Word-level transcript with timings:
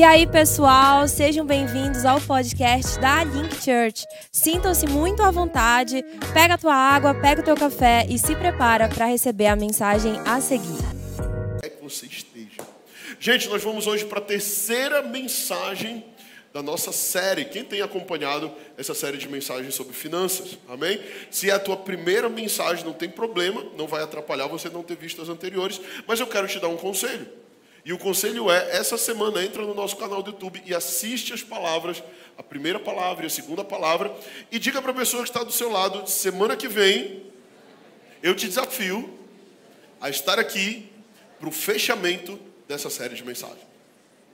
E 0.00 0.02
aí, 0.02 0.26
pessoal, 0.26 1.06
sejam 1.06 1.44
bem-vindos 1.44 2.06
ao 2.06 2.18
podcast 2.22 2.98
da 3.00 3.22
Link 3.22 3.54
Church. 3.56 4.06
Sintam-se 4.32 4.86
muito 4.86 5.22
à 5.22 5.30
vontade, 5.30 6.02
pega 6.32 6.54
a 6.54 6.56
tua 6.56 6.74
água, 6.74 7.12
pega 7.12 7.42
o 7.42 7.44
teu 7.44 7.54
café 7.54 8.06
e 8.08 8.18
se 8.18 8.34
prepara 8.34 8.88
para 8.88 9.04
receber 9.04 9.48
a 9.48 9.54
mensagem 9.54 10.14
a 10.20 10.40
seguir. 10.40 10.78
É 11.62 11.68
que 11.68 11.84
você 11.84 12.06
esteja. 12.06 12.66
Gente, 13.18 13.46
nós 13.50 13.62
vamos 13.62 13.86
hoje 13.86 14.06
para 14.06 14.20
a 14.20 14.22
terceira 14.22 15.02
mensagem 15.02 16.02
da 16.50 16.62
nossa 16.62 16.92
série. 16.92 17.44
Quem 17.44 17.62
tem 17.62 17.82
acompanhado 17.82 18.50
essa 18.78 18.94
série 18.94 19.18
de 19.18 19.28
mensagens 19.28 19.74
sobre 19.74 19.92
finanças? 19.92 20.56
Amém? 20.66 20.98
Se 21.30 21.50
é 21.50 21.52
a 21.52 21.58
tua 21.58 21.76
primeira 21.76 22.30
mensagem, 22.30 22.86
não 22.86 22.94
tem 22.94 23.10
problema, 23.10 23.66
não 23.76 23.86
vai 23.86 24.02
atrapalhar 24.02 24.46
você 24.46 24.70
não 24.70 24.82
ter 24.82 24.96
visto 24.96 25.20
as 25.20 25.28
anteriores, 25.28 25.78
mas 26.06 26.18
eu 26.18 26.26
quero 26.26 26.48
te 26.48 26.58
dar 26.58 26.68
um 26.68 26.78
conselho. 26.78 27.49
E 27.84 27.92
o 27.92 27.98
conselho 27.98 28.50
é, 28.50 28.76
essa 28.76 28.98
semana 28.98 29.42
entra 29.42 29.62
no 29.62 29.74
nosso 29.74 29.96
canal 29.96 30.22
do 30.22 30.30
YouTube 30.32 30.62
e 30.66 30.74
assiste 30.74 31.32
as 31.32 31.42
palavras, 31.42 32.02
a 32.36 32.42
primeira 32.42 32.78
palavra 32.78 33.24
e 33.24 33.26
a 33.26 33.30
segunda 33.30 33.64
palavra, 33.64 34.14
e 34.50 34.58
diga 34.58 34.82
para 34.82 34.90
a 34.90 34.94
pessoa 34.94 35.22
que 35.22 35.30
está 35.30 35.42
do 35.42 35.52
seu 35.52 35.70
lado, 35.70 36.08
semana 36.08 36.56
que 36.56 36.68
vem, 36.68 37.22
eu 38.22 38.34
te 38.34 38.46
desafio 38.46 39.18
a 40.00 40.10
estar 40.10 40.38
aqui 40.38 40.90
para 41.38 41.48
o 41.48 41.52
fechamento 41.52 42.38
dessa 42.68 42.90
série 42.90 43.14
de 43.14 43.24
mensagens. 43.24 43.66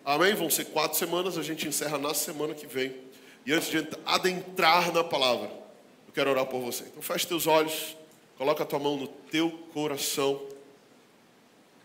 Amém? 0.05 0.34
Vão 0.34 0.50
ser 0.50 0.66
quatro 0.66 0.98
semanas, 0.98 1.38
a 1.38 1.42
gente 1.42 1.66
encerra 1.66 1.98
na 1.98 2.14
semana 2.14 2.55
que 2.55 2.66
vem. 2.66 2.94
E 3.44 3.52
antes 3.52 3.70
de 3.70 3.86
adentrar 4.05 4.92
na 4.92 5.05
palavra, 5.05 5.48
eu 6.06 6.12
quero 6.12 6.30
orar 6.30 6.47
por 6.47 6.60
você. 6.60 6.84
Então 6.84 7.00
feche 7.00 7.27
teus 7.27 7.47
olhos, 7.47 7.97
coloca 8.36 8.64
a 8.64 8.66
tua 8.66 8.78
mão 8.80 8.97
no 8.97 9.06
teu 9.06 9.50
coração 9.72 10.41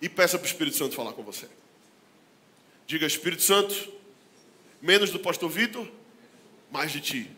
e 0.01 0.09
peça 0.09 0.37
para 0.37 0.45
o 0.45 0.47
Espírito 0.47 0.77
Santo 0.77 0.95
falar 0.95 1.13
com 1.13 1.23
você. 1.23 1.47
Diga, 2.87 3.05
Espírito 3.05 3.43
Santo, 3.43 3.91
menos 4.81 5.11
do 5.11 5.19
pastor 5.19 5.49
Vitor, 5.49 5.87
mais 6.71 6.91
de 6.91 6.99
ti. 6.99 7.31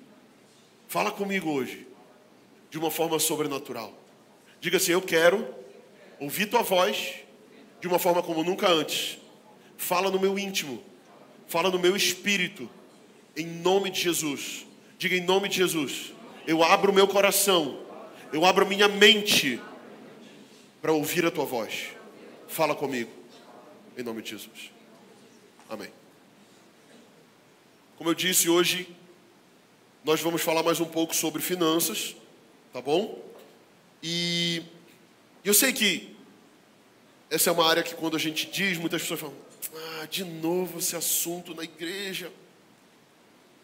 Fala 0.88 1.12
comigo 1.12 1.50
hoje, 1.52 1.86
de 2.70 2.78
uma 2.78 2.90
forma 2.90 3.20
sobrenatural. 3.20 3.94
Diga 4.62 4.78
assim: 4.78 4.94
Eu 4.94 5.02
quero 5.02 5.46
ouvir 6.20 6.46
tua 6.46 6.62
voz 6.62 7.16
de 7.82 7.88
uma 7.88 8.00
forma 8.00 8.24
como 8.24 8.44
nunca 8.44 8.70
antes. 8.70 9.18
Fala 9.78 10.10
no 10.10 10.20
meu 10.20 10.40
íntimo, 10.40 10.82
fala 11.48 11.70
no 11.70 11.78
meu 11.78 11.96
espírito, 11.96 12.70
em 13.36 13.46
nome 13.46 13.90
de 13.90 14.00
Jesus. 14.00 14.66
Diga 14.98 15.18
em 15.18 15.22
nome 15.22 15.50
de 15.50 15.58
Jesus. 15.58 16.14
Eu 16.48 16.64
abro 16.64 16.92
o 16.92 16.96
meu 16.96 17.08
coração, 17.08 17.80
eu 18.32 18.46
abro 18.46 18.66
a 18.66 18.70
minha 18.70 18.88
mente 18.88 19.60
para 20.82 20.94
ouvir 20.94 21.26
a 21.26 21.32
tua 21.32 21.46
voz. 21.46 21.90
Fala 22.54 22.76
comigo, 22.76 23.10
em 23.98 24.04
nome 24.04 24.22
de 24.22 24.30
Jesus. 24.30 24.70
Amém. 25.68 25.90
Como 27.98 28.12
eu 28.12 28.14
disse, 28.14 28.48
hoje 28.48 28.96
nós 30.06 30.22
vamos 30.22 30.44
falar 30.44 30.62
mais 30.62 30.80
um 30.80 30.86
pouco 30.86 31.16
sobre 31.16 31.42
finanças, 31.42 32.16
tá 32.72 32.80
bom? 32.80 33.28
E 34.04 34.62
eu 35.44 35.52
sei 35.52 35.74
que 35.74 36.16
essa 37.28 37.50
é 37.50 37.54
uma 37.54 37.68
área 37.68 37.82
que 37.82 37.96
quando 37.96 38.16
a 38.16 38.20
gente 38.20 38.46
diz, 38.46 38.78
muitas 38.78 39.02
pessoas 39.02 39.22
falam, 39.22 39.36
ah, 40.00 40.06
de 40.06 40.24
novo 40.24 40.78
esse 40.78 40.96
assunto 40.96 41.56
na 41.56 41.64
igreja. 41.64 42.32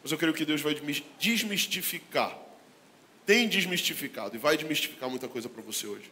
Mas 0.01 0.11
eu 0.11 0.17
creio 0.17 0.33
que 0.33 0.43
Deus 0.43 0.61
vai 0.61 0.75
desmistificar. 1.19 2.35
Tem 3.23 3.47
desmistificado 3.47 4.35
e 4.35 4.39
vai 4.39 4.57
desmistificar 4.57 5.11
muita 5.11 5.27
coisa 5.27 5.47
para 5.47 5.61
você 5.61 5.85
hoje. 5.85 6.09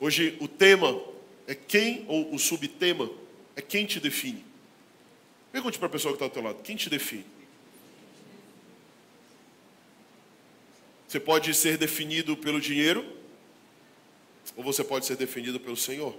Hoje 0.00 0.36
o 0.40 0.46
tema 0.46 1.00
é 1.46 1.54
quem, 1.54 2.04
ou 2.06 2.34
o 2.34 2.38
subtema, 2.38 3.10
é 3.56 3.62
quem 3.62 3.84
te 3.86 3.98
define. 3.98 4.44
Pergunte 5.50 5.78
para 5.78 5.88
a 5.88 5.90
pessoa 5.90 6.12
que 6.12 6.16
está 6.16 6.26
ao 6.26 6.30
teu 6.30 6.42
lado, 6.42 6.62
quem 6.62 6.76
te 6.76 6.88
define? 6.88 7.24
Você 11.08 11.18
pode 11.18 11.54
ser 11.54 11.78
definido 11.78 12.36
pelo 12.36 12.60
dinheiro, 12.60 13.04
ou 14.54 14.62
você 14.62 14.84
pode 14.84 15.06
ser 15.06 15.16
definido 15.16 15.58
pelo 15.58 15.76
Senhor. 15.76 16.14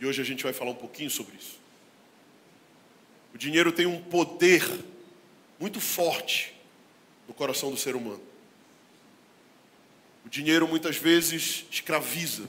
E 0.00 0.06
hoje 0.06 0.22
a 0.22 0.24
gente 0.24 0.44
vai 0.44 0.52
falar 0.52 0.70
um 0.70 0.76
pouquinho 0.76 1.10
sobre 1.10 1.36
isso. 1.36 1.58
O 3.34 3.38
dinheiro 3.38 3.72
tem 3.72 3.86
um 3.86 4.00
poder 4.00 4.62
muito 5.58 5.80
forte 5.80 6.54
no 7.26 7.34
coração 7.34 7.70
do 7.70 7.76
ser 7.76 7.96
humano. 7.96 8.22
O 10.24 10.28
dinheiro 10.28 10.66
muitas 10.66 10.96
vezes 10.96 11.64
escraviza, 11.70 12.48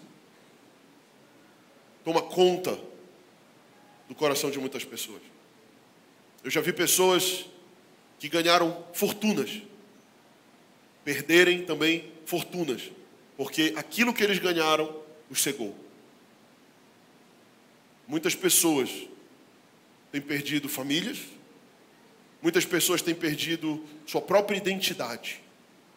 toma 2.07 2.21
conta 2.21 2.79
do 4.07 4.15
coração 4.15 4.49
de 4.49 4.57
muitas 4.57 4.85
pessoas. 4.85 5.21
Eu 6.41 6.49
já 6.49 6.61
vi 6.61 6.71
pessoas 6.71 7.47
que 8.17 8.29
ganharam 8.29 8.81
fortunas, 8.93 9.61
perderem 11.03 11.65
também 11.65 12.09
fortunas, 12.25 12.89
porque 13.35 13.73
aquilo 13.75 14.13
que 14.13 14.23
eles 14.23 14.39
ganharam 14.39 15.03
os 15.29 15.43
cegou. 15.43 15.75
Muitas 18.07 18.33
pessoas 18.33 18.89
têm 20.09 20.21
perdido 20.21 20.69
famílias, 20.69 21.19
muitas 22.41 22.63
pessoas 22.63 23.01
têm 23.01 23.13
perdido 23.13 23.83
sua 24.05 24.21
própria 24.21 24.55
identidade. 24.55 25.41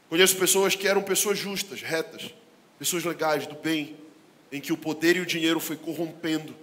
Conheço 0.08 0.36
pessoas 0.36 0.74
que 0.74 0.88
eram 0.88 1.04
pessoas 1.04 1.38
justas, 1.38 1.82
retas, 1.82 2.34
pessoas 2.80 3.04
legais, 3.04 3.46
do 3.46 3.54
bem, 3.54 3.96
em 4.52 4.60
que 4.60 4.72
o 4.72 4.76
poder 4.76 5.16
e 5.16 5.20
o 5.20 5.26
dinheiro 5.26 5.60
foi 5.60 5.76
corrompendo, 5.76 6.54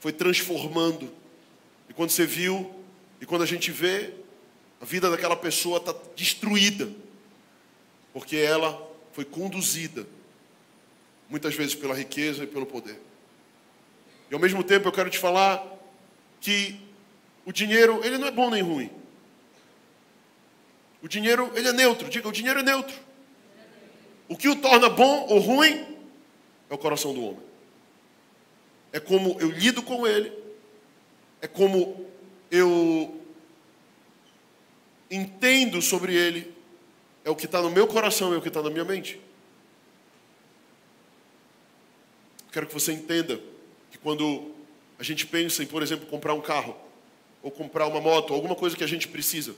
foi 0.00 0.12
transformando. 0.12 1.12
E 1.88 1.92
quando 1.92 2.10
você 2.10 2.26
viu, 2.26 2.74
e 3.20 3.26
quando 3.26 3.42
a 3.42 3.46
gente 3.46 3.70
vê, 3.70 4.12
a 4.80 4.84
vida 4.84 5.10
daquela 5.10 5.36
pessoa 5.36 5.78
está 5.78 5.94
destruída, 6.14 6.88
porque 8.12 8.36
ela 8.36 8.80
foi 9.12 9.24
conduzida, 9.24 10.06
muitas 11.28 11.54
vezes 11.54 11.74
pela 11.74 11.94
riqueza 11.94 12.44
e 12.44 12.46
pelo 12.46 12.66
poder. 12.66 12.98
E 14.30 14.34
ao 14.34 14.40
mesmo 14.40 14.62
tempo 14.64 14.88
eu 14.88 14.92
quero 14.92 15.10
te 15.10 15.18
falar 15.18 15.64
que 16.40 16.78
o 17.44 17.52
dinheiro, 17.52 18.00
ele 18.04 18.18
não 18.18 18.26
é 18.26 18.30
bom 18.30 18.50
nem 18.50 18.62
ruim. 18.62 18.90
O 21.02 21.08
dinheiro, 21.08 21.52
ele 21.54 21.68
é 21.68 21.72
neutro. 21.72 22.08
Diga, 22.08 22.28
o 22.28 22.32
dinheiro 22.32 22.60
é 22.60 22.62
neutro. 22.62 22.96
O 24.28 24.36
que 24.36 24.48
o 24.48 24.56
torna 24.56 24.88
bom 24.88 25.26
ou 25.28 25.38
ruim 25.38 25.95
é 26.68 26.74
o 26.74 26.78
coração 26.78 27.14
do 27.14 27.22
homem. 27.22 27.42
É 28.92 29.00
como 29.00 29.36
eu 29.40 29.50
lido 29.50 29.82
com 29.82 30.06
ele, 30.06 30.32
é 31.40 31.46
como 31.46 32.06
eu 32.50 33.20
entendo 35.10 35.80
sobre 35.82 36.14
ele, 36.14 36.54
é 37.24 37.30
o 37.30 37.36
que 37.36 37.46
está 37.46 37.60
no 37.60 37.70
meu 37.70 37.86
coração, 37.86 38.32
é 38.32 38.36
o 38.36 38.42
que 38.42 38.48
está 38.48 38.62
na 38.62 38.70
minha 38.70 38.84
mente. 38.84 39.20
Quero 42.52 42.66
que 42.66 42.74
você 42.74 42.92
entenda 42.92 43.40
que 43.90 43.98
quando 43.98 44.50
a 44.98 45.02
gente 45.02 45.26
pensa 45.26 45.62
em, 45.62 45.66
por 45.66 45.82
exemplo, 45.82 46.06
comprar 46.06 46.34
um 46.34 46.40
carro, 46.40 46.76
ou 47.42 47.50
comprar 47.50 47.86
uma 47.86 48.00
moto, 48.00 48.32
alguma 48.32 48.56
coisa 48.56 48.76
que 48.76 48.82
a 48.82 48.88
gente 48.88 49.06
precisa, 49.06 49.54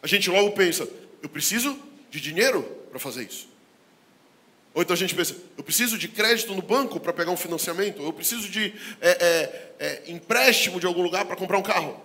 a 0.00 0.06
gente 0.06 0.30
logo 0.30 0.52
pensa, 0.52 0.88
eu 1.22 1.28
preciso 1.28 1.78
de 2.10 2.20
dinheiro 2.20 2.62
para 2.90 2.98
fazer 2.98 3.24
isso. 3.24 3.51
Ou 4.74 4.82
então 4.82 4.94
a 4.94 4.96
gente 4.96 5.14
pensa, 5.14 5.36
eu 5.56 5.62
preciso 5.62 5.98
de 5.98 6.08
crédito 6.08 6.54
no 6.54 6.62
banco 6.62 6.98
para 6.98 7.12
pegar 7.12 7.30
um 7.30 7.36
financiamento, 7.36 8.02
eu 8.02 8.12
preciso 8.12 8.48
de 8.48 8.74
é, 9.00 9.10
é, 9.10 9.72
é, 9.78 10.02
empréstimo 10.10 10.80
de 10.80 10.86
algum 10.86 11.02
lugar 11.02 11.26
para 11.26 11.36
comprar 11.36 11.58
um 11.58 11.62
carro. 11.62 12.00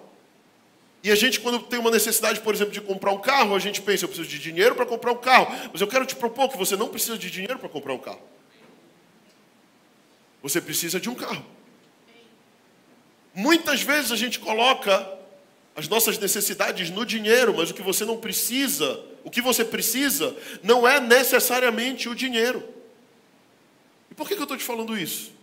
E 1.04 1.12
a 1.12 1.16
gente, 1.16 1.40
quando 1.40 1.60
tem 1.60 1.80
uma 1.80 1.92
necessidade, 1.92 2.42
por 2.42 2.54
exemplo, 2.54 2.74
de 2.74 2.82
comprar 2.82 3.12
um 3.12 3.20
carro, 3.20 3.56
a 3.56 3.60
gente 3.60 3.82
pensa, 3.82 4.04
eu 4.04 4.10
preciso 4.10 4.28
de 4.28 4.40
dinheiro 4.40 4.76
para 4.76 4.86
comprar 4.86 5.14
um 5.14 5.18
carro. 5.18 5.48
Mas 5.72 5.80
eu 5.80 5.88
quero 5.88 6.06
te 6.06 6.16
propor 6.16 6.50
que 6.50 6.58
você 6.58 6.76
não 6.76 6.90
precisa 6.90 7.18
de 7.18 7.32
dinheiro 7.32 7.58
para 7.58 7.70
comprar 7.70 7.94
um 7.94 8.00
carro. 8.00 8.22
Você 10.42 10.60
precisa 10.60 11.00
de 11.00 11.10
um 11.10 11.16
carro. 11.16 11.46
Muitas 13.34 13.82
vezes 13.82 14.12
a 14.12 14.16
gente 14.16 14.40
coloca 14.40 15.18
as 15.76 15.88
nossas 15.88 16.18
necessidades 16.18 16.90
no 16.90 17.06
dinheiro, 17.06 17.54
mas 17.56 17.70
o 17.70 17.74
que 17.74 17.84
você 17.84 18.04
não 18.04 18.18
precisa, 18.18 19.00
o 19.28 19.30
que 19.30 19.42
você 19.42 19.66
precisa, 19.66 20.34
não 20.64 20.88
é 20.88 21.02
necessariamente 21.02 22.08
o 22.08 22.16
dinheiro. 22.16 22.64
E 24.10 24.16
por 24.16 24.26
que 24.26 24.36
eu 24.36 24.44
estou 24.44 24.56
te 24.56 24.64
falando 24.64 24.98
isso? 24.98 25.34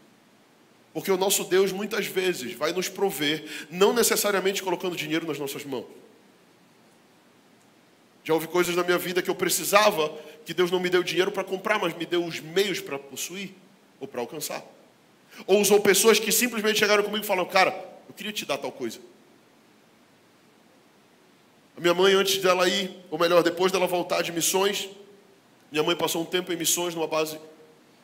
Porque 0.95 1.11
o 1.11 1.19
nosso 1.19 1.45
Deus 1.45 1.71
muitas 1.71 2.07
vezes 2.07 2.55
vai 2.55 2.73
nos 2.73 2.89
prover, 2.89 3.45
não 3.71 3.93
necessariamente 3.93 4.63
colocando 4.63 4.97
dinheiro 4.97 5.27
nas 5.27 5.39
nossas 5.39 5.67
mãos. 5.67 5.85
Já 8.25 8.33
houve 8.33 8.47
coisas 8.47 8.75
na 8.75 8.83
minha 8.83 8.97
vida 8.97 9.21
que 9.21 9.29
eu 9.29 9.35
precisava, 9.35 10.09
que 10.47 10.55
Deus 10.55 10.71
não 10.71 10.81
me 10.81 10.89
deu 10.89 11.03
dinheiro 11.03 11.31
para 11.31 11.45
comprar, 11.45 11.79
mas 11.79 11.95
me 11.95 12.07
deu 12.07 12.25
os 12.25 12.41
meios 12.41 12.81
para 12.81 12.99
possuir 12.99 13.51
ou 14.01 14.09
para 14.09 14.23
alcançar. 14.23 14.65
Ou 15.47 15.61
usou 15.61 15.79
pessoas 15.83 16.19
que 16.19 16.33
simplesmente 16.33 16.79
chegaram 16.79 17.05
comigo 17.05 17.23
e 17.23 17.27
falaram: 17.27 17.51
Cara, 17.51 17.69
eu 18.09 18.15
queria 18.15 18.33
te 18.33 18.47
dar 18.47 18.57
tal 18.57 18.73
coisa. 18.73 18.99
A 21.77 21.81
minha 21.81 21.95
mãe, 21.95 22.15
antes 22.15 22.39
dela 22.39 22.69
ir, 22.69 22.91
ou 23.11 23.19
melhor, 23.19 23.43
depois 23.43 23.73
dela 23.73 23.87
voltar 23.87 24.23
de 24.23 24.31
missões, 24.31 24.89
minha 25.73 25.83
mãe 25.83 25.97
passou 25.97 26.23
um 26.23 26.25
tempo 26.25 26.53
em 26.53 26.57
missões 26.57 26.95
numa 26.95 27.07
base 27.07 27.39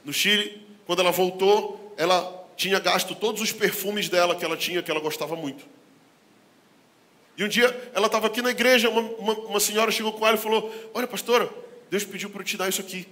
no 0.05 0.13
Chile. 0.13 0.67
Quando 0.87 1.01
ela 1.01 1.13
voltou, 1.13 1.95
ela 1.97 2.49
tinha 2.57 2.81
gasto 2.81 3.15
todos 3.15 3.41
os 3.41 3.53
perfumes 3.53 4.09
dela 4.09 4.35
que 4.35 4.45
ela 4.45 4.57
tinha, 4.57 4.83
que 4.83 4.91
ela 4.91 5.01
gostava 5.01 5.37
muito. 5.37 5.65
E 7.39 7.45
um 7.45 7.49
dia 7.49 7.91
ela 7.95 8.07
estava 8.07 8.27
aqui 8.27 8.43
na 8.43 8.51
igreja, 8.51 8.91
uma, 8.91 9.01
uma, 9.01 9.33
uma, 9.33 9.61
senhora 9.61 9.91
chegou 9.91 10.13
com 10.13 10.27
ela 10.27 10.37
e 10.37 10.41
falou: 10.41 10.71
Olha, 10.93 11.07
pastora, 11.07 11.49
Deus 11.89 12.05
pediu 12.05 12.29
para 12.29 12.41
eu 12.41 12.45
te 12.45 12.57
dar 12.57 12.69
isso 12.69 12.81
aqui. 12.81 13.07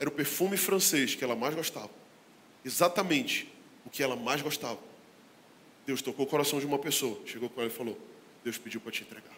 Era 0.00 0.08
o 0.08 0.12
perfume 0.12 0.56
francês 0.56 1.14
que 1.14 1.24
ela 1.24 1.34
mais 1.34 1.54
gostava. 1.54 1.90
Exatamente 2.64 3.52
o 3.84 3.90
que 3.90 4.02
ela 4.02 4.14
mais 4.14 4.40
gostava. 4.40 4.78
Deus 5.86 6.00
tocou 6.00 6.24
o 6.24 6.28
coração 6.28 6.60
de 6.60 6.66
uma 6.66 6.78
pessoa, 6.78 7.18
chegou 7.26 7.50
com 7.50 7.60
ela 7.60 7.68
e 7.68 7.74
falou: 7.74 7.98
Deus 8.44 8.58
pediu 8.58 8.80
para 8.80 8.92
te 8.92 9.02
entregar. 9.02 9.36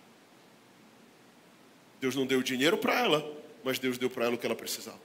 Deus 2.00 2.17
não 2.17 2.26
deu 2.26 2.43
dinheiro 2.43 2.79
para 2.79 2.99
ela, 2.99 3.41
mas 3.62 3.79
Deus 3.79 3.99
deu 3.99 4.08
para 4.08 4.25
ela 4.25 4.35
o 4.35 4.38
que 4.38 4.47
ela 4.47 4.55
precisava. 4.55 5.00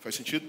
Faz 0.00 0.14
sentido? 0.14 0.46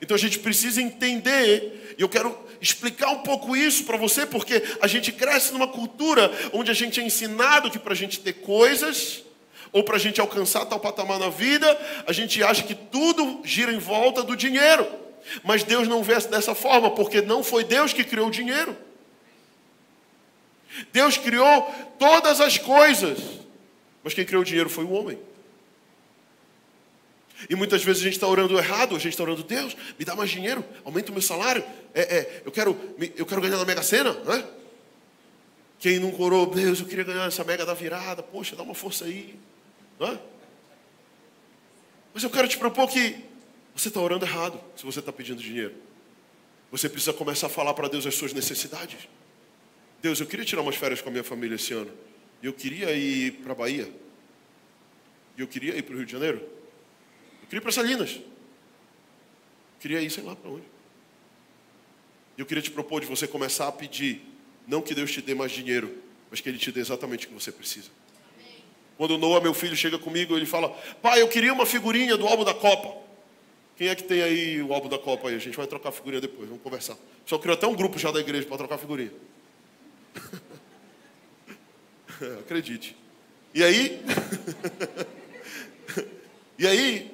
Então 0.00 0.14
a 0.14 0.18
gente 0.18 0.38
precisa 0.38 0.80
entender, 0.80 1.94
e 1.98 2.02
eu 2.02 2.08
quero 2.08 2.36
explicar 2.60 3.10
um 3.10 3.22
pouco 3.22 3.56
isso 3.56 3.84
para 3.84 3.96
você, 3.96 4.26
porque 4.26 4.62
a 4.80 4.86
gente 4.86 5.12
cresce 5.12 5.52
numa 5.52 5.68
cultura 5.68 6.30
onde 6.52 6.70
a 6.70 6.74
gente 6.74 7.00
é 7.00 7.02
ensinado 7.02 7.70
que 7.70 7.78
para 7.78 7.92
a 7.92 7.96
gente 7.96 8.20
ter 8.20 8.34
coisas, 8.34 9.24
ou 9.72 9.82
para 9.82 9.96
a 9.96 9.98
gente 9.98 10.20
alcançar 10.20 10.64
tal 10.66 10.80
patamar 10.80 11.18
na 11.18 11.28
vida, 11.28 11.66
a 12.06 12.12
gente 12.12 12.42
acha 12.42 12.62
que 12.62 12.74
tudo 12.74 13.40
gira 13.44 13.72
em 13.72 13.78
volta 13.78 14.22
do 14.22 14.36
dinheiro. 14.36 14.86
Mas 15.42 15.62
Deus 15.64 15.88
não 15.88 16.02
vê 16.02 16.14
dessa 16.20 16.54
forma, 16.54 16.90
porque 16.90 17.20
não 17.20 17.42
foi 17.42 17.64
Deus 17.64 17.92
que 17.92 18.04
criou 18.04 18.28
o 18.28 18.30
dinheiro. 18.30 18.76
Deus 20.92 21.16
criou 21.16 21.62
todas 21.98 22.40
as 22.40 22.58
coisas, 22.58 23.18
mas 24.02 24.14
quem 24.14 24.24
criou 24.24 24.42
o 24.42 24.44
dinheiro 24.44 24.68
foi 24.68 24.84
o 24.84 24.92
homem. 24.92 25.18
E 27.50 27.54
muitas 27.54 27.84
vezes 27.84 28.00
a 28.00 28.04
gente 28.04 28.14
está 28.14 28.26
orando 28.26 28.58
errado, 28.58 28.96
a 28.96 28.98
gente 28.98 29.12
está 29.12 29.22
orando, 29.22 29.42
Deus, 29.42 29.76
me 29.98 30.04
dá 30.04 30.16
mais 30.16 30.30
dinheiro, 30.30 30.64
aumenta 30.84 31.10
o 31.10 31.12
meu 31.12 31.22
salário, 31.22 31.62
é, 31.92 32.00
é, 32.00 32.42
eu, 32.44 32.50
quero, 32.50 32.78
eu 33.16 33.26
quero 33.26 33.40
ganhar 33.42 33.58
na 33.58 33.64
Mega 33.64 33.82
Sena, 33.82 34.12
né? 34.12 34.44
Quem 35.78 35.98
não 35.98 36.18
orou, 36.18 36.46
Deus, 36.46 36.80
eu 36.80 36.86
queria 36.86 37.04
ganhar 37.04 37.26
essa 37.26 37.44
mega 37.44 37.66
da 37.66 37.74
virada, 37.74 38.22
poxa, 38.22 38.56
dá 38.56 38.62
uma 38.62 38.74
força 38.74 39.04
aí. 39.04 39.38
Não 40.00 40.18
Mas 42.14 42.22
eu 42.22 42.30
quero 42.30 42.48
te 42.48 42.56
propor 42.56 42.88
que 42.88 43.22
você 43.74 43.88
está 43.88 44.00
orando 44.00 44.24
errado 44.24 44.58
se 44.74 44.84
você 44.84 45.00
está 45.00 45.12
pedindo 45.12 45.42
dinheiro. 45.42 45.74
Você 46.70 46.88
precisa 46.88 47.12
começar 47.12 47.46
a 47.48 47.50
falar 47.50 47.74
para 47.74 47.88
Deus 47.88 48.06
as 48.06 48.14
suas 48.14 48.32
necessidades. 48.32 49.06
Deus, 50.06 50.20
eu 50.20 50.26
queria 50.26 50.44
tirar 50.44 50.62
umas 50.62 50.76
férias 50.76 51.02
com 51.02 51.08
a 51.08 51.12
minha 51.12 51.24
família 51.24 51.56
esse 51.56 51.74
ano. 51.74 51.90
Eu 52.40 52.52
queria 52.52 52.92
ir 52.92 53.32
para 53.42 53.50
a 53.50 53.54
Bahia. 53.56 53.90
Eu 55.36 55.48
queria 55.48 55.76
ir 55.76 55.82
para 55.82 55.94
o 55.94 55.96
Rio 55.96 56.06
de 56.06 56.12
Janeiro. 56.12 56.38
Eu 56.38 57.48
queria 57.48 57.58
ir 57.58 57.60
para 57.60 57.72
Salinas. 57.72 58.12
Eu 58.12 58.22
queria 59.80 60.00
ir, 60.00 60.08
sei 60.08 60.22
lá 60.22 60.36
para 60.36 60.48
onde. 60.48 60.62
Eu 62.38 62.46
queria 62.46 62.62
te 62.62 62.70
propor 62.70 63.00
de 63.00 63.06
você 63.08 63.26
começar 63.26 63.66
a 63.66 63.72
pedir, 63.72 64.22
não 64.64 64.80
que 64.80 64.94
Deus 64.94 65.10
te 65.10 65.20
dê 65.20 65.34
mais 65.34 65.50
dinheiro, 65.50 65.92
mas 66.30 66.40
que 66.40 66.48
Ele 66.48 66.58
te 66.58 66.70
dê 66.70 66.78
exatamente 66.78 67.26
o 67.26 67.30
que 67.30 67.34
você 67.34 67.50
precisa. 67.50 67.90
Quando 68.96 69.18
Noah, 69.18 69.42
meu 69.42 69.54
filho, 69.54 69.74
chega 69.74 69.98
comigo, 69.98 70.36
ele 70.36 70.46
fala: 70.46 70.68
Pai, 71.02 71.20
eu 71.20 71.26
queria 71.26 71.52
uma 71.52 71.66
figurinha 71.66 72.16
do 72.16 72.28
álbum 72.28 72.44
da 72.44 72.54
Copa. 72.54 72.96
Quem 73.76 73.88
é 73.88 73.94
que 73.96 74.04
tem 74.04 74.22
aí 74.22 74.62
o 74.62 74.72
álbum 74.72 74.88
da 74.88 75.00
Copa 75.00 75.28
aí? 75.28 75.34
A 75.34 75.40
gente 75.40 75.56
vai 75.56 75.66
trocar 75.66 75.90
figurinha 75.90 76.20
depois, 76.20 76.48
vamos 76.48 76.62
conversar. 76.62 76.96
Só 77.24 77.38
criou 77.38 77.54
até 77.54 77.66
um 77.66 77.74
grupo 77.74 77.98
já 77.98 78.12
da 78.12 78.20
igreja 78.20 78.46
para 78.46 78.58
trocar 78.58 78.78
figurinha. 78.78 79.12
Acredite. 82.40 82.96
E 83.54 83.64
aí? 83.64 84.02
e 86.58 86.66
aí? 86.66 87.10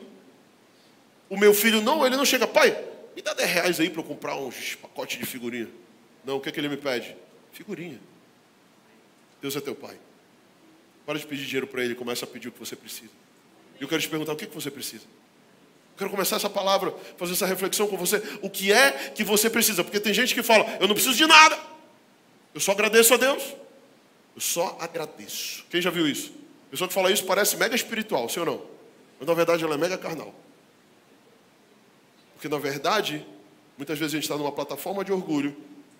O 1.28 1.36
meu 1.36 1.54
filho 1.54 1.80
não, 1.80 2.04
ele 2.04 2.16
não 2.16 2.24
chega, 2.24 2.46
pai, 2.46 2.76
me 3.16 3.22
dá 3.22 3.32
10 3.32 3.50
reais 3.50 3.80
aí 3.80 3.88
para 3.88 4.00
eu 4.00 4.04
comprar 4.04 4.36
uns 4.36 4.74
pacotes 4.74 5.18
de 5.18 5.24
figurinha. 5.24 5.68
Não, 6.24 6.36
o 6.36 6.40
que, 6.40 6.48
é 6.48 6.52
que 6.52 6.60
ele 6.60 6.68
me 6.68 6.76
pede? 6.76 7.16
Figurinha. 7.52 8.00
Deus 9.40 9.56
é 9.56 9.60
teu 9.60 9.74
pai. 9.74 9.98
Para 11.04 11.18
de 11.18 11.26
pedir 11.26 11.44
dinheiro 11.44 11.66
para 11.66 11.84
ele, 11.84 11.94
começa 11.94 12.24
a 12.24 12.28
pedir 12.28 12.48
o 12.48 12.52
que 12.52 12.58
você 12.58 12.76
precisa. 12.76 13.10
E 13.80 13.82
eu 13.82 13.88
quero 13.88 14.00
te 14.00 14.08
perguntar 14.08 14.32
o 14.32 14.36
que, 14.36 14.46
que 14.46 14.54
você 14.54 14.70
precisa. 14.70 15.04
Eu 15.04 15.98
quero 15.98 16.10
começar 16.10 16.36
essa 16.36 16.48
palavra, 16.48 16.94
fazer 17.18 17.32
essa 17.32 17.46
reflexão 17.46 17.86
com 17.86 17.96
você. 17.96 18.22
O 18.40 18.48
que 18.48 18.72
é 18.72 19.10
que 19.14 19.24
você 19.24 19.50
precisa? 19.50 19.82
Porque 19.82 20.00
tem 20.00 20.14
gente 20.14 20.34
que 20.34 20.42
fala, 20.42 20.64
eu 20.80 20.86
não 20.86 20.94
preciso 20.94 21.16
de 21.16 21.26
nada. 21.26 21.71
Eu 22.54 22.60
só 22.60 22.72
agradeço 22.72 23.14
a 23.14 23.16
Deus. 23.16 23.42
Eu 24.34 24.40
só 24.40 24.76
agradeço. 24.80 25.64
Quem 25.70 25.80
já 25.80 25.90
viu 25.90 26.06
isso? 26.06 26.32
A 26.68 26.70
pessoa 26.70 26.88
que 26.88 26.94
fala 26.94 27.10
isso 27.10 27.24
parece 27.24 27.56
mega 27.56 27.74
espiritual, 27.74 28.28
sim 28.28 28.40
ou 28.40 28.46
não? 28.46 28.62
Mas 29.18 29.28
na 29.28 29.34
verdade 29.34 29.62
ela 29.64 29.74
é 29.74 29.78
mega 29.78 29.98
carnal. 29.98 30.34
Porque 32.34 32.48
na 32.48 32.58
verdade, 32.58 33.24
muitas 33.76 33.98
vezes 33.98 34.14
a 34.14 34.16
gente 34.16 34.24
está 34.24 34.36
numa 34.36 34.52
plataforma 34.52 35.04
de 35.04 35.12
orgulho, 35.12 35.56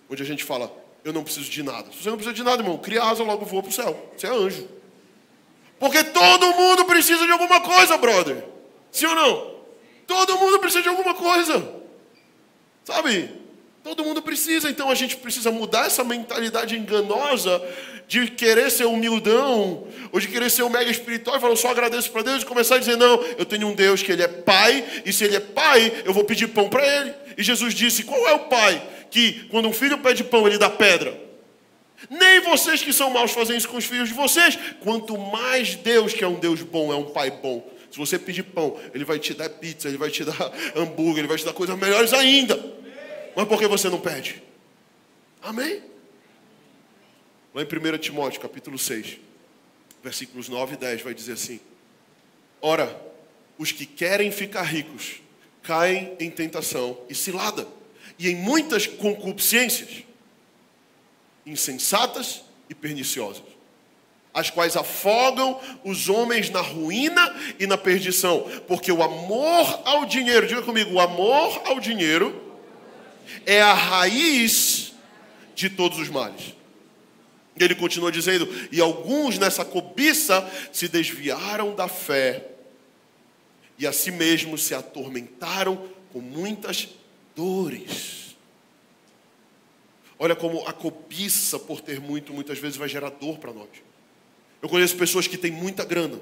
onde 0.09 0.21
a 0.21 0.25
gente 0.25 0.43
fala, 0.43 0.71
eu 1.03 1.13
não 1.13 1.23
preciso 1.23 1.49
de 1.49 1.63
nada. 1.63 1.91
Se 1.91 2.03
você 2.03 2.09
não 2.09 2.17
precisa 2.17 2.33
de 2.33 2.43
nada, 2.43 2.61
irmão, 2.61 2.77
cria 2.77 3.03
asa, 3.03 3.23
logo 3.23 3.45
voa 3.45 3.61
para 3.61 3.69
o 3.69 3.73
céu. 3.73 4.11
Você 4.17 4.27
é 4.27 4.29
anjo. 4.29 4.67
Porque 5.79 6.03
todo 6.03 6.53
mundo 6.53 6.85
precisa 6.85 7.25
de 7.25 7.31
alguma 7.31 7.61
coisa, 7.61 7.97
brother. 7.97 8.43
Sim 8.91 9.07
ou 9.07 9.15
não? 9.15 9.53
Todo 10.07 10.37
mundo 10.37 10.59
precisa 10.59 10.81
de 10.81 10.89
alguma 10.89 11.13
coisa. 11.13 11.81
Sabe? 12.83 13.42
Todo 13.83 14.03
mundo 14.03 14.21
precisa, 14.21 14.69
então 14.69 14.89
a 14.89 14.95
gente 14.95 15.17
precisa 15.17 15.51
mudar 15.51 15.87
essa 15.87 16.03
mentalidade 16.03 16.77
enganosa 16.77 17.61
de 18.07 18.27
querer 18.27 18.71
ser 18.71 18.85
humildão, 18.85 19.87
ou 20.11 20.19
de 20.19 20.27
querer 20.27 20.49
ser 20.49 20.63
um 20.63 20.69
mega 20.69 20.89
espiritual 20.89 21.35
e 21.35 21.39
falar, 21.39 21.51
eu 21.51 21.57
só 21.57 21.69
agradeço 21.69 22.11
para 22.11 22.21
Deus, 22.21 22.43
e 22.43 22.45
começar 22.45 22.75
a 22.75 22.79
dizer, 22.79 22.95
não, 22.95 23.21
eu 23.37 23.45
tenho 23.45 23.67
um 23.67 23.75
Deus 23.75 24.01
que 24.01 24.11
Ele 24.11 24.23
é 24.23 24.27
Pai, 24.27 24.85
e 25.05 25.11
se 25.11 25.25
Ele 25.25 25.35
é 25.35 25.39
Pai, 25.39 26.03
eu 26.05 26.13
vou 26.13 26.23
pedir 26.23 26.47
pão 26.47 26.69
para 26.69 26.85
Ele. 26.85 27.13
E 27.37 27.43
Jesus 27.43 27.73
disse: 27.73 28.03
qual 28.03 28.27
é 28.27 28.33
o 28.33 28.39
Pai 28.39 28.81
que, 29.09 29.47
quando 29.49 29.67
um 29.67 29.73
filho 29.73 29.97
pede 29.97 30.23
pão, 30.23 30.47
ele 30.47 30.57
dá 30.57 30.69
pedra? 30.69 31.19
Nem 32.09 32.41
vocês 32.41 32.81
que 32.81 32.91
são 32.91 33.09
maus 33.09 33.31
fazem 33.31 33.57
isso 33.57 33.69
com 33.69 33.77
os 33.77 33.85
filhos 33.85 34.09
de 34.09 34.15
vocês. 34.15 34.57
Quanto 34.81 35.17
mais 35.17 35.75
Deus, 35.75 36.13
que 36.13 36.23
é 36.23 36.27
um 36.27 36.39
Deus 36.39 36.61
bom, 36.61 36.91
é 36.91 36.95
um 36.95 37.05
Pai 37.05 37.31
bom. 37.31 37.67
Se 37.91 37.97
você 37.97 38.17
pedir 38.17 38.43
pão, 38.43 38.77
Ele 38.93 39.05
vai 39.05 39.19
te 39.19 39.33
dar 39.33 39.49
pizza, 39.49 39.87
Ele 39.87 39.97
vai 39.97 40.09
te 40.09 40.23
dar 40.23 40.51
hambúrguer, 40.75 41.19
Ele 41.19 41.27
vai 41.27 41.37
te 41.37 41.45
dar 41.45 41.53
coisas 41.53 41.77
melhores 41.77 42.13
ainda. 42.13 42.82
Mas 43.35 43.47
por 43.47 43.59
que 43.59 43.67
você 43.67 43.89
não 43.89 43.99
pede? 43.99 44.41
Amém? 45.41 45.81
Lá 47.53 47.61
em 47.61 47.65
1 47.65 47.97
Timóteo, 47.97 48.41
capítulo 48.41 48.79
6, 48.79 49.17
versículos 50.03 50.49
9 50.49 50.73
e 50.73 50.77
10, 50.77 51.01
vai 51.01 51.13
dizer 51.13 51.33
assim: 51.33 51.59
Ora, 52.61 52.99
os 53.57 53.71
que 53.71 53.85
querem 53.85 54.31
ficar 54.31 54.63
ricos 54.63 55.21
caem 55.61 56.15
em 56.19 56.29
tentação 56.29 56.97
e 57.09 57.15
cilada, 57.15 57.67
e 58.17 58.29
em 58.29 58.35
muitas 58.35 58.87
concupiscências 58.87 60.03
insensatas 61.45 62.41
e 62.69 62.75
perniciosas, 62.75 63.43
as 64.33 64.49
quais 64.49 64.75
afogam 64.75 65.59
os 65.83 66.09
homens 66.09 66.49
na 66.49 66.61
ruína 66.61 67.35
e 67.59 67.67
na 67.67 67.77
perdição, 67.77 68.49
porque 68.67 68.91
o 68.91 69.03
amor 69.03 69.81
ao 69.85 70.05
dinheiro, 70.05 70.47
diga 70.47 70.61
comigo, 70.61 70.93
o 70.93 70.99
amor 70.99 71.61
ao 71.65 71.79
dinheiro 71.79 72.52
é 73.45 73.61
a 73.61 73.73
raiz 73.73 74.93
de 75.55 75.69
todos 75.69 75.99
os 75.99 76.09
males. 76.09 76.53
Ele 77.59 77.75
continua 77.75 78.11
dizendo: 78.11 78.47
e 78.71 78.81
alguns 78.81 79.37
nessa 79.37 79.63
cobiça 79.63 80.49
se 80.71 80.87
desviaram 80.87 81.75
da 81.75 81.87
fé 81.87 82.49
e 83.77 83.85
a 83.85 83.91
si 83.91 84.11
mesmos 84.11 84.63
se 84.63 84.73
atormentaram 84.73 85.89
com 86.11 86.19
muitas 86.19 86.89
dores. 87.35 88.35
Olha 90.17 90.35
como 90.35 90.65
a 90.67 90.73
cobiça 90.73 91.59
por 91.59 91.81
ter 91.81 91.99
muito, 91.99 92.33
muitas 92.33 92.57
vezes 92.57 92.77
vai 92.77 92.87
gerar 92.87 93.09
dor 93.09 93.39
para 93.39 93.51
nós. 93.51 93.69
Eu 94.61 94.69
conheço 94.69 94.95
pessoas 94.95 95.27
que 95.27 95.37
têm 95.37 95.51
muita 95.51 95.83
grana, 95.83 96.19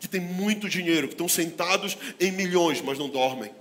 que 0.00 0.08
têm 0.08 0.20
muito 0.20 0.68
dinheiro, 0.68 1.08
que 1.08 1.14
estão 1.14 1.28
sentados 1.28 1.98
em 2.18 2.32
milhões, 2.32 2.80
mas 2.80 2.98
não 2.98 3.08
dormem. 3.08 3.52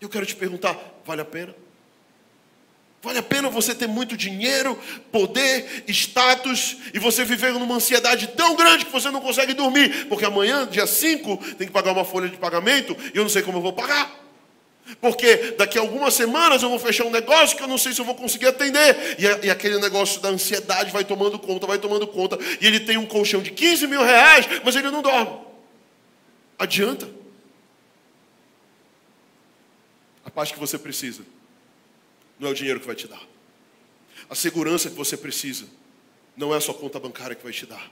Eu 0.00 0.08
quero 0.08 0.26
te 0.26 0.34
perguntar: 0.34 0.76
vale 1.06 1.20
a 1.20 1.24
pena? 1.24 1.54
Vale 3.04 3.18
a 3.18 3.22
pena 3.22 3.50
você 3.50 3.74
ter 3.74 3.86
muito 3.86 4.16
dinheiro, 4.16 4.78
poder, 5.12 5.84
status 5.88 6.78
e 6.94 6.98
você 6.98 7.22
viver 7.22 7.52
numa 7.52 7.74
ansiedade 7.74 8.28
tão 8.28 8.56
grande 8.56 8.86
que 8.86 8.90
você 8.90 9.10
não 9.10 9.20
consegue 9.20 9.52
dormir, 9.52 10.06
porque 10.08 10.24
amanhã, 10.24 10.66
dia 10.66 10.86
5, 10.86 11.36
tem 11.56 11.66
que 11.66 11.72
pagar 11.72 11.92
uma 11.92 12.04
folha 12.04 12.30
de 12.30 12.38
pagamento 12.38 12.96
e 13.12 13.18
eu 13.18 13.22
não 13.22 13.28
sei 13.28 13.42
como 13.42 13.58
eu 13.58 13.62
vou 13.62 13.74
pagar. 13.74 14.10
Porque 15.02 15.54
daqui 15.58 15.76
a 15.76 15.82
algumas 15.82 16.14
semanas 16.14 16.62
eu 16.62 16.70
vou 16.70 16.78
fechar 16.78 17.04
um 17.04 17.10
negócio 17.10 17.58
que 17.58 17.62
eu 17.62 17.68
não 17.68 17.76
sei 17.76 17.92
se 17.92 18.00
eu 18.00 18.06
vou 18.06 18.14
conseguir 18.14 18.46
atender. 18.46 19.16
E, 19.18 19.46
e, 19.46 19.50
aquele 19.50 19.78
negócio 19.78 20.18
da 20.22 20.30
ansiedade 20.30 20.90
vai 20.90 21.04
tomando 21.04 21.38
conta, 21.38 21.66
vai 21.66 21.78
tomando 21.78 22.06
conta. 22.06 22.38
E 22.58 22.66
ele 22.66 22.80
tem 22.80 22.96
um 22.96 23.04
colchão 23.04 23.42
de 23.42 23.50
15 23.50 23.86
mil 23.86 24.02
reais, 24.02 24.46
mas 24.64 24.76
ele 24.76 24.90
não 24.90 25.02
dorme. 25.02 25.40
Adianta. 26.58 27.06
A 30.24 30.30
paz 30.30 30.50
que 30.50 30.58
você 30.58 30.78
precisa 30.78 31.33
não 32.38 32.48
é 32.48 32.50
o 32.50 32.54
dinheiro 32.54 32.80
que 32.80 32.86
vai 32.86 32.96
te 32.96 33.06
dar. 33.06 33.22
A 34.28 34.34
segurança 34.34 34.90
que 34.90 34.96
você 34.96 35.16
precisa 35.16 35.66
não 36.36 36.52
é 36.52 36.56
a 36.56 36.60
sua 36.60 36.74
conta 36.74 36.98
bancária 36.98 37.36
que 37.36 37.42
vai 37.42 37.52
te 37.52 37.66
dar. 37.66 37.90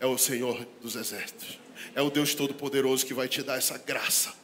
É 0.00 0.06
o 0.06 0.18
Senhor 0.18 0.66
dos 0.82 0.96
Exércitos. 0.96 1.58
É 1.94 2.02
o 2.02 2.10
Deus 2.10 2.34
Todo-Poderoso 2.34 3.04
que 3.06 3.14
vai 3.14 3.28
te 3.28 3.42
dar 3.42 3.56
essa 3.56 3.78
graça, 3.78 4.34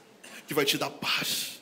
que 0.46 0.54
vai 0.54 0.64
te 0.64 0.76
dar 0.76 0.90
paz 0.90 1.60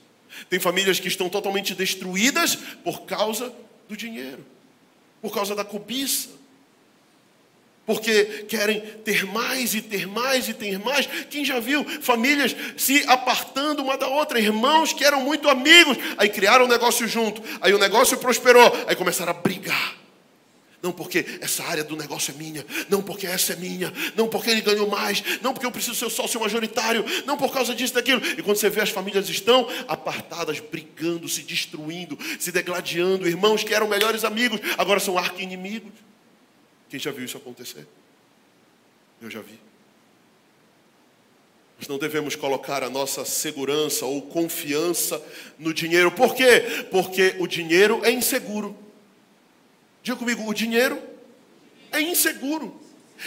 Tem 0.48 0.58
famílias 0.58 0.98
que 0.98 1.08
estão 1.08 1.28
totalmente 1.28 1.74
destruídas 1.74 2.56
por 2.84 3.02
causa 3.02 3.52
do 3.88 3.96
dinheiro, 3.96 4.44
por 5.20 5.32
causa 5.32 5.54
da 5.54 5.64
cobiça. 5.64 6.39
Porque 7.90 8.44
querem 8.48 8.80
ter 9.04 9.26
mais 9.26 9.74
e 9.74 9.82
ter 9.82 10.06
mais 10.06 10.48
e 10.48 10.54
ter 10.54 10.78
mais. 10.78 11.08
Quem 11.28 11.44
já 11.44 11.58
viu 11.58 11.84
famílias 12.00 12.54
se 12.76 13.02
apartando 13.08 13.82
uma 13.82 13.98
da 13.98 14.06
outra, 14.06 14.38
irmãos 14.38 14.92
que 14.92 15.04
eram 15.04 15.20
muito 15.22 15.48
amigos, 15.48 15.96
aí 16.16 16.28
criaram 16.28 16.66
um 16.66 16.68
negócio 16.68 17.08
junto, 17.08 17.42
aí 17.60 17.74
o 17.74 17.78
negócio 17.80 18.16
prosperou, 18.18 18.72
aí 18.86 18.94
começaram 18.94 19.32
a 19.32 19.34
brigar. 19.34 19.96
Não 20.80 20.92
porque 20.92 21.26
essa 21.40 21.64
área 21.64 21.82
do 21.82 21.96
negócio 21.96 22.32
é 22.32 22.38
minha, 22.38 22.64
não 22.88 23.02
porque 23.02 23.26
essa 23.26 23.54
é 23.54 23.56
minha, 23.56 23.92
não 24.14 24.28
porque 24.28 24.50
ele 24.50 24.60
ganhou 24.60 24.88
mais, 24.88 25.20
não 25.42 25.52
porque 25.52 25.66
eu 25.66 25.72
preciso 25.72 25.96
ser 25.96 26.10
sócio 26.10 26.38
majoritário, 26.38 27.04
não 27.26 27.36
por 27.36 27.52
causa 27.52 27.74
disso, 27.74 27.94
daquilo. 27.94 28.24
E 28.24 28.40
quando 28.40 28.56
você 28.56 28.70
vê 28.70 28.82
as 28.82 28.90
famílias 28.90 29.28
estão 29.28 29.68
apartadas, 29.88 30.60
brigando, 30.60 31.28
se 31.28 31.42
destruindo, 31.42 32.16
se 32.38 32.52
degladiando, 32.52 33.26
irmãos 33.26 33.64
que 33.64 33.74
eram 33.74 33.88
melhores 33.88 34.22
amigos, 34.22 34.60
agora 34.78 35.00
são 35.00 35.18
arqui-inimigos. 35.18 36.09
Quem 36.90 36.98
já 36.98 37.12
viu 37.12 37.24
isso 37.24 37.36
acontecer? 37.36 37.86
Eu 39.22 39.30
já 39.30 39.40
vi. 39.40 39.58
Nós 41.78 41.86
não 41.88 41.98
devemos 41.98 42.34
colocar 42.34 42.82
a 42.82 42.90
nossa 42.90 43.24
segurança 43.24 44.04
ou 44.04 44.20
confiança 44.20 45.22
no 45.58 45.72
dinheiro. 45.72 46.10
Por 46.10 46.34
quê? 46.34 46.86
Porque 46.90 47.36
o 47.38 47.46
dinheiro 47.46 48.04
é 48.04 48.10
inseguro. 48.10 48.76
Diga 50.02 50.16
comigo, 50.16 50.46
o 50.46 50.52
dinheiro 50.52 51.00
é 51.92 52.02
inseguro. 52.02 52.78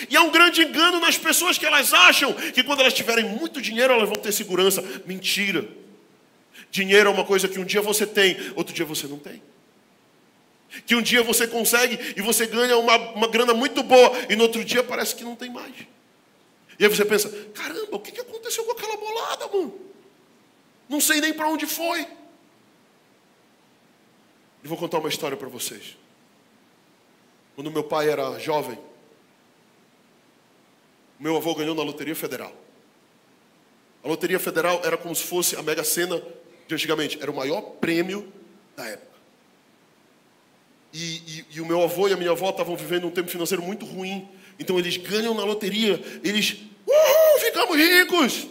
E 0.10 0.18
há 0.18 0.22
um 0.22 0.32
grande 0.32 0.62
engano 0.62 1.00
nas 1.00 1.18
pessoas 1.18 1.58
que 1.58 1.66
elas 1.66 1.94
acham 1.94 2.34
que 2.34 2.64
quando 2.64 2.82
elas 2.82 2.94
tiverem 2.94 3.26
muito 3.26 3.62
dinheiro 3.62 3.94
elas 3.94 4.10
vão 4.10 4.18
ter 4.18 4.34
segurança. 4.34 4.84
Mentira. 5.06 5.66
Dinheiro 6.70 7.10
é 7.10 7.14
uma 7.14 7.24
coisa 7.24 7.48
que 7.48 7.60
um 7.60 7.66
dia 7.66 7.82
você 7.82 8.06
tem, 8.06 8.36
outro 8.56 8.74
dia 8.74 8.86
você 8.86 9.08
não 9.08 9.18
tem. 9.18 9.42
Que 10.86 10.96
um 10.96 11.02
dia 11.02 11.22
você 11.24 11.48
consegue 11.48 12.00
e 12.18 12.22
você 12.22 12.46
ganha 12.46 12.78
uma, 12.78 12.96
uma 13.14 13.28
grana 13.28 13.54
muito 13.54 13.84
boa 13.84 14.12
e 14.30 14.36
no 14.36 14.44
outro 14.44 14.64
dia 14.64 14.84
parece 14.84 15.16
que 15.16 15.24
não 15.24 15.36
tem 15.36 15.50
mais. 15.50 15.76
E 16.80 16.84
aí 16.84 16.90
você 16.90 17.06
pensa: 17.06 17.30
caramba, 17.54 17.96
o 17.96 18.00
que 18.00 18.20
aconteceu 18.20 18.64
com 18.66 18.72
aquela 18.72 18.98
bolada, 18.98 19.48
mano? 19.48 19.80
Não 20.90 21.00
sei 21.00 21.22
nem 21.22 21.34
para 21.34 21.48
onde 21.48 21.66
foi. 21.66 22.08
E 24.64 24.68
vou 24.68 24.78
contar 24.78 25.00
uma 25.00 25.10
história 25.10 25.38
para 25.38 25.48
vocês. 25.48 25.98
Quando 27.56 27.70
meu 27.70 27.84
pai 27.84 28.10
era 28.10 28.40
jovem, 28.40 28.80
meu 31.20 31.38
avô 31.38 31.54
ganhou 31.54 31.76
na 31.76 31.84
Loteria 31.84 32.16
Federal. 32.16 32.54
A 34.04 34.08
Loteria 34.08 34.40
Federal 34.40 34.82
era 34.84 34.98
como 34.98 35.16
se 35.16 35.24
fosse 35.24 35.56
a 35.56 35.62
Mega 35.62 35.84
Sena 35.84 36.22
de 36.68 36.76
antigamente, 36.76 37.22
era 37.22 37.32
o 37.32 37.36
maior 37.36 37.62
prêmio 37.62 38.32
da 38.76 38.86
época. 38.86 39.13
E, 40.94 41.16
e, 41.28 41.46
e 41.56 41.62
o 41.62 41.66
meu 41.66 41.82
avô 41.82 42.08
e 42.08 42.14
a 42.14 42.18
minha 42.18 42.32
avó 42.32 42.52
estavam 42.52 42.76
vivendo 42.76 43.08
um 43.08 43.12
tempo 43.12 43.30
financeiro 43.30 43.64
muito 43.64 43.84
ruim, 43.86 44.28
então 44.60 44.78
eles 44.78 44.96
ganham 44.98 45.34
na 45.34 45.44
loteria, 45.44 46.00
eles, 46.24 46.58
uhul, 46.88 47.40
ficamos 47.40 47.76
ricos! 47.76 48.48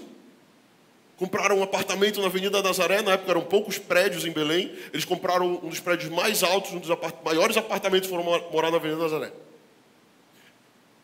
Compraram 1.16 1.60
um 1.60 1.62
apartamento 1.62 2.20
na 2.20 2.26
Avenida 2.26 2.60
Nazaré, 2.60 3.00
na 3.00 3.12
época 3.12 3.30
eram 3.30 3.42
poucos 3.42 3.78
prédios 3.78 4.24
em 4.24 4.32
Belém. 4.32 4.72
Eles 4.92 5.04
compraram 5.04 5.60
um 5.62 5.68
dos 5.68 5.78
prédios 5.78 6.10
mais 6.10 6.42
altos, 6.42 6.72
um 6.72 6.80
dos 6.80 6.90
apart 6.90 7.14
maiores 7.24 7.56
apartamentos 7.56 8.08
foram 8.08 8.24
morar 8.24 8.72
na 8.72 8.78
Avenida 8.78 9.00
Nazaré. 9.00 9.30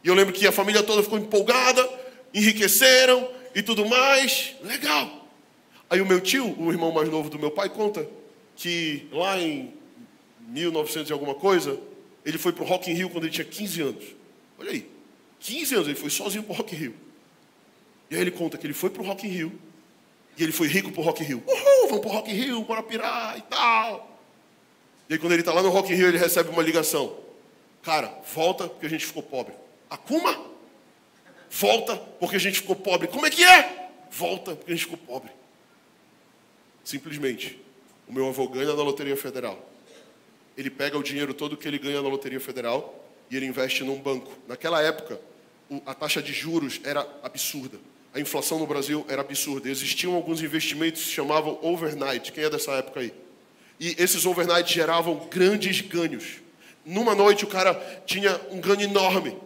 E 0.03 0.09
eu 0.09 0.15
lembro 0.15 0.35
que 0.35 0.45
a 0.45 0.51
família 0.51 0.83
toda 0.83 1.05
ficou 1.05 1.21
empolgada, 1.21 1.89
enriqueceram 2.35 3.31
e 3.55 3.63
tudo 3.63 3.87
mais. 3.87 4.57
Legal. 4.65 5.29
Aí 5.89 6.01
o 6.01 6.07
meu 6.07 6.21
tio, 6.21 6.53
o 6.59 6.73
irmão 6.73 6.91
mais 6.91 7.09
novo 7.09 7.31
do 7.31 7.39
meu 7.39 7.53
pai, 7.53 7.69
conta 7.69 8.05
que 8.57 9.07
lá 9.13 9.39
em 9.39 9.73
1900 10.49 11.11
e 11.11 11.13
alguma 11.13 11.35
coisa, 11.35 11.79
ele 12.25 12.39
foi 12.39 12.53
para 12.53 12.65
o 12.65 12.67
Rock 12.67 12.91
in 12.91 12.95
Rio 12.95 13.11
quando 13.11 13.25
ele 13.25 13.33
tinha 13.33 13.45
15 13.45 13.83
anos. 13.83 14.05
Olha 14.59 14.71
aí, 14.71 14.91
15 15.41 15.75
anos, 15.75 15.89
ele 15.89 15.97
foi 15.97 16.11
sozinho 16.11 16.43
para 16.43 16.53
o 16.53 16.57
Rock 16.57 16.75
in 16.75 16.79
Rio. 16.79 16.95
E 18.11 18.15
aí 18.15 18.21
ele 18.21 18.31
conta 18.31 18.57
que 18.57 18.67
ele 18.67 18.75
foi 18.75 18.91
para 18.91 19.03
o 19.03 19.05
Rock 19.05 19.27
in 19.27 19.31
Rio, 19.31 19.53
e 20.37 20.43
ele 20.43 20.53
foi 20.53 20.69
rico 20.69 20.91
pro 20.93 21.03
Rock 21.03 21.23
in 21.23 21.27
Rio. 21.27 21.43
Uhul, 21.47 21.89
vamos 21.89 22.01
pro 22.01 22.11
Rock 22.11 22.31
in 22.31 22.35
Rio, 22.35 22.63
bora 22.63 22.83
pirar 22.83 23.37
e 23.37 23.43
tal. 23.43 24.19
E 25.09 25.15
aí 25.15 25.19
quando 25.19 25.33
ele 25.33 25.43
está 25.43 25.53
lá 25.53 25.63
no 25.63 25.69
Rock 25.69 25.93
in 25.93 25.97
Rio, 25.97 26.09
ele 26.09 26.19
recebe 26.19 26.49
uma 26.51 26.63
ligação. 26.63 27.17
Cara, 27.83 28.13
volta 28.35 28.69
porque 28.69 28.87
a 28.87 28.91
gente 28.91 29.05
ficou 29.05 29.23
pobre. 29.23 29.55
Akuma? 29.91 30.47
Volta 31.51 31.97
porque 31.97 32.37
a 32.37 32.39
gente 32.39 32.61
ficou 32.61 32.77
pobre. 32.77 33.09
Como 33.09 33.27
é 33.27 33.31
que 33.31 33.43
é? 33.43 33.91
Volta 34.11 34.55
porque 34.55 34.73
a 34.73 34.75
gente 34.75 34.85
ficou 34.85 34.99
pobre. 34.99 35.31
Simplesmente, 36.85 37.61
o 38.07 38.13
meu 38.13 38.29
avô 38.29 38.49
ganha 38.49 38.75
na 38.75 38.83
Loteria 38.83 39.17
Federal. 39.17 39.59
Ele 40.59 40.69
pega 40.69 40.99
o 40.99 41.03
dinheiro 41.03 41.33
todo 41.33 41.57
que 41.57 41.67
ele 41.67 41.79
ganha 41.79 42.03
na 42.03 42.09
Loteria 42.09 42.41
Federal 42.41 43.09
e 43.31 43.37
ele 43.37 43.47
investe 43.47 43.83
num 43.83 43.99
banco. 43.99 44.31
Naquela 44.47 44.83
época, 44.83 45.19
a 45.87 45.95
taxa 45.95 46.21
de 46.21 46.35
juros 46.35 46.81
era 46.85 47.09
absurda 47.23 47.79
a 48.15 48.21
inflação 48.21 48.59
no 48.59 48.67
Brasil 48.67 49.05
era 49.09 49.21
absurda. 49.21 49.69
Existiam 49.69 50.15
alguns 50.15 50.43
investimentos 50.43 51.03
que 51.03 51.09
se 51.09 51.15
chamavam 51.15 51.59
overnight. 51.63 52.33
Quem 52.33 52.45
é 52.45 52.51
dessa 52.51 52.73
época 52.73 53.01
aí? 53.01 53.13
E 53.79 53.95
esses 53.99 54.27
overnight 54.27 54.73
geravam 54.73 55.29
grandes 55.31 55.81
ganhos. 55.81 56.39
Numa 56.85 57.15
noite 57.15 57.45
o 57.45 57.49
cara 57.49 57.75
tinha 58.07 58.41
um 58.51 58.61
ganho 58.61 58.83
enorme. 58.83 59.37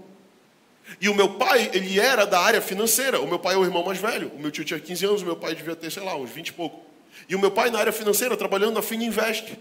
E 1.00 1.08
o 1.08 1.14
meu 1.14 1.34
pai, 1.34 1.70
ele 1.72 1.98
era 1.98 2.24
da 2.24 2.40
área 2.40 2.60
financeira. 2.60 3.20
O 3.20 3.26
meu 3.26 3.38
pai 3.38 3.54
é 3.54 3.58
o 3.58 3.64
irmão 3.64 3.84
mais 3.84 3.98
velho. 3.98 4.30
O 4.34 4.38
meu 4.38 4.50
tio 4.50 4.64
tinha 4.64 4.78
15 4.78 5.04
anos, 5.06 5.22
o 5.22 5.26
meu 5.26 5.36
pai 5.36 5.54
devia 5.54 5.74
ter, 5.74 5.90
sei 5.90 6.02
lá, 6.02 6.16
uns 6.16 6.30
20 6.30 6.48
e 6.48 6.52
pouco. 6.52 6.82
E 7.28 7.34
o 7.34 7.38
meu 7.38 7.50
pai 7.50 7.70
na 7.70 7.78
área 7.78 7.92
financeira, 7.92 8.36
trabalhando 8.36 8.74
na 8.74 8.82
Fininvest. 8.82 9.58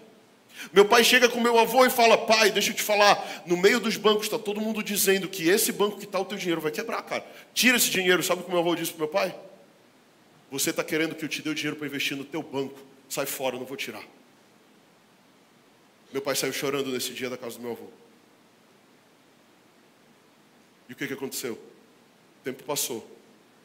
Meu 0.72 0.86
pai 0.86 1.04
chega 1.04 1.28
com 1.28 1.40
meu 1.40 1.58
avô 1.58 1.86
e 1.86 1.90
fala: 1.90 2.18
Pai, 2.18 2.52
deixa 2.52 2.72
eu 2.72 2.76
te 2.76 2.84
falar, 2.84 3.44
no 3.46 3.58
meio 3.58 3.80
dos 3.80 3.98
bancos 3.98 4.26
está 4.26 4.38
todo 4.38 4.62
mundo 4.62 4.84
dizendo 4.84 5.28
que 5.28 5.50
esse 5.50 5.72
banco 5.72 5.98
que 5.98 6.06
está 6.06 6.20
o 6.20 6.26
teu 6.26 6.38
dinheiro 6.38 6.62
vai 6.62 6.72
quebrar, 6.72 7.02
cara. 7.02 7.26
Tira 7.54 7.78
esse 7.78 7.90
dinheiro. 7.90 8.22
Sabe 8.22 8.42
o 8.42 8.44
que 8.44 8.50
meu 8.50 8.60
avô 8.60 8.76
disse 8.76 8.92
para 8.92 9.00
meu 9.00 9.08
pai? 9.08 9.36
Você 10.52 10.70
está 10.70 10.84
querendo 10.84 11.16
que 11.16 11.26
eu 11.26 11.30
te 11.30 11.42
dê 11.42 11.50
o 11.50 11.56
dinheiro 11.56 11.78
para 11.78 11.88
investir 11.88 12.16
no 12.16 12.24
teu 12.24 12.44
banco. 12.44 12.80
Sai 13.10 13.26
fora, 13.26 13.56
eu 13.56 13.60
não 13.60 13.66
vou 13.66 13.78
tirar. 13.78 14.04
Meu 16.12 16.22
pai 16.22 16.36
saiu 16.36 16.54
chorando 16.54 16.92
nesse 16.92 17.14
dia 17.14 17.30
da 17.30 17.38
casa 17.38 17.58
do 17.58 17.62
meu 17.62 17.72
avô. 17.72 17.88
E 20.90 20.94
o 20.94 20.96
que, 20.96 21.08
que 21.08 21.14
aconteceu? 21.14 21.54
O 21.54 22.44
tempo 22.44 22.64
passou, 22.64 23.10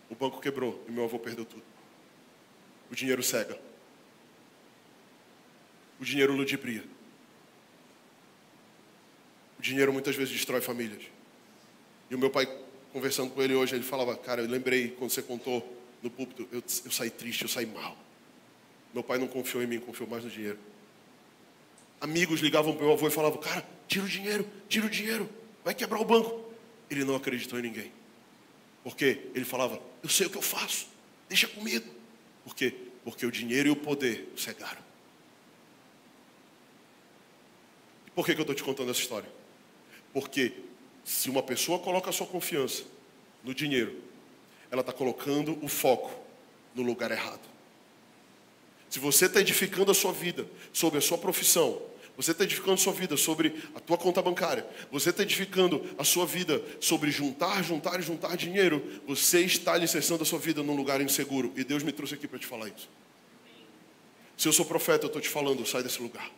o 0.09 0.15
banco 0.15 0.41
quebrou 0.41 0.81
e 0.89 0.93
meu 0.93 1.05
avô 1.05 1.19
perdeu 1.19 1.45
tudo. 1.45 1.65
O 2.91 2.95
dinheiro 2.95 3.23
cega 3.23 3.66
o 6.01 6.05
dinheiro 6.05 6.33
ludibria. 6.35 6.85
O 9.59 9.63
dinheiro 9.63 9.93
muitas 9.93 10.15
vezes 10.15 10.33
destrói 10.33 10.61
famílias. 10.61 11.03
E 12.11 12.15
o 12.15 12.19
meu 12.19 12.31
pai, 12.31 12.47
conversando 12.93 13.31
com 13.31 13.43
ele 13.43 13.55
hoje, 13.55 13.75
ele 13.75 13.85
falava: 13.85 14.17
Cara, 14.17 14.43
eu 14.43 14.49
lembrei 14.49 14.91
quando 14.91 15.11
você 15.11 15.23
contou 15.23 15.77
no 16.03 16.11
púlpito, 16.11 16.49
eu, 16.53 16.63
eu 16.85 16.91
saí 16.91 17.11
triste, 17.11 17.43
eu 17.43 17.49
saí 17.49 17.67
mal. 17.67 17.97
Meu 18.93 19.03
pai 19.03 19.19
não 19.19 19.27
confiou 19.27 19.63
em 19.63 19.67
mim, 19.67 19.81
confiou 19.81 20.09
mais 20.09 20.25
no 20.25 20.31
dinheiro. 20.31 20.59
Amigos 22.01 22.41
ligavam 22.41 22.75
para 22.75 22.83
o 22.83 22.87
meu 22.87 22.95
avô 22.95 23.09
e 23.09 23.11
falavam: 23.11 23.41
Cara, 23.41 23.67
tira 23.89 24.05
o 24.05 24.09
dinheiro, 24.09 24.47
tira 24.69 24.87
o 24.87 24.91
dinheiro, 24.91 25.29
vai 25.65 25.75
quebrar 25.75 26.01
o 26.01 26.05
banco. 26.05 26.45
Ele 26.91 27.05
não 27.05 27.17
acreditou 27.17 27.59
em 27.59 27.63
ninguém. 27.63 27.93
Porque 28.85 29.31
ele 29.35 29.45
falava: 29.45 29.81
Eu 30.03 30.09
sei 30.09 30.27
o 30.27 30.31
que 30.31 30.37
eu 30.37 30.43
faço, 30.43 30.87
deixa 31.29 31.49
comigo. 31.49 31.87
Por 32.45 32.55
quê? 32.55 32.75
Porque 33.03 33.27
o 33.27 33.33
dinheiro 33.33 33.69
e 33.69 33.73
o 33.73 33.77
poder 33.77 34.33
cegaram. 34.37 34.86
Por 38.17 38.25
que, 38.25 38.35
que 38.35 38.41
eu 38.41 38.45
estou 38.45 38.57
te 38.57 38.65
contando 38.65 38.91
essa 38.91 39.01
história? 39.01 39.29
Porque 40.11 40.51
se 41.05 41.29
uma 41.29 41.43
pessoa 41.43 41.79
coloca 41.79 42.09
a 42.09 42.13
sua 42.15 42.27
confiança 42.27 42.83
no 43.45 43.55
dinheiro, 43.55 43.95
ela 44.71 44.81
está 44.81 44.91
colocando 44.91 45.63
o 45.63 45.69
foco 45.69 46.11
no 46.75 46.83
lugar 46.83 47.11
errado. 47.11 47.43
Se 48.89 48.99
você 48.99 49.27
está 49.27 49.39
edificando 49.39 49.91
a 49.91 49.95
sua 49.95 50.13
vida 50.13 50.49
sobre 50.73 50.99
a 50.99 51.03
sua 51.03 51.19
profissão, 51.19 51.79
você 52.17 52.31
está 52.31 52.45
edificando 52.45 52.73
a 52.73 52.79
sua 52.79 52.95
vida 52.95 53.19
sobre 53.19 53.55
a 53.75 53.81
tua 53.81 53.99
conta 53.99 54.23
bancária, 54.23 54.67
você 54.91 55.11
está 55.11 55.23
edificando 55.23 55.85
a 55.99 56.05
sua 56.05 56.25
vida 56.25 56.63
sobre 56.81 57.11
juntar, 57.11 57.63
juntar 57.63 58.01
e 58.01 58.03
juntar 58.03 58.35
dinheiro, 58.35 58.83
você 59.07 59.43
está 59.43 59.75
alicerçando 59.75 60.23
a 60.23 60.27
sua 60.27 60.39
vida 60.39 60.63
num 60.63 60.75
lugar 60.75 61.03
inseguro. 61.03 61.53
E 61.55 61.63
Deus 61.63 61.83
me 61.83 61.93
trouxe 61.93 62.15
aqui 62.15 62.27
para 62.27 62.39
te 62.39 62.47
falar 62.47 62.69
isso. 62.69 62.89
Se 64.39 64.49
eu 64.49 64.55
sou 64.55 64.65
profeta, 64.65 65.05
eu 65.05 65.09
estou 65.09 65.21
te 65.21 65.29
falando, 65.29 65.67
sai 65.67 65.83
desse 65.83 66.01
lugar. 66.01 66.31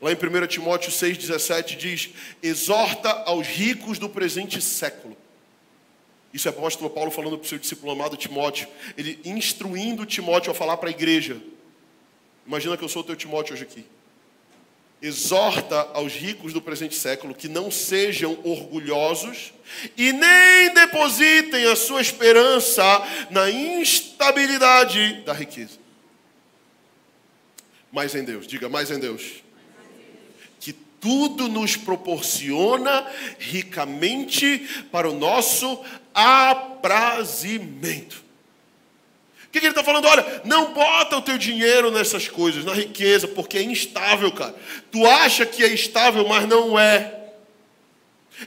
Lá 0.00 0.12
em 0.12 0.14
1 0.14 0.46
Timóteo 0.46 0.92
6,17 0.92 1.76
diz: 1.76 2.10
exorta 2.42 3.10
aos 3.24 3.46
ricos 3.46 3.98
do 3.98 4.08
presente 4.08 4.60
século. 4.60 5.16
Isso 6.32 6.46
é 6.46 6.50
o 6.50 6.54
apóstolo 6.54 6.90
Paulo 6.90 7.10
falando 7.10 7.38
para 7.38 7.46
o 7.46 7.48
seu 7.48 7.58
discípulo 7.58 7.92
amado 7.92 8.16
Timóteo. 8.16 8.68
Ele 8.96 9.18
instruindo 9.24 10.04
Timóteo 10.04 10.50
a 10.50 10.54
falar 10.54 10.76
para 10.76 10.88
a 10.88 10.92
igreja. 10.92 11.40
Imagina 12.46 12.76
que 12.76 12.84
eu 12.84 12.88
sou 12.88 13.02
o 13.02 13.04
teu 13.04 13.16
Timóteo 13.16 13.54
hoje 13.54 13.62
aqui. 13.62 13.84
Exorta 15.00 15.88
aos 15.94 16.12
ricos 16.12 16.52
do 16.52 16.60
presente 16.60 16.96
século 16.96 17.34
que 17.34 17.48
não 17.48 17.70
sejam 17.70 18.38
orgulhosos 18.42 19.52
e 19.96 20.12
nem 20.12 20.74
depositem 20.74 21.66
a 21.66 21.76
sua 21.76 22.00
esperança 22.00 22.82
na 23.30 23.48
instabilidade 23.48 25.22
da 25.24 25.32
riqueza. 25.32 25.78
Mais 27.92 28.14
em 28.14 28.24
Deus. 28.24 28.46
Diga 28.46 28.68
mais 28.68 28.90
em 28.90 28.98
Deus. 28.98 29.42
Tudo 31.00 31.48
nos 31.48 31.76
proporciona 31.76 33.06
ricamente 33.38 34.58
para 34.90 35.08
o 35.08 35.14
nosso 35.14 35.80
aprazimento. 36.14 38.24
O 39.48 39.50
que, 39.50 39.60
que 39.60 39.66
ele 39.66 39.72
está 39.72 39.84
falando? 39.84 40.06
Olha, 40.06 40.42
não 40.44 40.74
bota 40.74 41.16
o 41.16 41.22
teu 41.22 41.38
dinheiro 41.38 41.90
nessas 41.90 42.28
coisas, 42.28 42.64
na 42.64 42.74
riqueza, 42.74 43.26
porque 43.26 43.56
é 43.56 43.62
instável, 43.62 44.30
cara. 44.30 44.54
Tu 44.90 45.06
acha 45.06 45.46
que 45.46 45.64
é 45.64 45.68
estável, 45.68 46.26
mas 46.28 46.46
não 46.46 46.78
é. 46.78 47.14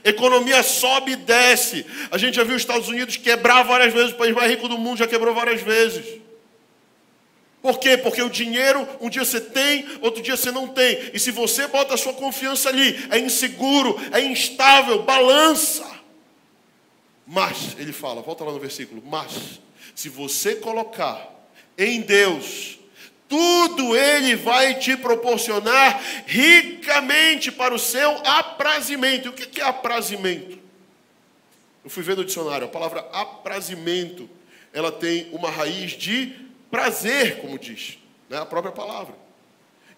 Economia 0.04 0.62
sobe 0.62 1.12
e 1.12 1.16
desce. 1.16 1.84
A 2.10 2.16
gente 2.16 2.36
já 2.36 2.44
viu 2.44 2.54
os 2.54 2.62
Estados 2.62 2.88
Unidos 2.88 3.16
quebrar 3.16 3.64
várias 3.64 3.92
vezes, 3.92 4.12
o 4.12 4.16
país 4.16 4.34
mais 4.34 4.48
rico 4.48 4.68
do 4.68 4.78
mundo 4.78 4.98
já 4.98 5.06
quebrou 5.06 5.34
várias 5.34 5.60
vezes. 5.60 6.21
Por 7.62 7.78
quê? 7.78 7.96
Porque 7.96 8.20
o 8.20 8.28
dinheiro, 8.28 8.86
um 9.00 9.08
dia 9.08 9.24
você 9.24 9.40
tem, 9.40 9.86
outro 10.00 10.20
dia 10.20 10.36
você 10.36 10.50
não 10.50 10.66
tem. 10.66 11.10
E 11.14 11.18
se 11.20 11.30
você 11.30 11.68
bota 11.68 11.94
a 11.94 11.96
sua 11.96 12.12
confiança 12.12 12.68
ali, 12.68 13.06
é 13.08 13.20
inseguro, 13.20 13.96
é 14.10 14.20
instável, 14.20 15.04
balança. 15.04 15.88
Mas, 17.24 17.76
ele 17.78 17.92
fala, 17.92 18.20
volta 18.20 18.42
lá 18.42 18.50
no 18.50 18.58
versículo, 18.58 19.00
mas 19.06 19.60
se 19.94 20.08
você 20.08 20.56
colocar 20.56 21.30
em 21.78 22.00
Deus, 22.00 22.80
tudo 23.28 23.96
Ele 23.96 24.34
vai 24.34 24.78
te 24.78 24.96
proporcionar 24.96 26.02
ricamente 26.26 27.52
para 27.52 27.72
o 27.72 27.78
seu 27.78 28.10
aprazimento. 28.26 29.30
O 29.30 29.32
que 29.32 29.60
é 29.60 29.64
aprazimento? 29.64 30.58
Eu 31.84 31.90
fui 31.90 32.02
ver 32.02 32.16
no 32.16 32.24
dicionário, 32.24 32.66
a 32.66 32.70
palavra 32.70 33.00
aprazimento, 33.12 34.28
ela 34.72 34.92
tem 34.92 35.28
uma 35.32 35.50
raiz 35.50 35.92
de 35.92 36.41
prazer, 36.72 37.42
como 37.42 37.58
diz, 37.58 37.98
né? 38.30 38.38
a 38.38 38.46
própria 38.46 38.72
palavra. 38.72 39.14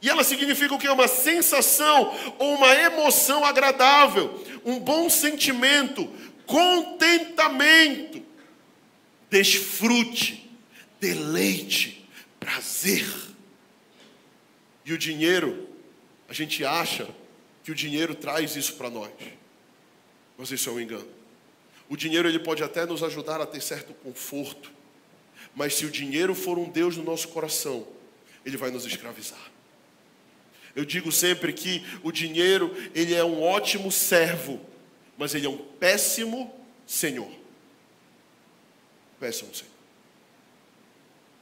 E 0.02 0.10
ela 0.10 0.24
significa 0.24 0.74
o 0.74 0.78
que? 0.78 0.88
Uma 0.88 1.08
sensação 1.08 2.12
ou 2.38 2.56
uma 2.56 2.74
emoção 2.74 3.44
agradável, 3.44 4.44
um 4.64 4.80
bom 4.80 5.08
sentimento, 5.08 6.12
contentamento 6.44 8.22
desfrute, 9.30 10.48
deleite, 11.00 12.08
prazer. 12.38 13.06
E 14.84 14.92
o 14.92 14.98
dinheiro, 14.98 15.68
a 16.28 16.32
gente 16.32 16.64
acha 16.64 17.08
que 17.62 17.72
o 17.72 17.74
dinheiro 17.74 18.14
traz 18.14 18.56
isso 18.56 18.74
para 18.74 18.90
nós. 18.90 19.10
Mas 20.36 20.50
isso 20.50 20.68
é 20.68 20.72
um 20.72 20.80
engano. 20.80 21.08
O 21.88 21.96
dinheiro 21.96 22.28
ele 22.28 22.38
pode 22.38 22.62
até 22.62 22.84
nos 22.84 23.02
ajudar 23.02 23.40
a 23.40 23.46
ter 23.46 23.60
certo 23.60 23.94
conforto, 23.94 24.70
mas 25.54 25.74
se 25.74 25.86
o 25.86 25.90
dinheiro 25.90 26.34
for 26.34 26.58
um 26.58 26.68
Deus 26.68 26.96
no 26.96 27.04
nosso 27.04 27.28
coração, 27.28 27.86
ele 28.44 28.56
vai 28.56 28.70
nos 28.70 28.84
escravizar. 28.84 29.52
Eu 30.74 30.84
digo 30.84 31.12
sempre 31.12 31.52
que 31.52 31.84
o 32.02 32.10
dinheiro, 32.10 32.74
ele 32.94 33.14
é 33.14 33.24
um 33.24 33.42
ótimo 33.42 33.92
servo, 33.92 34.60
mas 35.16 35.34
ele 35.34 35.46
é 35.46 35.48
um 35.48 35.56
péssimo 35.56 36.52
senhor 36.86 37.44
peçam 39.24 39.48
Senhor. 39.54 39.72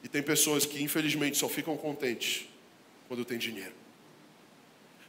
E 0.01 0.07
tem 0.07 0.23
pessoas 0.23 0.65
que, 0.65 0.81
infelizmente, 0.81 1.37
só 1.37 1.49
ficam 1.49 1.75
contentes 1.75 2.45
quando 3.07 3.25
tem 3.25 3.37
dinheiro. 3.37 3.73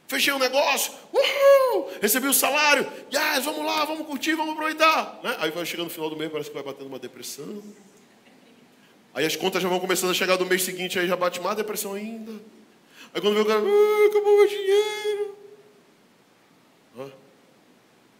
Fechei 0.07 0.31
um 0.33 0.39
negócio, 0.39 0.93
uhul, 1.11 1.89
recebi 2.01 2.27
o 2.27 2.33
salário, 2.33 2.83
yes, 3.11 3.43
vamos 3.43 3.65
lá, 3.65 3.85
vamos 3.85 4.05
curtir, 4.05 4.35
vamos 4.35 4.53
aproveitar. 4.53 5.19
Né? 5.23 5.35
Aí 5.39 5.51
vai 5.51 5.65
chegando 5.65 5.85
no 5.85 5.91
final 5.91 6.09
do 6.09 6.17
mês, 6.17 6.31
parece 6.31 6.49
que 6.49 6.53
vai 6.53 6.63
batendo 6.63 6.87
uma 6.87 6.99
depressão. 6.99 7.63
Aí 9.15 9.25
as 9.25 9.35
contas 9.35 9.63
já 9.63 9.69
vão 9.69 9.79
começando 9.79 10.11
a 10.11 10.13
chegar 10.13 10.35
do 10.35 10.45
mês 10.45 10.61
seguinte, 10.61 10.99
aí 10.99 11.07
já 11.07 11.15
bate 11.15 11.39
mais 11.39 11.55
depressão 11.55 11.93
ainda. 11.93 12.33
Aí 13.13 13.21
quando 13.21 13.33
vê 13.33 13.39
o 13.39 13.45
cara, 13.45 13.61
ah, 13.61 14.09
acabou 14.09 14.37
meu 14.37 14.47
dinheiro. 14.47 15.35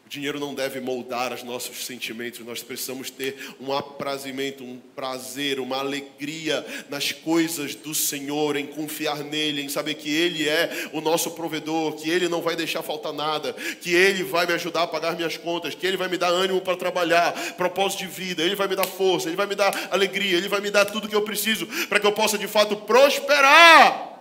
O 0.05 0.09
dinheiro 0.09 0.39
não 0.39 0.53
deve 0.53 0.79
moldar 0.79 1.33
os 1.33 1.41
nossos 1.41 1.83
sentimentos, 1.83 2.39
nós 2.45 2.61
precisamos 2.61 3.09
ter 3.09 3.55
um 3.59 3.73
aprazimento, 3.73 4.63
um 4.63 4.79
prazer, 4.95 5.59
uma 5.59 5.77
alegria 5.77 6.63
nas 6.89 7.11
coisas 7.11 7.73
do 7.73 7.95
Senhor, 7.95 8.55
em 8.55 8.67
confiar 8.67 9.23
nele, 9.23 9.63
em 9.63 9.69
saber 9.69 9.95
que 9.95 10.13
Ele 10.13 10.47
é 10.47 10.89
o 10.93 11.01
nosso 11.01 11.31
provedor, 11.31 11.93
que 11.93 12.07
Ele 12.07 12.29
não 12.29 12.39
vai 12.39 12.55
deixar 12.55 12.83
faltar 12.83 13.13
nada, 13.13 13.53
que 13.53 13.95
Ele 13.95 14.23
vai 14.23 14.45
me 14.45 14.53
ajudar 14.53 14.83
a 14.83 14.87
pagar 14.87 15.15
minhas 15.15 15.37
contas, 15.37 15.73
que 15.73 15.87
Ele 15.87 15.97
vai 15.97 16.07
me 16.07 16.17
dar 16.17 16.29
ânimo 16.29 16.61
para 16.61 16.77
trabalhar, 16.77 17.33
propósito 17.57 18.01
de 18.01 18.07
vida, 18.07 18.43
Ele 18.43 18.55
vai 18.55 18.67
me 18.67 18.75
dar 18.75 18.85
força, 18.85 19.27
Ele 19.27 19.35
vai 19.35 19.47
me 19.47 19.55
dar 19.55 19.89
alegria, 19.89 20.37
Ele 20.37 20.47
vai 20.47 20.61
me 20.61 20.69
dar 20.69 20.85
tudo 20.85 21.09
que 21.09 21.15
eu 21.15 21.23
preciso 21.23 21.65
para 21.87 21.99
que 21.99 22.05
eu 22.05 22.11
possa 22.11 22.37
de 22.37 22.47
fato 22.47 22.75
prosperar. 22.75 24.14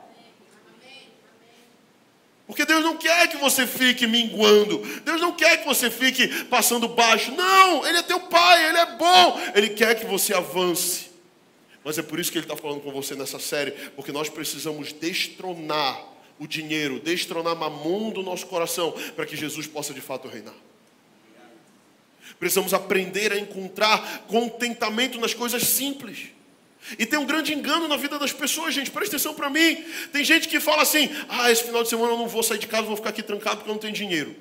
Porque 2.47 2.67
Deus 2.67 2.85
não 2.85 2.97
quer 2.97 3.29
que 3.29 3.39
você 3.39 3.67
fique 3.67 4.07
minguando. 4.07 4.79
Deus 5.01 5.21
não 5.21 5.33
quer 5.33 5.59
que 5.59 5.67
você 5.67 5.91
fique 5.91 6.29
passando 6.45 6.89
baixo. 6.89 7.33
Não, 7.33 7.87
Ele 7.87 7.99
é 7.99 8.03
teu 8.03 8.21
Pai, 8.21 8.69
Ele 8.69 8.79
é 8.79 8.97
bom. 8.97 9.41
Ele 9.55 9.71
quer 9.71 9.99
que 9.99 10.05
você 10.05 10.35
avance. 10.35 11.11
Mas 11.83 11.97
é 11.97 12.03
por 12.03 12.21
isso 12.21 12.31
que 12.31 12.39
Ele 12.39 12.45
está 12.45 12.57
falando 12.57 12.81
com 12.81 12.93
você 12.93 13.15
nessa 13.15 13.39
série. 13.39 13.71
Porque 13.71 14.13
nós 14.13 14.29
precisamos 14.29 14.93
destronar 14.93 15.99
o 16.39 16.47
dinheiro, 16.47 17.01
destronar 17.01 17.57
mamon 17.57 18.11
do 18.11 18.23
nosso 18.23 18.47
coração, 18.47 18.93
para 19.17 19.25
que 19.25 19.37
Jesus 19.37 19.67
possa 19.67 19.95
de 19.95 20.01
fato 20.01 20.29
reinar. 20.29 20.55
Precisamos 22.39 22.75
aprender 22.75 23.33
a 23.33 23.39
encontrar 23.39 24.25
contentamento 24.27 25.19
nas 25.19 25.33
coisas 25.33 25.63
simples. 25.63 26.29
E 26.99 27.07
tem 27.07 27.19
um 27.19 27.25
grande 27.25 27.55
engano 27.55 27.89
na 27.89 27.97
vida 27.97 28.19
das 28.19 28.33
pessoas, 28.33 28.75
gente. 28.75 28.91
Presta 28.91 29.17
atenção 29.17 29.35
para 29.35 29.49
mim. 29.49 29.83
Tem 30.13 30.23
gente 30.23 30.49
que 30.49 30.61
fala 30.61 30.83
assim: 30.83 31.09
ah, 31.29 31.51
esse 31.51 31.65
final 31.65 31.83
de 31.83 31.89
semana 31.89 32.13
eu 32.13 32.19
não 32.19 32.29
vou 32.29 32.43
sair 32.43 32.59
de 32.59 32.67
casa, 32.67 32.83
vou 32.83 32.97
ficar 32.97 33.11
aqui 33.11 33.23
trancado 33.23 33.57
porque 33.57 33.71
eu 33.71 33.75
não 33.75 33.81
tenho 33.81 33.95
dinheiro. 33.95 34.37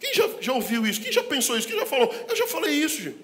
Quem 0.00 0.14
já, 0.14 0.28
já 0.40 0.52
ouviu 0.52 0.86
isso? 0.86 1.00
Quem 1.00 1.12
já 1.12 1.22
pensou 1.22 1.56
isso? 1.56 1.68
Quem 1.68 1.78
já 1.78 1.86
falou? 1.86 2.12
Eu 2.28 2.34
já 2.34 2.46
falei 2.46 2.72
isso, 2.72 3.02
gente. 3.02 3.18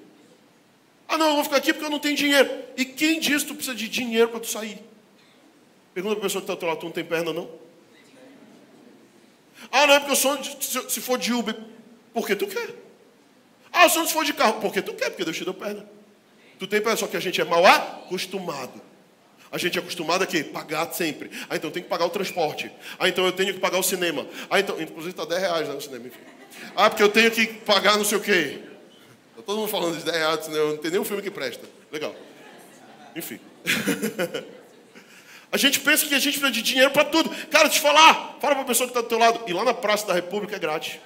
Ah, 1.09 1.17
não, 1.19 1.29
eu 1.29 1.35
vou 1.35 1.45
ficar 1.45 1.57
aqui 1.57 1.73
porque 1.73 1.85
eu 1.85 1.91
não 1.91 1.99
tenho 1.99 2.17
dinheiro. 2.17 2.49
E 2.77 2.85
quem 2.85 3.19
diz 3.19 3.43
que 3.43 3.49
tu 3.49 3.55
precisa 3.55 3.75
de 3.75 3.89
dinheiro 3.89 4.29
para 4.29 4.41
tu 4.41 4.49
sair? 4.49 4.79
Pergunta 5.95 6.17
para 6.17 6.25
a 6.25 6.27
pessoa 6.27 6.43
que 6.43 6.51
está 6.51 6.61
do 6.61 6.67
lado: 6.67 6.81
tu 6.81 6.87
não 6.87 6.93
tem 6.93 7.05
perna, 7.05 7.33
não? 7.33 7.51
Ah, 9.73 9.87
não, 9.87 9.95
é 9.95 9.99
porque 9.99 10.13
eu 10.13 10.17
sou, 10.17 10.39
se 10.89 11.01
for 11.01 11.19
de 11.19 11.33
Uber, 11.33 11.57
porque 12.13 12.37
tu 12.37 12.47
quer. 12.47 12.75
Ah, 13.73 13.89
se 13.89 14.05
for 14.09 14.25
de 14.25 14.33
carro, 14.33 14.61
porque 14.61 14.83
tu 14.83 14.93
quer, 14.95 15.11
porque 15.11 15.25
Deus 15.25 15.37
te 15.37 15.45
deu 15.45 15.55
perna. 15.55 15.89
Tu 16.61 16.67
tem 16.67 16.83
só 16.95 17.07
que 17.07 17.17
a 17.17 17.21
gente 17.21 17.41
é 17.41 17.45
mal 17.45 17.65
acostumado. 17.65 18.83
A 19.51 19.57
gente 19.57 19.79
é 19.79 19.81
acostumado 19.81 20.23
a 20.23 20.27
quê? 20.27 20.45
Pagar 20.45 20.93
sempre. 20.93 21.31
Ah, 21.49 21.57
então 21.57 21.71
tem 21.71 21.83
que 21.83 21.89
pagar 21.89 22.05
o 22.05 22.11
transporte. 22.11 22.71
Ah, 22.99 23.09
então 23.09 23.25
eu 23.25 23.33
tenho 23.33 23.55
que 23.55 23.59
pagar 23.59 23.79
o 23.79 23.83
cinema. 23.83 24.27
Ah, 24.51 24.61
então, 24.61 24.79
inclusive 24.79 25.11
está 25.11 25.25
10 25.25 25.41
reais 25.41 25.69
né, 25.69 25.75
o 25.75 25.81
cinema, 25.81 26.07
enfim. 26.07 26.21
Ah, 26.77 26.91
porque 26.91 27.03
eu 27.03 27.09
tenho 27.09 27.31
que 27.31 27.47
pagar 27.47 27.97
não 27.97 28.05
sei 28.05 28.19
o 28.19 28.21
quê. 28.21 28.61
Tá 29.37 29.43
todo 29.43 29.57
mundo 29.57 29.71
falando 29.71 29.97
de 29.97 30.05
10 30.05 30.17
reais, 30.19 30.49
né? 30.49 30.59
não 30.59 30.77
tem 30.77 30.91
nenhum 30.91 31.05
filme 31.05 31.23
que 31.23 31.31
presta. 31.31 31.67
Legal. 31.91 32.15
Enfim. 33.17 33.41
a 35.51 35.57
gente 35.57 35.81
pensa 35.81 36.07
que 36.07 36.15
a 36.15 36.19
gente 36.19 36.39
precisa 36.39 36.53
de 36.53 36.61
dinheiro 36.61 36.91
para 36.91 37.07
tudo. 37.07 37.31
Cara, 37.47 37.71
te 37.71 37.81
falar, 37.81 38.37
fala 38.39 38.55
para 38.55 38.61
a 38.61 38.67
pessoa 38.67 38.87
que 38.87 38.91
está 38.91 39.01
do 39.01 39.09
teu 39.09 39.19
lado. 39.19 39.45
E 39.47 39.53
lá 39.55 39.65
na 39.65 39.73
Praça 39.73 40.07
da 40.07 40.13
República 40.13 40.57
é 40.57 40.59
grátis. 40.59 41.01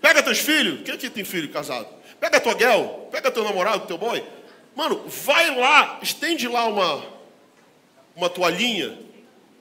Pega 0.00 0.22
teus 0.22 0.38
filhos. 0.38 0.82
Quem 0.84 0.94
aqui 0.94 1.10
tem 1.10 1.24
filho 1.24 1.48
casado? 1.48 1.96
Pega 2.20 2.40
tua 2.40 2.56
girl, 2.58 2.86
pega 3.10 3.30
teu 3.30 3.44
namorado, 3.44 3.86
teu 3.86 3.98
boy. 3.98 4.24
Mano, 4.74 5.02
vai 5.06 5.54
lá, 5.56 5.98
estende 6.02 6.48
lá 6.48 6.66
uma, 6.66 7.04
uma 8.14 8.28
toalhinha, 8.28 8.98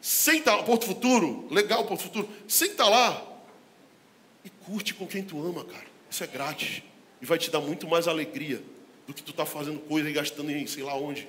senta 0.02 0.56
lá, 0.56 0.64
Porto 0.64 0.86
Futuro, 0.86 1.48
legal 1.50 1.86
Porto 1.86 2.04
Futuro, 2.04 2.30
senta 2.48 2.86
lá 2.86 3.22
e 4.44 4.50
curte 4.50 4.94
com 4.94 5.08
quem 5.08 5.24
tu 5.24 5.40
ama, 5.40 5.64
cara. 5.64 5.86
Isso 6.10 6.24
é 6.24 6.28
grátis 6.28 6.84
e 7.22 7.26
vai 7.26 7.38
te 7.38 7.50
dar 7.50 7.62
muito 7.62 7.88
mais 7.88 8.08
alegria 8.08 8.62
do 9.08 9.14
que 9.14 9.24
tu 9.24 9.34
tá 9.34 9.46
fazendo 9.46 9.80
coisa 9.80 10.10
e 10.10 10.14
gastando 10.14 10.52
em 10.52 10.68
sei 10.68 10.84
lá 10.84 10.96
onde. 10.96 11.28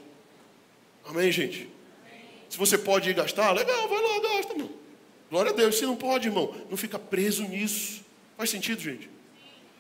Amém, 1.04 1.30
gente? 1.30 1.68
Se 2.48 2.58
você 2.58 2.76
pode 2.76 3.10
ir 3.10 3.14
gastar, 3.14 3.52
legal, 3.52 3.88
vai 3.88 4.02
lá, 4.02 4.20
gasta, 4.20 4.54
mano. 4.54 4.70
Glória 5.30 5.52
a 5.52 5.54
Deus. 5.54 5.76
Se 5.76 5.84
não 5.84 5.96
pode, 5.96 6.28
irmão, 6.28 6.54
não 6.70 6.76
fica 6.76 6.98
preso 6.98 7.44
nisso. 7.44 8.04
Faz 8.36 8.50
sentido, 8.50 8.80
gente? 8.80 9.10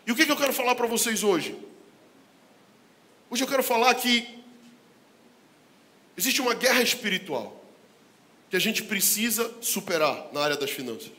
E 0.06 0.12
o 0.12 0.14
que, 0.14 0.30
eu 0.30 0.36
quero 0.36 0.52
falar 0.52 0.76
para 0.76 0.86
vocês 0.86 1.24
hoje? 1.24 1.58
Hoje 3.28 3.42
eu 3.42 3.48
quero 3.48 3.62
falar 3.62 3.92
que 3.96 4.38
existe 6.16 6.40
uma 6.40 6.54
guerra 6.54 6.80
espiritual 6.80 7.64
que 8.48 8.54
a 8.54 8.60
gente 8.60 8.84
precisa 8.84 9.52
superar 9.60 10.28
na 10.32 10.40
área 10.40 10.56
das 10.56 10.70
finanças. 10.70 11.10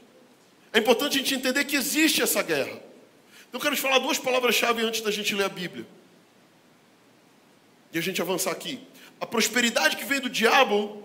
É 0.71 0.80
importante 0.80 1.17
a 1.17 1.19
gente 1.19 1.36
entender 1.36 1.65
que 1.65 1.76
existe 1.76 2.21
essa 2.21 2.41
guerra. 2.41 2.82
Então 3.50 3.56
eu 3.56 3.60
quero 3.60 3.76
te 3.76 3.82
falar 3.82 4.00
duas 4.00 4.17
palavras-chave 4.17 4.82
antes 4.82 5.02
da 5.02 5.12
gente 5.12 5.36
ler 5.36 5.43
a 5.43 5.50
Bíblia. 5.50 5.86
E 7.91 7.97
a 7.97 8.02
gente 8.02 8.21
avançar 8.21 8.52
aqui. 8.52 8.80
A 9.19 9.26
prosperidade 9.26 9.97
que 9.97 10.06
vem 10.06 10.21
do 10.21 10.30
diabo 10.30 11.04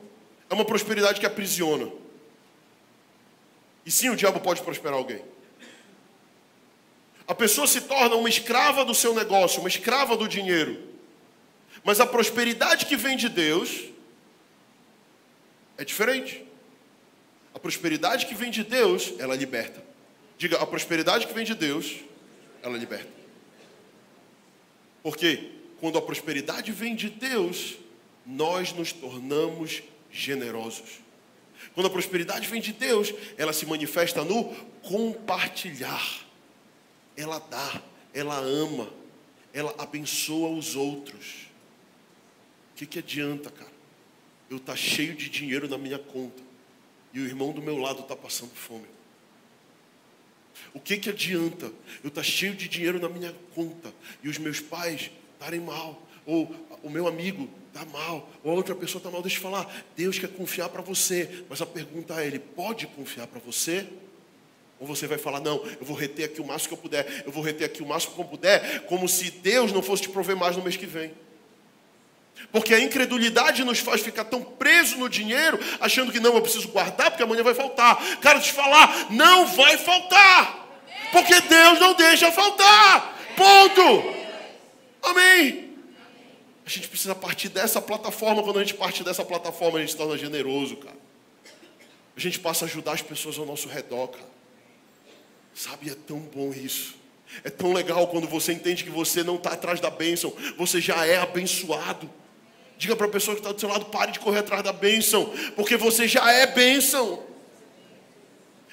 é 0.48 0.54
uma 0.54 0.64
prosperidade 0.64 1.18
que 1.18 1.26
aprisiona. 1.26 1.90
E 3.84 3.90
sim, 3.90 4.08
o 4.08 4.16
diabo 4.16 4.38
pode 4.38 4.62
prosperar 4.62 4.96
alguém. 4.96 5.31
A 7.26 7.34
pessoa 7.34 7.66
se 7.66 7.82
torna 7.82 8.16
uma 8.16 8.28
escrava 8.28 8.84
do 8.84 8.94
seu 8.94 9.14
negócio, 9.14 9.60
uma 9.60 9.68
escrava 9.68 10.16
do 10.16 10.28
dinheiro. 10.28 10.80
Mas 11.84 12.00
a 12.00 12.06
prosperidade 12.06 12.86
que 12.86 12.96
vem 12.96 13.16
de 13.16 13.28
Deus 13.28 13.84
é 15.76 15.84
diferente. 15.84 16.44
A 17.54 17.58
prosperidade 17.58 18.26
que 18.26 18.34
vem 18.34 18.50
de 18.50 18.64
Deus, 18.64 19.12
ela 19.18 19.34
liberta. 19.34 19.82
Diga, 20.38 20.56
a 20.60 20.66
prosperidade 20.66 21.26
que 21.26 21.34
vem 21.34 21.44
de 21.44 21.54
Deus, 21.54 21.96
ela 22.62 22.76
liberta. 22.76 23.10
Porque 25.02 25.50
quando 25.80 25.98
a 25.98 26.02
prosperidade 26.02 26.72
vem 26.72 26.94
de 26.94 27.10
Deus, 27.10 27.76
nós 28.24 28.72
nos 28.72 28.92
tornamos 28.92 29.82
generosos. 30.10 31.00
Quando 31.74 31.86
a 31.86 31.90
prosperidade 31.90 32.48
vem 32.48 32.60
de 32.60 32.72
Deus, 32.72 33.12
ela 33.36 33.52
se 33.52 33.66
manifesta 33.66 34.24
no 34.24 34.44
compartilhar. 34.82 36.02
Ela 37.16 37.38
dá, 37.38 37.82
ela 38.14 38.38
ama, 38.38 38.92
ela 39.52 39.74
abençoa 39.78 40.50
os 40.50 40.76
outros. 40.76 41.46
O 42.72 42.76
que, 42.76 42.86
que 42.86 42.98
adianta, 42.98 43.50
cara? 43.50 43.72
Eu 44.50 44.58
tá 44.58 44.76
cheio 44.76 45.14
de 45.14 45.28
dinheiro 45.28 45.68
na 45.68 45.78
minha 45.78 45.98
conta 45.98 46.42
e 47.12 47.20
o 47.20 47.26
irmão 47.26 47.52
do 47.52 47.62
meu 47.62 47.76
lado 47.76 48.00
está 48.00 48.16
passando 48.16 48.54
fome. 48.54 48.86
O 50.74 50.80
que, 50.80 50.96
que 50.96 51.10
adianta 51.10 51.72
eu 52.02 52.10
tá 52.10 52.22
cheio 52.22 52.54
de 52.54 52.68
dinheiro 52.68 53.00
na 53.00 53.08
minha 53.08 53.34
conta 53.54 53.92
e 54.22 54.28
os 54.28 54.38
meus 54.38 54.60
pais 54.60 55.10
estarem 55.34 55.60
mal? 55.60 56.02
Ou 56.24 56.54
o 56.82 56.90
meu 56.90 57.08
amigo 57.08 57.48
está 57.68 57.84
mal, 57.86 58.30
ou 58.44 58.52
a 58.52 58.54
outra 58.54 58.74
pessoa 58.74 59.00
está 59.00 59.10
mal, 59.10 59.22
deixa 59.22 59.38
eu 59.38 59.42
falar. 59.42 59.84
Deus 59.96 60.18
quer 60.18 60.28
confiar 60.28 60.68
para 60.68 60.80
você, 60.80 61.44
mas 61.48 61.60
a 61.60 61.66
pergunta 61.66 62.22
é: 62.22 62.26
Ele 62.26 62.38
pode 62.38 62.86
confiar 62.86 63.26
para 63.26 63.40
você? 63.40 63.88
Ou 64.82 64.88
você 64.88 65.06
vai 65.06 65.16
falar, 65.16 65.38
não, 65.38 65.64
eu 65.64 65.86
vou 65.86 65.96
reter 65.96 66.24
aqui 66.24 66.40
o 66.40 66.44
máximo 66.44 66.70
que 66.70 66.74
eu 66.74 66.82
puder, 66.82 67.22
eu 67.24 67.30
vou 67.30 67.40
reter 67.40 67.66
aqui 67.66 67.84
o 67.84 67.86
máximo 67.86 68.16
que 68.16 68.20
eu 68.20 68.24
puder, 68.24 68.80
como 68.86 69.08
se 69.08 69.30
Deus 69.30 69.70
não 69.70 69.80
fosse 69.80 70.02
te 70.02 70.08
prover 70.08 70.36
mais 70.36 70.56
no 70.56 70.62
mês 70.64 70.76
que 70.76 70.86
vem. 70.86 71.14
Porque 72.50 72.74
a 72.74 72.80
incredulidade 72.80 73.62
nos 73.62 73.78
faz 73.78 74.00
ficar 74.00 74.24
tão 74.24 74.42
preso 74.42 74.96
no 74.96 75.08
dinheiro, 75.08 75.56
achando 75.78 76.10
que 76.10 76.18
não, 76.18 76.34
eu 76.34 76.42
preciso 76.42 76.66
guardar, 76.66 77.12
porque 77.12 77.22
amanhã 77.22 77.44
vai 77.44 77.54
faltar. 77.54 78.18
Cara, 78.18 78.40
te 78.40 78.52
falar, 78.52 79.06
não 79.12 79.46
vai 79.46 79.78
faltar. 79.78 80.68
Porque 81.12 81.40
Deus 81.42 81.78
não 81.78 81.94
deixa 81.94 82.32
faltar. 82.32 83.20
Ponto. 83.36 84.14
Amém. 85.00 85.76
A 86.66 86.68
gente 86.68 86.88
precisa 86.88 87.14
partir 87.14 87.50
dessa 87.50 87.80
plataforma. 87.80 88.42
Quando 88.42 88.58
a 88.58 88.64
gente 88.64 88.74
parte 88.74 89.04
dessa 89.04 89.24
plataforma, 89.24 89.78
a 89.78 89.80
gente 89.80 89.92
se 89.92 89.96
torna 89.96 90.18
generoso, 90.18 90.76
cara. 90.76 90.96
A 92.16 92.20
gente 92.20 92.40
passa 92.40 92.64
a 92.64 92.68
ajudar 92.68 92.92
as 92.92 93.02
pessoas 93.02 93.38
ao 93.38 93.46
nosso 93.46 93.68
redor, 93.68 94.08
cara. 94.08 94.41
Sabe, 95.54 95.90
é 95.90 95.94
tão 95.94 96.18
bom 96.18 96.52
isso. 96.52 96.94
É 97.44 97.50
tão 97.50 97.72
legal 97.72 98.08
quando 98.08 98.28
você 98.28 98.52
entende 98.52 98.84
que 98.84 98.90
você 98.90 99.22
não 99.22 99.36
está 99.36 99.52
atrás 99.52 99.80
da 99.80 99.90
bênção, 99.90 100.34
você 100.56 100.80
já 100.80 101.06
é 101.06 101.16
abençoado. 101.18 102.10
Diga 102.76 102.96
para 102.96 103.06
a 103.06 103.10
pessoa 103.10 103.34
que 103.34 103.40
está 103.40 103.52
do 103.52 103.60
seu 103.60 103.68
lado: 103.68 103.86
pare 103.86 104.12
de 104.12 104.20
correr 104.20 104.40
atrás 104.40 104.62
da 104.62 104.72
bênção, 104.72 105.32
porque 105.56 105.76
você 105.76 106.06
já 106.06 106.30
é 106.30 106.46
bênção. 106.46 107.24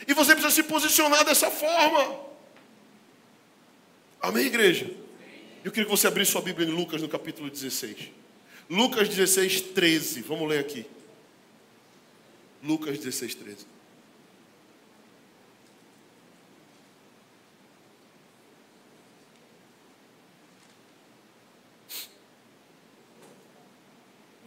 E 0.08 0.13
você 0.13 0.34
precisa 0.34 0.54
se 0.54 0.63
posicionar 0.63 1.24
dessa 1.24 1.52
forma. 1.52 2.20
Amém, 4.22 4.48
igreja? 4.48 4.89
Eu 5.63 5.72
queria 5.72 5.86
que 5.86 5.92
você 5.92 6.08
abrisse 6.08 6.32
sua 6.32 6.42
Bíblia 6.42 6.68
em 6.68 6.72
Lucas, 6.72 7.02
no 7.02 7.08
capítulo 7.08 7.50
16. 7.50 8.10
Lucas 8.70 9.08
16, 9.10 9.62
13. 9.62 10.22
Vamos 10.22 10.48
ler 10.50 10.60
aqui. 10.60 10.86
Lucas 12.63 12.98
16, 12.98 13.36
13. 13.36 13.79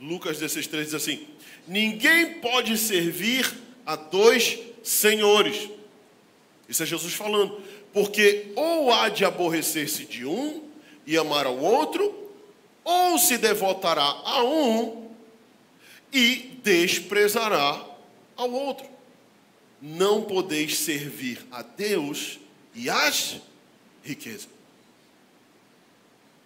Lucas 0.03 0.39
16, 0.39 0.67
13 0.67 0.85
diz 0.87 0.95
assim: 0.95 1.29
Ninguém 1.67 2.41
pode 2.41 2.77
servir 2.77 3.49
a 3.87 3.95
dois 3.95 4.59
senhores. 4.83 5.71
Isso 6.69 6.83
é 6.83 6.87
Jesus 6.87 7.15
falando. 7.15 7.63
Porque 7.93 8.53
ou 8.57 8.93
há 8.93 9.09
de 9.09 9.25
aborrecer-se 9.25 10.05
de 10.05 10.27
um 10.27 10.69
e 11.07 11.17
amar 11.17 11.47
ao 11.47 11.57
outro, 11.57 12.31
ou 12.83 13.17
se 13.17 13.39
devotará 13.39 14.03
a 14.03 14.43
um 14.43 15.09
e 16.13 16.59
desprezará 16.65 17.87
ao 18.35 18.51
outro. 18.51 18.87
Não 19.81 20.23
podeis 20.23 20.79
servir 20.79 21.47
a 21.51 21.63
Deus 21.63 22.41
e 22.75 22.91
às 22.91 23.41
riquezas. 24.03 24.49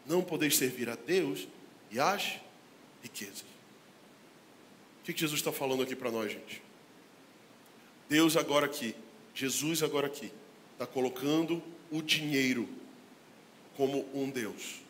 Não 0.04 0.22
podeis 0.22 0.58
servir 0.58 0.90
a 0.90 0.94
Deus 0.94 1.48
e 1.90 1.98
às 1.98 2.22
riquezas. 2.22 2.45
O 5.00 5.04
que 5.04 5.18
Jesus 5.18 5.40
está 5.40 5.52
falando 5.52 5.82
aqui 5.82 5.94
para 5.94 6.10
nós, 6.10 6.32
gente? 6.32 6.62
Deus 8.08 8.36
agora 8.36 8.66
aqui, 8.66 8.94
Jesus 9.34 9.82
agora 9.82 10.06
aqui, 10.06 10.32
está 10.72 10.86
colocando 10.86 11.62
o 11.90 12.02
dinheiro 12.02 12.68
como 13.76 14.06
um 14.14 14.30
Deus. 14.30 14.80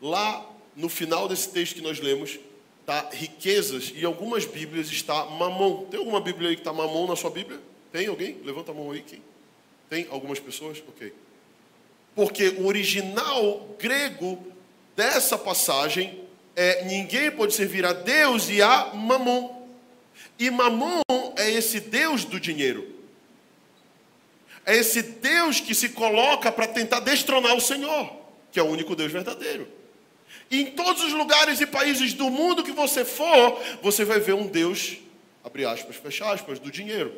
Lá 0.00 0.48
no 0.74 0.88
final 0.88 1.28
desse 1.28 1.50
texto 1.50 1.74
que 1.74 1.80
nós 1.80 2.00
lemos, 2.00 2.38
está 2.80 3.10
riquezas 3.10 3.92
e 3.94 4.04
algumas 4.04 4.44
Bíblias 4.44 4.90
está 4.90 5.24
mamon. 5.26 5.86
Tem 5.86 5.98
alguma 5.98 6.20
Bíblia 6.20 6.50
aí 6.50 6.56
que 6.56 6.62
está 6.62 6.72
mamon 6.72 7.06
na 7.06 7.16
sua 7.16 7.30
Bíblia? 7.30 7.60
Tem 7.92 8.06
alguém? 8.06 8.40
Levanta 8.44 8.70
a 8.70 8.74
mão 8.74 8.90
aí. 8.90 9.02
Quem? 9.02 9.22
Tem 9.88 10.06
algumas 10.10 10.38
pessoas? 10.38 10.82
Ok. 10.88 11.12
Porque 12.14 12.48
o 12.48 12.66
original 12.66 13.76
grego 13.78 14.38
dessa 14.96 15.36
passagem 15.36 16.24
é 16.60 16.84
ninguém 16.84 17.30
pode 17.30 17.54
servir 17.54 17.84
a 17.84 17.92
Deus 17.92 18.48
e 18.48 18.60
a 18.60 18.92
mamon. 18.94 19.66
E 20.38 20.50
mamon 20.50 21.02
é 21.36 21.50
esse 21.50 21.80
Deus 21.80 22.24
do 22.24 22.40
dinheiro. 22.40 22.86
É 24.66 24.76
esse 24.76 25.02
Deus 25.02 25.60
que 25.60 25.74
se 25.74 25.90
coloca 25.90 26.52
para 26.52 26.66
tentar 26.66 27.00
destronar 27.00 27.54
o 27.54 27.60
Senhor 27.60 28.20
que 28.50 28.58
é 28.58 28.62
o 28.62 28.66
único 28.66 28.96
Deus 28.96 29.12
verdadeiro. 29.12 29.68
E 30.50 30.62
em 30.62 30.66
todos 30.72 31.02
os 31.04 31.12
lugares 31.12 31.60
e 31.60 31.66
países 31.66 32.12
do 32.12 32.28
mundo 32.28 32.62
que 32.62 32.72
você 32.72 33.04
for, 33.04 33.60
você 33.82 34.04
vai 34.04 34.18
ver 34.18 34.34
um 34.34 34.46
Deus, 34.46 34.98
abre 35.44 35.64
aspas, 35.64 35.96
fecha 35.96 36.30
aspas, 36.30 36.58
do 36.58 36.70
dinheiro. 36.70 37.14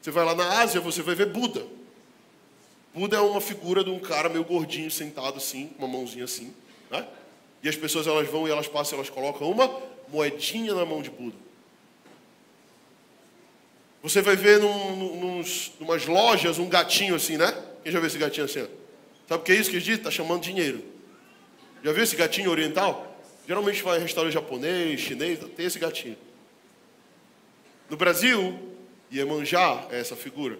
Você 0.00 0.10
vai 0.10 0.24
lá 0.24 0.34
na 0.34 0.60
Ásia, 0.60 0.80
você 0.80 1.02
vai 1.02 1.14
ver 1.14 1.26
Buda. 1.26 1.66
Buda 2.94 3.16
é 3.16 3.20
uma 3.20 3.40
figura 3.40 3.84
de 3.84 3.90
um 3.90 3.98
cara 3.98 4.28
meio 4.28 4.44
gordinho, 4.44 4.90
sentado 4.90 5.36
assim, 5.36 5.68
com 5.68 5.84
uma 5.84 5.98
mãozinha 5.98 6.24
assim. 6.24 6.54
Né? 6.90 7.06
E 7.62 7.68
as 7.68 7.76
pessoas 7.76 8.06
elas 8.06 8.28
vão 8.28 8.48
e 8.48 8.50
elas 8.50 8.68
passam 8.68 8.98
elas 8.98 9.10
colocam 9.10 9.50
uma 9.50 9.70
moedinha 10.08 10.74
na 10.74 10.84
mão 10.84 11.02
de 11.02 11.10
Buda. 11.10 11.36
Você 14.02 14.22
vai 14.22 14.34
ver 14.34 14.58
num, 14.58 14.96
num, 14.96 15.44
numas 15.78 16.06
lojas 16.06 16.58
um 16.58 16.68
gatinho 16.68 17.14
assim, 17.14 17.36
né? 17.36 17.52
Quem 17.82 17.92
já 17.92 17.98
viu 17.98 18.06
esse 18.06 18.18
gatinho 18.18 18.46
assim? 18.46 18.66
Sabe 19.28 19.42
o 19.42 19.44
que 19.44 19.52
é 19.52 19.56
isso 19.56 19.70
que 19.70 19.78
diz? 19.78 19.98
Está 19.98 20.10
chamando 20.10 20.42
dinheiro. 20.42 20.82
Já 21.84 21.92
viu 21.92 22.02
esse 22.02 22.16
gatinho 22.16 22.50
oriental? 22.50 23.18
Geralmente 23.46 23.82
vai 23.82 23.98
em 23.98 24.02
restaurante 24.02 24.32
japonês, 24.32 25.00
chinês, 25.00 25.38
tem 25.56 25.66
esse 25.66 25.78
gatinho. 25.78 26.16
No 27.88 27.96
Brasil, 27.96 28.58
Iemanjá 29.12 29.86
é 29.90 30.00
essa 30.00 30.16
figura. 30.16 30.58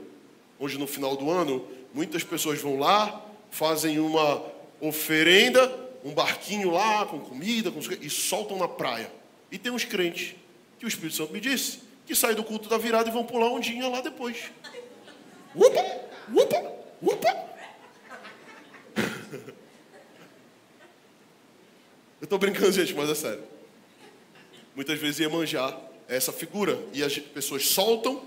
Hoje, 0.59 0.77
no 0.77 0.87
final 0.87 1.17
do 1.17 1.31
ano, 1.31 1.67
muitas 1.95 2.25
pessoas 2.25 2.61
vão 2.61 2.79
lá, 2.79 3.25
fazem 3.51 3.99
uma 3.99 4.45
oferenda, 4.81 5.73
um 6.05 6.13
barquinho 6.13 6.71
lá 6.71 7.07
com 7.07 7.21
comida, 7.21 7.71
com... 7.71 7.81
e 8.01 8.11
soltam 8.11 8.59
na 8.59 8.69
praia. 8.69 9.13
E 9.51 9.59
tem 9.59 9.73
uns 9.73 9.85
crentes, 9.85 10.35
que 10.79 10.85
o 10.85 10.89
Espírito 10.89 11.17
Santo 11.17 11.33
me 11.33 11.41
disse, 11.41 11.81
que 12.07 12.15
saem 12.15 12.35
do 12.35 12.45
culto 12.45 12.69
da 12.69 12.79
virada 12.79 13.09
e 13.09 13.13
vão 13.13 13.25
pular 13.25 13.49
ondinha 13.49 13.89
lá 13.89 14.01
depois. 14.01 14.51
Upa, 15.55 15.85
upa, 16.33 16.73
upa. 17.03 17.51
Eu 22.21 22.25
estou 22.25 22.39
brincando, 22.39 22.73
gente, 22.73 22.95
mas 22.95 23.09
é 23.09 23.15
sério. 23.15 23.43
Muitas 24.75 24.99
vezes 24.99 25.21
Iemanjá 25.21 25.79
é 26.09 26.17
essa 26.17 26.33
figura. 26.33 26.79
E 26.93 27.03
as 27.03 27.19
pessoas 27.19 27.67
soltam 27.67 28.23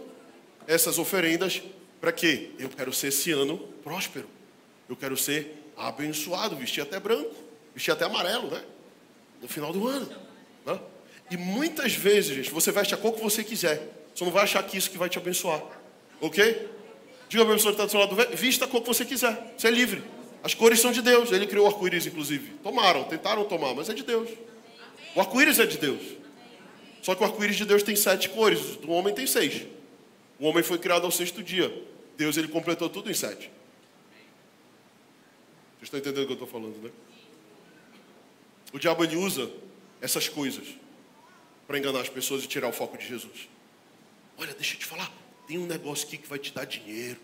essas 0.67 0.97
oferendas 0.97 1.62
para 2.01 2.12
quê? 2.12 2.51
Eu 2.57 2.69
quero 2.69 2.91
ser 2.91 3.07
esse 3.07 3.31
ano 3.31 3.57
próspero. 3.83 4.27
Eu 4.89 4.95
quero 4.95 5.15
ser 5.15 5.63
abençoado, 5.77 6.55
vestir 6.55 6.81
até 6.81 6.99
branco, 6.99 7.33
vestir 7.73 7.91
até 7.91 8.05
amarelo, 8.05 8.49
né? 8.49 8.63
No 9.41 9.47
final 9.47 9.71
do 9.71 9.88
ano. 9.88 10.09
Né? 10.65 10.79
E 11.31 11.38
muitas 11.38 11.93
vezes, 11.93 12.36
gente, 12.36 12.51
você 12.51 12.71
veste 12.71 12.93
a 12.93 12.97
cor 12.97 13.13
que 13.13 13.21
você 13.21 13.43
quiser. 13.43 13.91
Você 14.13 14.23
não 14.23 14.31
vai 14.31 14.43
achar 14.43 14.62
que 14.63 14.77
isso 14.77 14.89
que 14.89 14.97
vai 14.97 15.09
te 15.09 15.17
abençoar. 15.17 15.62
Ok? 16.21 16.69
Diga 17.27 17.43
para 17.43 17.53
a 17.53 17.57
pessoa 17.57 17.73
que 17.73 17.81
está 17.81 17.86
do 17.86 17.91
seu 17.91 17.99
lado, 17.99 18.36
vista 18.36 18.65
a 18.65 18.67
cor 18.67 18.81
que 18.81 18.88
você 18.88 19.03
quiser. 19.03 19.53
Você 19.57 19.67
é 19.67 19.71
livre. 19.71 20.03
As 20.43 20.53
cores 20.53 20.79
são 20.79 20.91
de 20.91 21.01
Deus. 21.01 21.31
Ele 21.31 21.47
criou 21.47 21.65
o 21.65 21.69
arco-íris, 21.69 22.05
inclusive. 22.05 22.51
Tomaram, 22.62 23.05
tentaram 23.05 23.43
tomar, 23.45 23.73
mas 23.73 23.89
é 23.89 23.93
de 23.93 24.03
Deus. 24.03 24.29
O 25.15 25.19
arco-íris 25.19 25.59
é 25.59 25.65
de 25.65 25.77
Deus. 25.77 26.01
Só 27.01 27.15
que 27.15 27.21
o 27.21 27.25
arco-íris 27.25 27.57
de 27.57 27.65
Deus 27.65 27.83
tem 27.83 27.95
sete 27.95 28.29
cores, 28.29 28.77
o 28.81 28.91
homem 28.91 29.13
tem 29.13 29.27
seis. 29.27 29.67
O 30.39 30.47
homem 30.47 30.63
foi 30.63 30.77
criado 30.77 31.05
ao 31.05 31.12
sexto 31.12 31.43
dia. 31.43 31.73
Deus 32.17 32.38
ele 32.38 32.47
completou 32.47 32.89
tudo 32.89 33.12
em 33.12 33.13
sete. 33.13 33.51
Vocês 35.77 35.83
estão 35.83 35.99
entendendo 35.99 36.23
o 36.23 36.25
que 36.27 36.31
eu 36.31 36.45
estou 36.45 36.47
falando, 36.47 36.81
né? 36.81 36.89
O 38.73 38.79
diabo 38.79 39.03
ele 39.03 39.15
usa 39.15 39.49
essas 40.01 40.27
coisas 40.27 40.67
para 41.67 41.77
enganar 41.77 42.01
as 42.01 42.09
pessoas 42.09 42.43
e 42.43 42.47
tirar 42.47 42.67
o 42.67 42.73
foco 42.73 42.97
de 42.97 43.07
Jesus. 43.07 43.47
Olha, 44.38 44.53
deixa 44.53 44.75
eu 44.75 44.79
te 44.79 44.86
falar, 44.86 45.12
tem 45.47 45.57
um 45.57 45.67
negócio 45.67 46.07
aqui 46.07 46.17
que 46.17 46.27
vai 46.27 46.39
te 46.39 46.51
dar 46.51 46.65
dinheiro. 46.65 47.19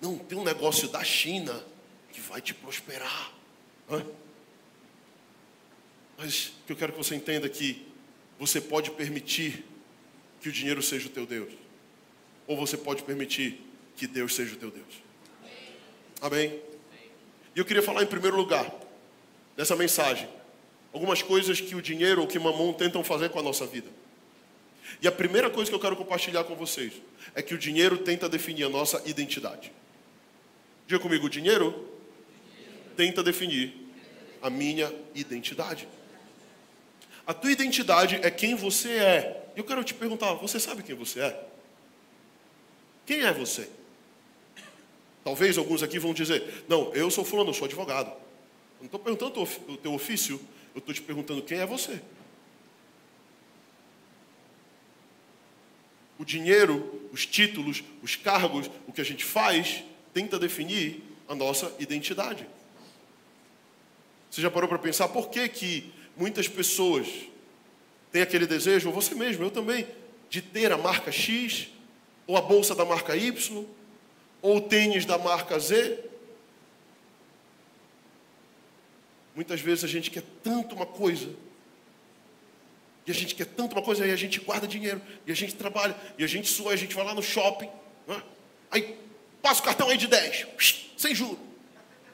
Não, 0.00 0.16
tem 0.18 0.38
um 0.38 0.42
negócio 0.42 0.88
da 0.88 1.04
China 1.04 1.62
que 2.10 2.20
vai 2.20 2.40
te 2.40 2.54
prosperar. 2.54 3.32
Hã? 3.88 4.04
Mas 6.16 6.48
o 6.48 6.66
que 6.66 6.72
eu 6.72 6.76
quero 6.76 6.92
que 6.92 6.98
você 6.98 7.14
entenda 7.14 7.46
é 7.46 7.50
que 7.50 7.86
você 8.38 8.60
pode 8.60 8.90
permitir 8.90 9.64
que 10.40 10.48
o 10.48 10.52
dinheiro 10.52 10.82
seja 10.82 11.06
o 11.06 11.10
teu 11.10 11.26
Deus. 11.26 11.52
Ou 12.46 12.56
você 12.56 12.76
pode 12.76 13.02
permitir 13.02 13.60
que 13.96 14.06
Deus 14.06 14.34
seja 14.34 14.54
o 14.54 14.56
teu 14.56 14.70
Deus. 14.70 15.02
Amém? 16.20 16.60
E 17.54 17.58
eu 17.58 17.64
queria 17.64 17.82
falar 17.82 18.02
em 18.02 18.06
primeiro 18.06 18.36
lugar, 18.36 18.70
nessa 19.60 19.76
mensagem, 19.76 20.26
algumas 20.90 21.20
coisas 21.20 21.60
que 21.60 21.74
o 21.74 21.82
dinheiro 21.82 22.22
ou 22.22 22.26
que 22.26 22.38
mamão 22.38 22.72
tentam 22.72 23.04
fazer 23.04 23.28
com 23.28 23.38
a 23.38 23.42
nossa 23.42 23.66
vida. 23.66 23.88
E 25.02 25.06
a 25.06 25.12
primeira 25.12 25.50
coisa 25.50 25.70
que 25.70 25.74
eu 25.74 25.80
quero 25.80 25.94
compartilhar 25.96 26.44
com 26.44 26.54
vocês 26.54 26.94
é 27.34 27.42
que 27.42 27.52
o 27.52 27.58
dinheiro 27.58 27.98
tenta 27.98 28.26
definir 28.26 28.64
a 28.64 28.70
nossa 28.70 29.02
identidade. 29.04 29.70
Diga 30.86 30.98
comigo, 30.98 31.26
o 31.26 31.28
dinheiro 31.28 31.86
tenta 32.96 33.22
definir 33.22 33.74
a 34.40 34.48
minha 34.48 34.90
identidade. 35.14 35.86
A 37.26 37.34
tua 37.34 37.52
identidade 37.52 38.18
é 38.22 38.30
quem 38.30 38.54
você 38.54 38.88
é. 38.88 39.46
Eu 39.54 39.64
quero 39.64 39.84
te 39.84 39.92
perguntar, 39.92 40.32
você 40.36 40.58
sabe 40.58 40.82
quem 40.82 40.94
você 40.94 41.20
é? 41.20 41.44
Quem 43.04 43.20
é 43.24 43.32
você? 43.34 43.68
Talvez 45.22 45.58
alguns 45.58 45.82
aqui 45.82 45.98
vão 45.98 46.14
dizer, 46.14 46.64
não, 46.66 46.94
eu 46.94 47.10
sou 47.10 47.26
fulano, 47.26 47.50
eu 47.50 47.54
sou 47.54 47.66
advogado. 47.66 48.29
Eu 48.80 48.84
não 48.84 48.86
estou 48.86 49.00
perguntando 49.00 49.42
o 49.68 49.76
teu 49.76 49.92
ofício, 49.92 50.40
eu 50.74 50.78
estou 50.78 50.94
te 50.94 51.02
perguntando 51.02 51.42
quem 51.42 51.58
é 51.58 51.66
você. 51.66 52.00
O 56.18 56.24
dinheiro, 56.24 57.08
os 57.12 57.26
títulos, 57.26 57.84
os 58.02 58.16
cargos, 58.16 58.70
o 58.86 58.92
que 58.92 59.00
a 59.02 59.04
gente 59.04 59.22
faz, 59.22 59.84
tenta 60.14 60.38
definir 60.38 61.02
a 61.28 61.34
nossa 61.34 61.74
identidade. 61.78 62.46
Você 64.30 64.40
já 64.40 64.50
parou 64.50 64.68
para 64.68 64.78
pensar 64.78 65.08
por 65.08 65.28
que, 65.28 65.46
que 65.48 65.92
muitas 66.16 66.48
pessoas 66.48 67.06
têm 68.10 68.22
aquele 68.22 68.46
desejo, 68.46 68.88
ou 68.88 68.94
você 68.94 69.14
mesmo, 69.14 69.44
eu 69.44 69.50
também, 69.50 69.86
de 70.30 70.40
ter 70.40 70.72
a 70.72 70.78
marca 70.78 71.12
X, 71.12 71.68
ou 72.26 72.36
a 72.36 72.40
bolsa 72.40 72.74
da 72.74 72.84
marca 72.84 73.14
Y, 73.14 73.66
ou 74.40 74.56
o 74.56 74.60
tênis 74.60 75.04
da 75.04 75.18
marca 75.18 75.58
Z? 75.58 76.09
Muitas 79.34 79.60
vezes 79.60 79.84
a 79.84 79.88
gente 79.88 80.10
quer 80.10 80.22
tanto 80.42 80.74
uma 80.74 80.86
coisa, 80.86 81.30
e 83.06 83.10
a 83.10 83.14
gente 83.14 83.34
quer 83.34 83.46
tanto 83.46 83.72
uma 83.72 83.82
coisa, 83.82 84.04
aí 84.04 84.10
a 84.10 84.16
gente 84.16 84.40
guarda 84.40 84.66
dinheiro, 84.66 85.00
e 85.26 85.32
a 85.32 85.34
gente 85.34 85.54
trabalha, 85.54 85.96
e 86.18 86.24
a 86.24 86.26
gente 86.26 86.48
sua, 86.48 86.72
a 86.72 86.76
gente 86.76 86.94
vai 86.94 87.04
lá 87.04 87.14
no 87.14 87.22
shopping, 87.22 87.70
né? 88.06 88.22
aí 88.70 88.98
passa 89.40 89.60
o 89.60 89.64
cartão 89.64 89.88
aí 89.88 89.96
de 89.96 90.06
10, 90.06 90.46
sem 90.96 91.14
juros. 91.14 91.38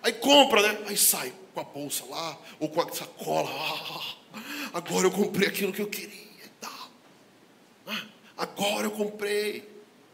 Aí 0.03 0.13
compra, 0.13 0.63
né? 0.63 0.85
Aí 0.87 0.97
sai 0.97 1.33
com 1.53 1.61
a 1.61 1.65
bolsa 1.65 2.05
lá, 2.05 2.39
ou 2.61 2.69
com 2.69 2.81
a 2.81 2.93
sacola. 2.93 3.51
Ah, 3.51 4.39
agora 4.75 5.07
eu 5.07 5.11
comprei 5.11 5.49
aquilo 5.49 5.73
que 5.73 5.83
eu 5.83 5.89
queria 5.89 6.15
e. 6.15 6.51
Ah, 7.87 8.03
agora 8.37 8.87
eu 8.87 8.91
comprei 8.91 9.69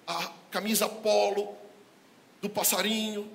a 0.06 0.32
camisa 0.50 0.88
polo 0.88 1.56
do 2.40 2.48
passarinho, 2.48 3.30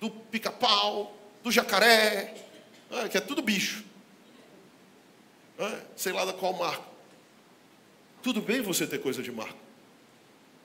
do 0.00 0.10
pica-pau, 0.10 1.16
do 1.42 1.50
jacaré, 1.50 2.34
ah, 2.90 3.08
que 3.08 3.16
é 3.16 3.20
tudo 3.20 3.42
bicho. 3.42 3.84
Ah, 5.58 5.80
sei 5.96 6.12
lá 6.12 6.24
da 6.24 6.32
qual 6.32 6.52
marca. 6.52 6.84
Tudo 8.22 8.40
bem 8.40 8.60
você 8.62 8.86
ter 8.86 8.98
coisa 8.98 9.22
de 9.22 9.30
marca. 9.30 9.56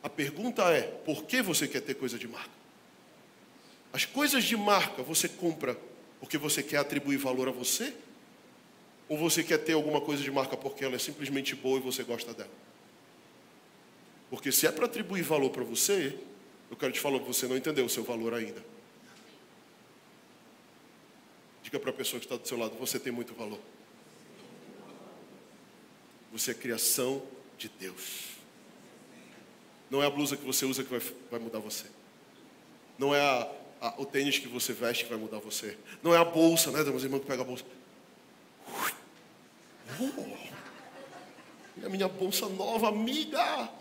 A 0.01 0.10
pergunta 0.10 0.63
é: 0.71 0.82
por 0.82 1.23
que 1.23 1.41
você 1.41 1.67
quer 1.67 1.82
ter 1.82 1.95
coisa 1.95 2.17
de 2.17 2.27
marca? 2.27 2.60
As 3.91 4.05
coisas 4.05 4.43
de 4.43 4.55
marca 4.55 5.03
você 5.03 5.27
compra 5.27 5.77
porque 6.19 6.38
você 6.38 6.62
quer 6.62 6.77
atribuir 6.77 7.17
valor 7.17 7.47
a 7.47 7.51
você? 7.51 7.93
Ou 9.08 9.17
você 9.17 9.43
quer 9.43 9.58
ter 9.58 9.73
alguma 9.73 9.99
coisa 9.99 10.21
de 10.21 10.29
marca 10.29 10.55
porque 10.55 10.86
ela 10.86 10.95
é 10.95 10.99
simplesmente 10.99 11.55
boa 11.55 11.79
e 11.79 11.82
você 11.82 12.03
gosta 12.03 12.34
dela? 12.34 12.51
Porque 14.29 14.51
se 14.51 14.67
é 14.67 14.71
para 14.71 14.86
atribuir 14.86 15.23
valor 15.23 15.49
para 15.49 15.63
você, 15.63 16.17
eu 16.69 16.77
quero 16.77 16.91
te 16.91 16.99
falar 16.99 17.19
que 17.19 17.25
você 17.25 17.47
não 17.47 17.58
entendeu 17.58 17.86
o 17.86 17.89
seu 17.89 18.03
valor 18.03 18.34
ainda. 18.34 18.63
Diga 21.69 21.79
para 21.79 21.91
a 21.91 21.93
pessoa 21.93 22.19
que 22.19 22.25
está 22.25 22.36
do 22.36 22.47
seu 22.47 22.58
lado: 22.58 22.75
você 22.79 22.97
tem 22.99 23.13
muito 23.13 23.36
valor. 23.36 23.60
Você 26.32 26.49
é 26.49 26.53
criação 26.55 27.21
de 27.60 27.69
Deus. 27.69 28.29
Não 29.88 30.01
é 30.01 30.08
a 30.08 30.10
blusa 30.10 30.36
que 30.36 30.43
você 30.43 30.65
usa 30.65 30.84
que 30.84 30.89
vai, 30.89 30.99
vai 31.29 31.39
mudar 31.39 31.60
você. 31.60 31.86
Não 32.97 33.13
é 33.13 33.21
a, 33.21 33.51
a, 33.82 34.01
o 34.01 34.05
tênis 34.05 34.39
que 34.39 34.47
você 34.47 34.73
veste 34.73 35.03
que 35.03 35.12
vai 35.12 35.19
mudar 35.19 35.38
você. 35.38 35.77
Não 36.01 36.12
é 36.12 36.17
a 36.17 36.25
bolsa, 36.25 36.71
né? 36.71 36.82
Tem 36.82 36.91
umas 36.91 37.03
irmãs 37.03 37.21
que 37.21 37.27
pegam 37.27 37.45
a 37.45 37.47
bolsa. 37.47 37.63
Oh, 40.01 41.86
a 41.86 41.89
minha 41.89 42.08
bolsa 42.08 42.49
nova, 42.49 42.89
amiga. 42.89 43.69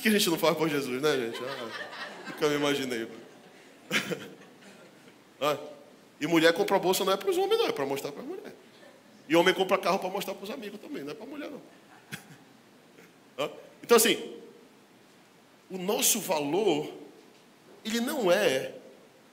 O 0.00 0.02
que 0.02 0.08
a 0.08 0.12
gente 0.12 0.30
não 0.30 0.38
faz 0.38 0.56
por 0.56 0.66
Jesus, 0.66 1.02
né, 1.02 1.14
gente? 1.14 1.38
Ah, 1.44 2.26
nunca 2.26 2.48
me 2.48 2.54
imaginei. 2.54 3.06
E 6.20 6.26
mulher 6.26 6.52
compra 6.52 6.78
bolsa 6.78 7.04
não 7.04 7.12
é 7.12 7.16
para 7.16 7.30
os 7.30 7.38
homens, 7.38 7.58
não, 7.58 7.66
é 7.66 7.72
para 7.72 7.86
mostrar 7.86 8.12
para 8.12 8.22
a 8.22 8.26
mulher. 8.26 8.54
E 9.28 9.36
homem 9.36 9.54
compra 9.54 9.78
carro 9.78 9.98
para 9.98 10.10
mostrar 10.10 10.34
para 10.34 10.44
os 10.44 10.50
amigos 10.50 10.80
também, 10.80 11.02
não 11.02 11.12
é 11.12 11.14
para 11.14 11.24
a 11.24 11.28
mulher, 11.28 11.50
não. 11.50 11.62
Então, 13.82 13.96
assim, 13.96 14.36
o 15.70 15.78
nosso 15.78 16.20
valor 16.20 16.92
ele 17.84 18.00
não 18.00 18.30
é 18.30 18.74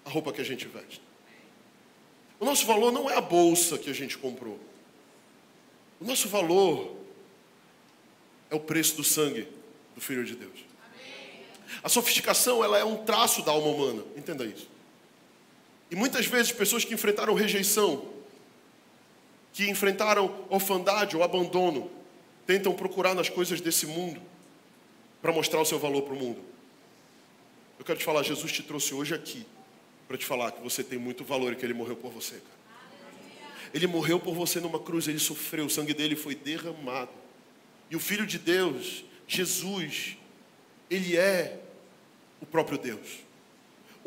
a 0.06 0.10
roupa 0.10 0.32
que 0.32 0.42
a 0.42 0.44
gente 0.44 0.68
veste. 0.68 1.02
O 2.40 2.46
nosso 2.46 2.66
valor 2.66 2.92
não 2.92 3.10
é 3.10 3.16
a 3.16 3.22
bolsa 3.22 3.78
que 3.78 3.90
a 3.90 3.94
gente 3.94 4.18
comprou. 4.18 4.60
O 6.00 6.06
nosso 6.06 6.30
valor 6.30 6.96
é 8.50 8.56
o 8.56 8.60
preço 8.60 8.96
do 8.96 9.04
sangue 9.04 9.48
do 9.96 10.02
Filho 10.02 10.24
de 10.24 10.36
Deus. 10.36 10.60
A 11.84 11.90
sofisticação 11.90 12.64
ela 12.64 12.78
é 12.78 12.84
um 12.84 13.04
traço 13.04 13.42
da 13.42 13.52
alma 13.52 13.68
humana, 13.68 14.04
entenda 14.16 14.46
isso. 14.46 14.70
E 15.90 15.96
muitas 15.96 16.26
vezes 16.26 16.52
pessoas 16.52 16.84
que 16.84 16.94
enfrentaram 16.94 17.34
rejeição, 17.34 18.06
que 19.54 19.70
enfrentaram 19.70 20.46
orfandade 20.50 21.16
ou 21.16 21.24
abandono, 21.24 21.90
tentam 22.46 22.74
procurar 22.74 23.14
nas 23.14 23.30
coisas 23.30 23.60
desse 23.62 23.86
mundo 23.86 24.22
para 25.22 25.32
mostrar 25.32 25.62
o 25.62 25.66
seu 25.66 25.80
valor 25.80 26.04
para 26.04 26.14
o 26.14 26.18
mundo. 26.18 26.42
Eu 27.80 27.86
quero 27.86 28.00
te 28.00 28.06
falar, 28.06 28.24
Jesus 28.24 28.52
te 28.52 28.64
trouxe 28.64 28.94
hoje 28.94 29.14
aqui 29.14 29.46
para 30.08 30.18
te 30.18 30.26
falar 30.26 30.52
que 30.52 30.62
você 30.62 30.84
tem 30.84 30.98
muito 30.98 31.24
valor 31.24 31.54
e 31.54 31.56
que 31.56 31.66
ele 31.66 31.74
morreu 31.74 31.96
por 31.96 32.12
você. 32.12 32.42
Ele 33.74 33.86
morreu 33.88 34.20
por 34.20 34.34
você 34.34 34.60
numa 34.60 34.80
cruz, 34.80 35.08
ele 35.08 35.20
sofreu, 35.20 35.66
o 35.66 35.70
sangue 35.70 35.94
dele 35.94 36.16
foi 36.16 36.34
derramado. 36.34 37.12
E 37.90 37.96
o 37.96 38.00
Filho 38.00 38.26
de 38.26 38.40
Deus, 38.40 39.04
Jesus, 39.28 40.18
ele 40.90 41.18
é 41.18 41.60
o 42.42 42.46
próprio 42.46 42.78
Deus. 42.78 43.27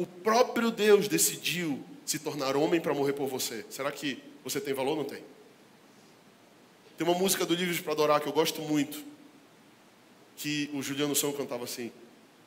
O 0.01 0.07
próprio 0.07 0.71
Deus 0.71 1.09
decidiu 1.09 1.85
se 2.07 2.19
tornar 2.19 2.57
homem 2.57 2.81
para 2.81 2.95
morrer 2.95 3.13
por 3.13 3.29
você. 3.29 3.67
Será 3.69 3.93
que 3.93 4.17
você 4.43 4.59
tem 4.59 4.73
valor 4.73 4.93
ou 4.93 4.97
não 4.97 5.05
tem? 5.05 5.23
Tem 6.97 7.07
uma 7.07 7.19
música 7.19 7.45
do 7.45 7.55
Livros 7.55 7.81
para 7.81 7.93
Adorar 7.93 8.19
que 8.19 8.27
eu 8.27 8.33
gosto 8.33 8.63
muito, 8.63 9.05
que 10.39 10.71
o 10.73 10.81
Juliano 10.83 11.15
São 11.15 11.35
cantava 11.35 11.65
assim: 11.65 11.93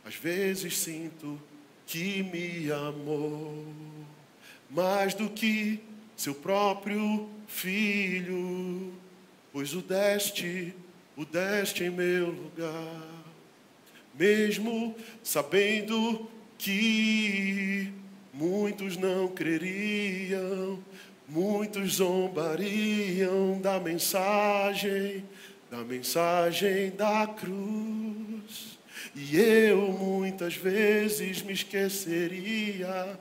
às 0.03 0.15
vezes 0.15 0.79
sinto 0.79 1.39
que 1.85 2.23
me 2.23 2.71
amou 2.71 3.63
mais 4.67 5.13
do 5.13 5.29
que 5.29 5.79
seu 6.17 6.33
próprio 6.33 7.29
filho, 7.47 8.91
pois 9.51 9.75
o 9.75 9.81
deste, 9.83 10.73
o 11.15 11.23
deste 11.23 11.83
em 11.83 11.91
meu 11.91 12.31
lugar, 12.31 13.23
mesmo 14.15 14.95
sabendo 15.21 16.27
que 16.63 17.91
muitos 18.33 18.95
não 18.95 19.27
creriam, 19.27 20.79
muitos 21.27 21.95
zombariam 21.95 23.59
da 23.59 23.81
mensagem, 23.81 25.25
da 25.69 25.79
mensagem 25.79 26.91
da 26.91 27.27
cruz. 27.27 28.72
E 29.15 29.39
eu 29.39 29.77
muitas 29.91 30.55
vezes 30.55 31.43
me 31.43 31.53
esqueceria 31.53 33.15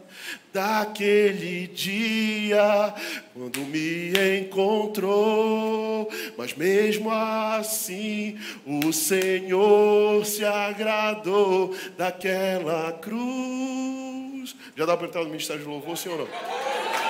daquele 0.51 1.67
dia 1.67 2.95
quando 3.35 3.61
me 3.61 4.13
encontrou. 4.41 6.11
Mas 6.39 6.55
mesmo 6.55 7.11
assim, 7.11 8.39
o 8.65 8.91
Senhor 8.91 10.25
se 10.25 10.45
agradou 10.47 11.77
daquela 11.99 12.93
cruz. 12.93 14.57
Já 14.75 14.87
dá 14.87 14.97
para 14.97 15.09
entrar 15.09 15.23
no 15.23 15.29
ministério 15.29 15.63
de 15.63 15.69
louvor, 15.69 15.99
ou 16.07 16.19
não? 16.19 16.29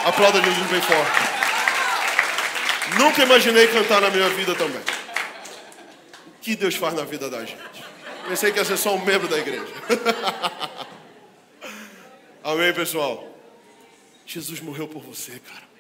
Aplauda 0.05 0.43
Jesus 0.43 0.69
bem 0.69 0.81
forte. 0.81 1.43
Nunca 2.99 3.23
imaginei 3.23 3.69
cantar 3.69 4.01
na 4.01 4.11
minha 4.11 4.29
vida 4.31 4.57
também. 4.57 4.83
que 6.41 6.57
Deus 6.57 6.75
faz 6.75 6.95
na 6.95 7.05
vida 7.05 7.31
da 7.31 7.45
gente. 7.45 7.57
Pensei 8.29 8.53
que 8.53 8.59
ia 8.59 8.65
ser 8.65 8.77
só 8.77 8.95
um 8.95 9.05
membro 9.05 9.29
da 9.29 9.39
igreja. 9.39 9.67
Amém, 12.43 12.73
pessoal? 12.73 13.29
Jesus 14.27 14.61
morreu 14.61 14.89
por 14.89 15.03
você, 15.03 15.41
cara. 15.41 15.73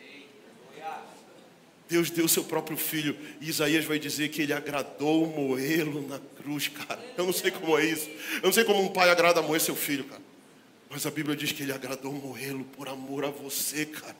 Deus 1.88 2.08
deu 2.08 2.26
seu 2.26 2.42
próprio 2.42 2.76
filho. 2.76 3.16
E 3.40 3.50
Isaías 3.50 3.84
vai 3.84 3.98
dizer 3.98 4.30
que 4.30 4.40
ele 4.40 4.54
agradou 4.54 5.26
moê-lo 5.26 6.06
na 6.08 6.18
cruz, 6.36 6.68
cara. 6.68 7.04
Eu 7.18 7.26
não 7.26 7.32
sei 7.32 7.50
como 7.50 7.78
é 7.78 7.84
isso. 7.84 8.08
Eu 8.36 8.44
não 8.44 8.52
sei 8.52 8.64
como 8.64 8.80
um 8.80 8.88
pai 8.88 9.10
agrada 9.10 9.42
moer 9.42 9.60
seu 9.60 9.76
filho, 9.76 10.04
cara. 10.04 10.22
Mas 10.88 11.04
a 11.04 11.10
Bíblia 11.10 11.36
diz 11.36 11.52
que 11.52 11.62
ele 11.62 11.72
agradou 11.72 12.12
morrê-lo 12.12 12.64
por 12.64 12.88
amor 12.88 13.24
a 13.24 13.30
você, 13.30 13.84
cara. 13.84 14.16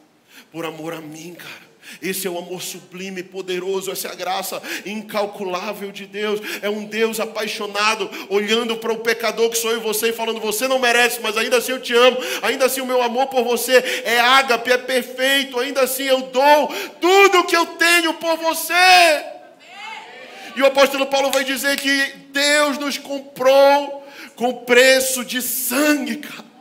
Por 0.51 0.67
amor 0.67 0.93
a 0.93 1.01
mim, 1.01 1.35
cara. 1.35 1.72
Esse 2.01 2.27
é 2.27 2.31
o 2.31 2.39
amor 2.39 2.63
sublime, 2.63 3.23
poderoso, 3.23 3.91
essa 3.91 4.09
é 4.09 4.13
a 4.13 4.15
graça 4.15 4.63
incalculável 4.87 5.91
de 5.93 6.07
Deus. 6.07 6.41
É 6.63 6.69
um 6.69 6.85
Deus 6.85 7.21
apaixonado, 7.21 8.11
olhando 8.29 8.77
para 8.77 8.93
o 8.93 9.01
pecador 9.01 9.51
que 9.51 9.59
sou 9.59 9.71
eu 9.71 9.79
e 9.79 9.81
você 9.81 10.09
e 10.09 10.13
falando: 10.13 10.41
Você 10.41 10.69
não 10.69 10.79
merece, 10.79 11.21
mas 11.21 11.37
ainda 11.37 11.59
assim 11.59 11.73
eu 11.73 11.81
te 11.81 11.95
amo, 11.95 12.17
ainda 12.43 12.67
assim 12.67 12.81
o 12.81 12.87
meu 12.87 13.03
amor 13.03 13.27
por 13.27 13.45
você 13.45 14.03
é 14.05 14.21
ágape, 14.21 14.71
é 14.71 14.79
perfeito, 14.79 15.59
ainda 15.59 15.83
assim 15.83 16.05
eu 16.05 16.23
dou 16.23 16.69
tudo 17.01 17.41
o 17.41 17.45
que 17.45 17.57
eu 17.57 17.67
tenho 17.67 18.15
por 18.15 18.37
você. 18.37 19.33
E 20.55 20.63
o 20.63 20.67
apóstolo 20.67 21.07
Paulo 21.07 21.31
vai 21.31 21.45
dizer 21.45 21.79
que 21.79 22.15
Deus 22.31 22.79
nos 22.79 22.99
comprou 22.99 24.07
com 24.37 24.65
preço 24.65 25.25
de 25.25 25.41
sangue, 25.41 26.17
cara. 26.17 26.52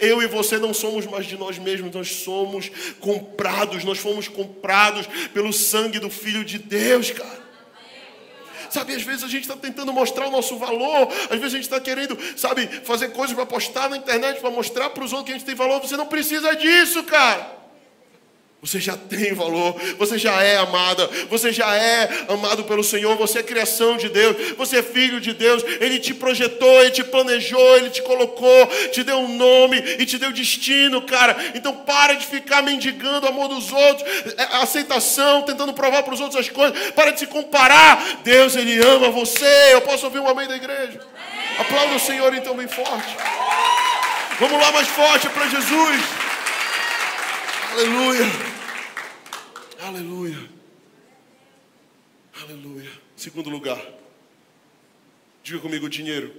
Eu 0.00 0.22
e 0.22 0.26
você 0.26 0.58
não 0.58 0.74
somos 0.74 1.06
mais 1.06 1.26
de 1.26 1.36
nós 1.36 1.58
mesmos, 1.58 1.94
nós 1.94 2.08
somos 2.16 2.70
comprados, 3.00 3.84
nós 3.84 3.98
fomos 3.98 4.28
comprados 4.28 5.06
pelo 5.32 5.52
sangue 5.52 5.98
do 5.98 6.10
Filho 6.10 6.44
de 6.44 6.58
Deus, 6.58 7.10
cara. 7.10 7.40
Sabe, 8.70 8.94
às 8.94 9.02
vezes 9.02 9.24
a 9.24 9.28
gente 9.28 9.42
está 9.42 9.56
tentando 9.56 9.92
mostrar 9.92 10.28
o 10.28 10.30
nosso 10.30 10.56
valor, 10.56 11.08
às 11.24 11.38
vezes 11.40 11.54
a 11.54 11.56
gente 11.56 11.62
está 11.62 11.80
querendo, 11.80 12.16
sabe, 12.36 12.68
fazer 12.84 13.08
coisas 13.08 13.34
para 13.34 13.44
postar 13.44 13.90
na 13.90 13.96
internet, 13.96 14.40
para 14.40 14.50
mostrar 14.50 14.90
para 14.90 15.02
os 15.02 15.12
outros 15.12 15.26
que 15.26 15.32
a 15.32 15.38
gente 15.38 15.46
tem 15.46 15.56
valor. 15.56 15.80
Você 15.80 15.96
não 15.96 16.06
precisa 16.06 16.54
disso, 16.54 17.02
cara. 17.02 17.59
Você 18.62 18.78
já 18.78 18.94
tem 18.94 19.32
valor, 19.32 19.74
você 19.96 20.18
já 20.18 20.42
é 20.42 20.58
amada, 20.58 21.08
você 21.30 21.50
já 21.50 21.74
é 21.74 22.26
amado 22.28 22.64
pelo 22.64 22.84
Senhor, 22.84 23.16
você 23.16 23.38
é 23.38 23.42
criação 23.42 23.96
de 23.96 24.10
Deus, 24.10 24.36
você 24.58 24.80
é 24.80 24.82
filho 24.82 25.18
de 25.18 25.32
Deus, 25.32 25.64
Ele 25.80 25.98
te 25.98 26.12
projetou, 26.12 26.82
Ele 26.82 26.90
te 26.90 27.02
planejou, 27.02 27.76
Ele 27.78 27.88
te 27.88 28.02
colocou, 28.02 28.66
te 28.92 29.02
deu 29.02 29.16
um 29.16 29.34
nome 29.34 29.78
e 29.98 30.04
te 30.04 30.18
deu 30.18 30.30
destino, 30.30 31.00
cara. 31.00 31.34
Então 31.54 31.74
para 31.74 32.12
de 32.12 32.26
ficar 32.26 32.62
mendigando 32.62 33.24
o 33.24 33.30
amor 33.30 33.48
dos 33.48 33.72
outros, 33.72 34.06
é, 34.36 34.42
aceitação, 34.56 35.40
tentando 35.40 35.72
provar 35.72 36.02
para 36.02 36.12
os 36.12 36.20
outros 36.20 36.38
as 36.38 36.50
coisas, 36.50 36.90
para 36.90 37.12
de 37.12 37.20
se 37.20 37.26
comparar. 37.26 38.20
Deus, 38.22 38.56
Ele 38.56 38.78
ama 38.82 39.08
você. 39.08 39.72
Eu 39.72 39.80
posso 39.80 40.04
ouvir 40.04 40.18
um 40.18 40.28
amém 40.28 40.46
da 40.46 40.56
igreja? 40.56 41.00
Aplauda 41.58 41.94
o 41.94 42.00
Senhor 42.00 42.34
então 42.34 42.54
bem 42.54 42.68
forte. 42.68 43.16
Vamos 44.38 44.60
lá 44.60 44.70
mais 44.70 44.88
forte 44.88 45.30
para 45.30 45.48
Jesus. 45.48 46.00
Aleluia. 47.72 48.49
Aleluia. 49.82 50.36
Aleluia. 52.42 52.90
Segundo 53.16 53.48
lugar, 53.48 53.82
diga 55.42 55.58
comigo: 55.58 55.88
dinheiro 55.88 56.34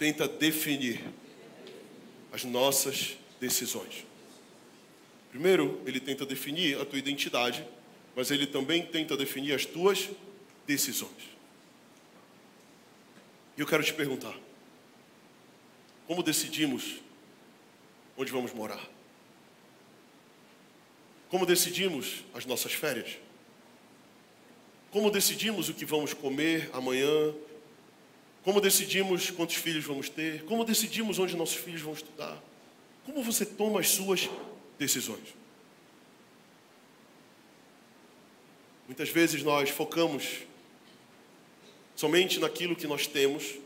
tenta 0.00 0.26
definir 0.26 1.00
as 2.32 2.42
nossas 2.42 3.16
decisões. 3.40 4.04
Primeiro, 5.30 5.80
ele 5.86 6.00
tenta 6.00 6.26
definir 6.26 6.80
a 6.80 6.84
tua 6.84 6.98
identidade, 6.98 7.64
mas 8.16 8.32
ele 8.32 8.48
também 8.48 8.84
tenta 8.84 9.16
definir 9.16 9.54
as 9.54 9.64
tuas 9.64 10.10
decisões. 10.66 11.30
E 13.56 13.60
eu 13.60 13.66
quero 13.66 13.84
te 13.84 13.94
perguntar: 13.94 14.36
como 16.08 16.24
decidimos 16.24 16.96
onde 18.16 18.32
vamos 18.32 18.52
morar? 18.52 18.97
Como 21.28 21.44
decidimos 21.44 22.24
as 22.34 22.46
nossas 22.46 22.72
férias? 22.72 23.18
Como 24.90 25.10
decidimos 25.10 25.68
o 25.68 25.74
que 25.74 25.84
vamos 25.84 26.14
comer 26.14 26.70
amanhã? 26.72 27.34
Como 28.42 28.60
decidimos 28.60 29.30
quantos 29.30 29.56
filhos 29.56 29.84
vamos 29.84 30.08
ter? 30.08 30.44
Como 30.44 30.64
decidimos 30.64 31.18
onde 31.18 31.36
nossos 31.36 31.56
filhos 31.56 31.82
vão 31.82 31.92
estudar? 31.92 32.42
Como 33.04 33.22
você 33.22 33.44
toma 33.44 33.80
as 33.80 33.90
suas 33.90 34.28
decisões? 34.78 35.34
Muitas 38.86 39.10
vezes 39.10 39.42
nós 39.42 39.68
focamos 39.68 40.46
somente 41.94 42.40
naquilo 42.40 42.74
que 42.74 42.86
nós 42.86 43.06
temos, 43.06 43.58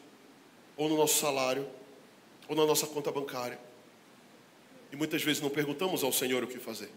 ou 0.77 0.88
no 0.88 0.96
nosso 0.96 1.20
salário, 1.20 1.68
ou 2.48 2.57
na 2.57 2.66
nossa 2.66 2.88
conta 2.88 3.12
bancária. 3.12 3.61
E 4.90 4.96
muitas 4.96 5.22
vezes 5.22 5.40
não 5.40 5.51
perguntamos 5.51 6.03
ao 6.03 6.12
Senhor 6.12 6.42
o 6.42 6.46
que 6.48 6.59
fazer. 6.59 6.90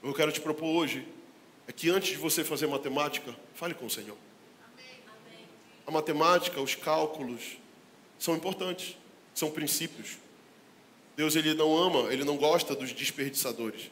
O 0.00 0.04
que 0.04 0.08
eu 0.08 0.14
quero 0.14 0.32
te 0.32 0.40
propor 0.40 0.66
hoje 0.66 1.06
é 1.68 1.72
que 1.72 1.90
antes 1.90 2.10
de 2.10 2.16
você 2.16 2.42
fazer 2.42 2.66
matemática, 2.66 3.36
fale 3.54 3.74
com 3.74 3.86
o 3.86 3.90
Senhor. 3.90 4.16
A 5.86 5.90
matemática, 5.90 6.60
os 6.60 6.74
cálculos 6.74 7.58
são 8.18 8.34
importantes, 8.34 8.96
são 9.34 9.50
princípios. 9.50 10.16
Deus 11.16 11.36
ele 11.36 11.52
não 11.52 11.76
ama, 11.76 12.12
ele 12.12 12.24
não 12.24 12.36
gosta 12.36 12.74
dos 12.74 12.92
desperdiçadores. 12.92 13.90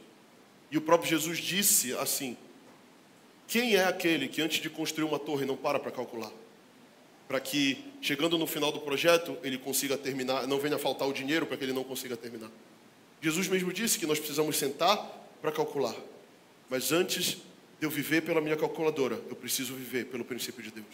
E 0.71 0.79
o 0.79 0.81
próprio 0.81 1.11
Jesus 1.11 1.39
disse 1.39 1.93
assim: 1.99 2.37
Quem 3.47 3.77
é 3.77 3.85
aquele 3.85 4.29
que 4.29 4.41
antes 4.41 4.63
de 4.63 4.71
construir 4.71 5.05
uma 5.05 5.19
torre 5.19 5.45
não 5.45 5.57
para 5.57 5.79
para 5.79 5.91
calcular? 5.91 6.33
Para 7.27 7.39
que 7.39 7.85
chegando 8.01 8.39
no 8.39 8.47
final 8.47 8.73
do 8.73 8.81
projeto 8.81 9.37
ele 9.43 9.59
consiga 9.59 9.99
terminar, 9.99 10.47
não 10.47 10.59
venha 10.59 10.79
faltar 10.79 11.07
o 11.07 11.13
dinheiro 11.13 11.47
para 11.47 11.59
que 11.59 11.65
ele 11.65 11.75
não 11.75 11.85
consiga 11.85 12.17
terminar. 12.17 12.51
Jesus 13.21 13.47
mesmo 13.49 13.73
disse 13.73 13.99
que 13.99 14.07
nós 14.07 14.19
precisamos 14.19 14.57
sentar 14.57 15.28
para 15.41 15.53
calcular. 15.53 15.95
Mas 16.69 16.93
antes 16.93 17.39
de 17.79 17.87
eu 17.87 17.91
viver 17.91 18.23
pela 18.23 18.41
minha 18.41 18.57
calculadora, 18.57 19.21
eu 19.29 19.37
preciso 19.37 19.75
viver 19.75 20.07
pelo 20.07 20.25
princípio 20.25 20.63
de 20.63 20.71
Deus. 20.71 20.87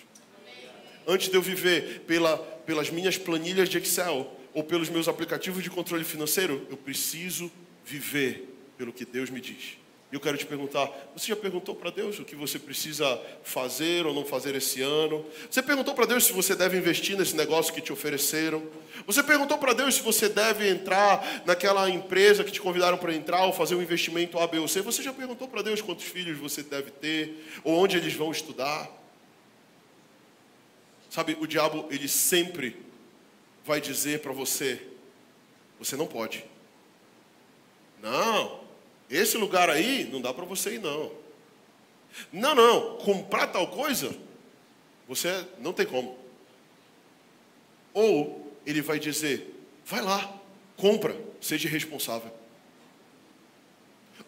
Antes 1.07 1.29
de 1.29 1.35
eu 1.35 1.43
viver 1.43 2.01
pela, 2.07 2.37
pelas 2.39 2.91
minhas 2.91 3.19
planilhas 3.19 3.69
de 3.69 3.79
Excel 3.79 4.31
ou 4.53 4.63
pelos 4.63 4.89
meus 4.89 5.09
aplicativos 5.09 5.63
de 5.63 5.71
controle 5.71 6.05
financeiro, 6.05 6.67
eu 6.71 6.77
preciso 6.77 7.51
viver 7.85 8.49
pelo 8.79 8.93
que 8.93 9.05
Deus 9.05 9.31
me 9.31 9.41
diz. 9.41 9.77
Eu 10.13 10.21
quero 10.21 10.39
te 10.39 10.47
perguntar: 10.47 10.91
você 11.15 11.27
já 11.29 11.37
perguntou 11.37 11.75
para 11.75 11.91
Deus 11.91 12.19
o 12.19 12.25
que 12.25 12.37
você 12.37 12.59
precisa 12.59 13.21
fazer 13.43 14.07
ou 14.07 14.15
não 14.15 14.25
fazer 14.25 14.55
esse 14.55 14.81
ano? 14.81 15.25
Você 15.51 15.63
perguntou 15.63 15.95
para 15.95 16.07
Deus 16.07 16.25
se 16.25 16.33
você 16.33 16.55
deve 16.55 16.77
investir 16.77 17.17
nesse 17.17 17.35
negócio 17.35 17.75
que 17.75 17.81
te 17.81 17.93
ofereceram? 17.93 18.63
Você 19.07 19.23
perguntou 19.23 19.59
para 19.59 19.73
Deus 19.73 19.97
se 19.97 20.03
você 20.03 20.29
deve 20.29 20.69
entrar 20.69 21.43
naquela 21.45 21.91
empresa 21.91 22.45
que 22.45 22.53
te 22.53 22.61
convidaram 22.61 22.97
para 22.97 23.13
entrar 23.13 23.45
ou 23.45 23.53
fazer 23.53 23.75
um 23.75 23.83
investimento 23.83 24.39
A, 24.39 24.47
B 24.47 24.59
ou 24.59 24.69
C? 24.69 24.83
Você 24.83 25.03
já 25.03 25.13
perguntou 25.13 25.49
para 25.49 25.63
Deus 25.63 25.83
quantos 25.83 26.05
filhos 26.05 26.39
você 26.39 26.63
deve 26.63 26.91
ter 26.93 27.45
ou 27.65 27.75
onde 27.75 27.97
eles 27.97 28.15
vão 28.15 28.31
estudar? 28.31 28.89
Sabe, 31.11 31.37
o 31.41 31.47
diabo, 31.47 31.87
ele 31.91 32.09
sempre 32.09 32.77
vai 33.65 33.81
dizer 33.81 34.21
para 34.21 34.33
você: 34.33 34.81
você 35.79 35.97
não 35.97 36.07
pode. 36.07 36.45
Esse 39.11 39.37
lugar 39.37 39.69
aí 39.69 40.09
não 40.11 40.21
dá 40.21 40.33
para 40.33 40.45
você 40.45 40.75
ir, 40.75 40.81
não. 40.81 41.13
Não, 42.33 42.55
não, 42.55 42.97
comprar 42.99 43.49
tal 43.49 43.69
coisa, 43.69 44.17
você 45.09 45.45
não 45.59 45.73
tem 45.73 45.87
como. 45.87 46.19
Ou 47.93 48.53
ele 48.65 48.81
vai 48.81 48.99
dizer: 48.99 49.55
vai 49.85 50.01
lá, 50.01 50.33
compra, 50.77 51.17
seja 51.41 51.69
responsável. 51.69 52.33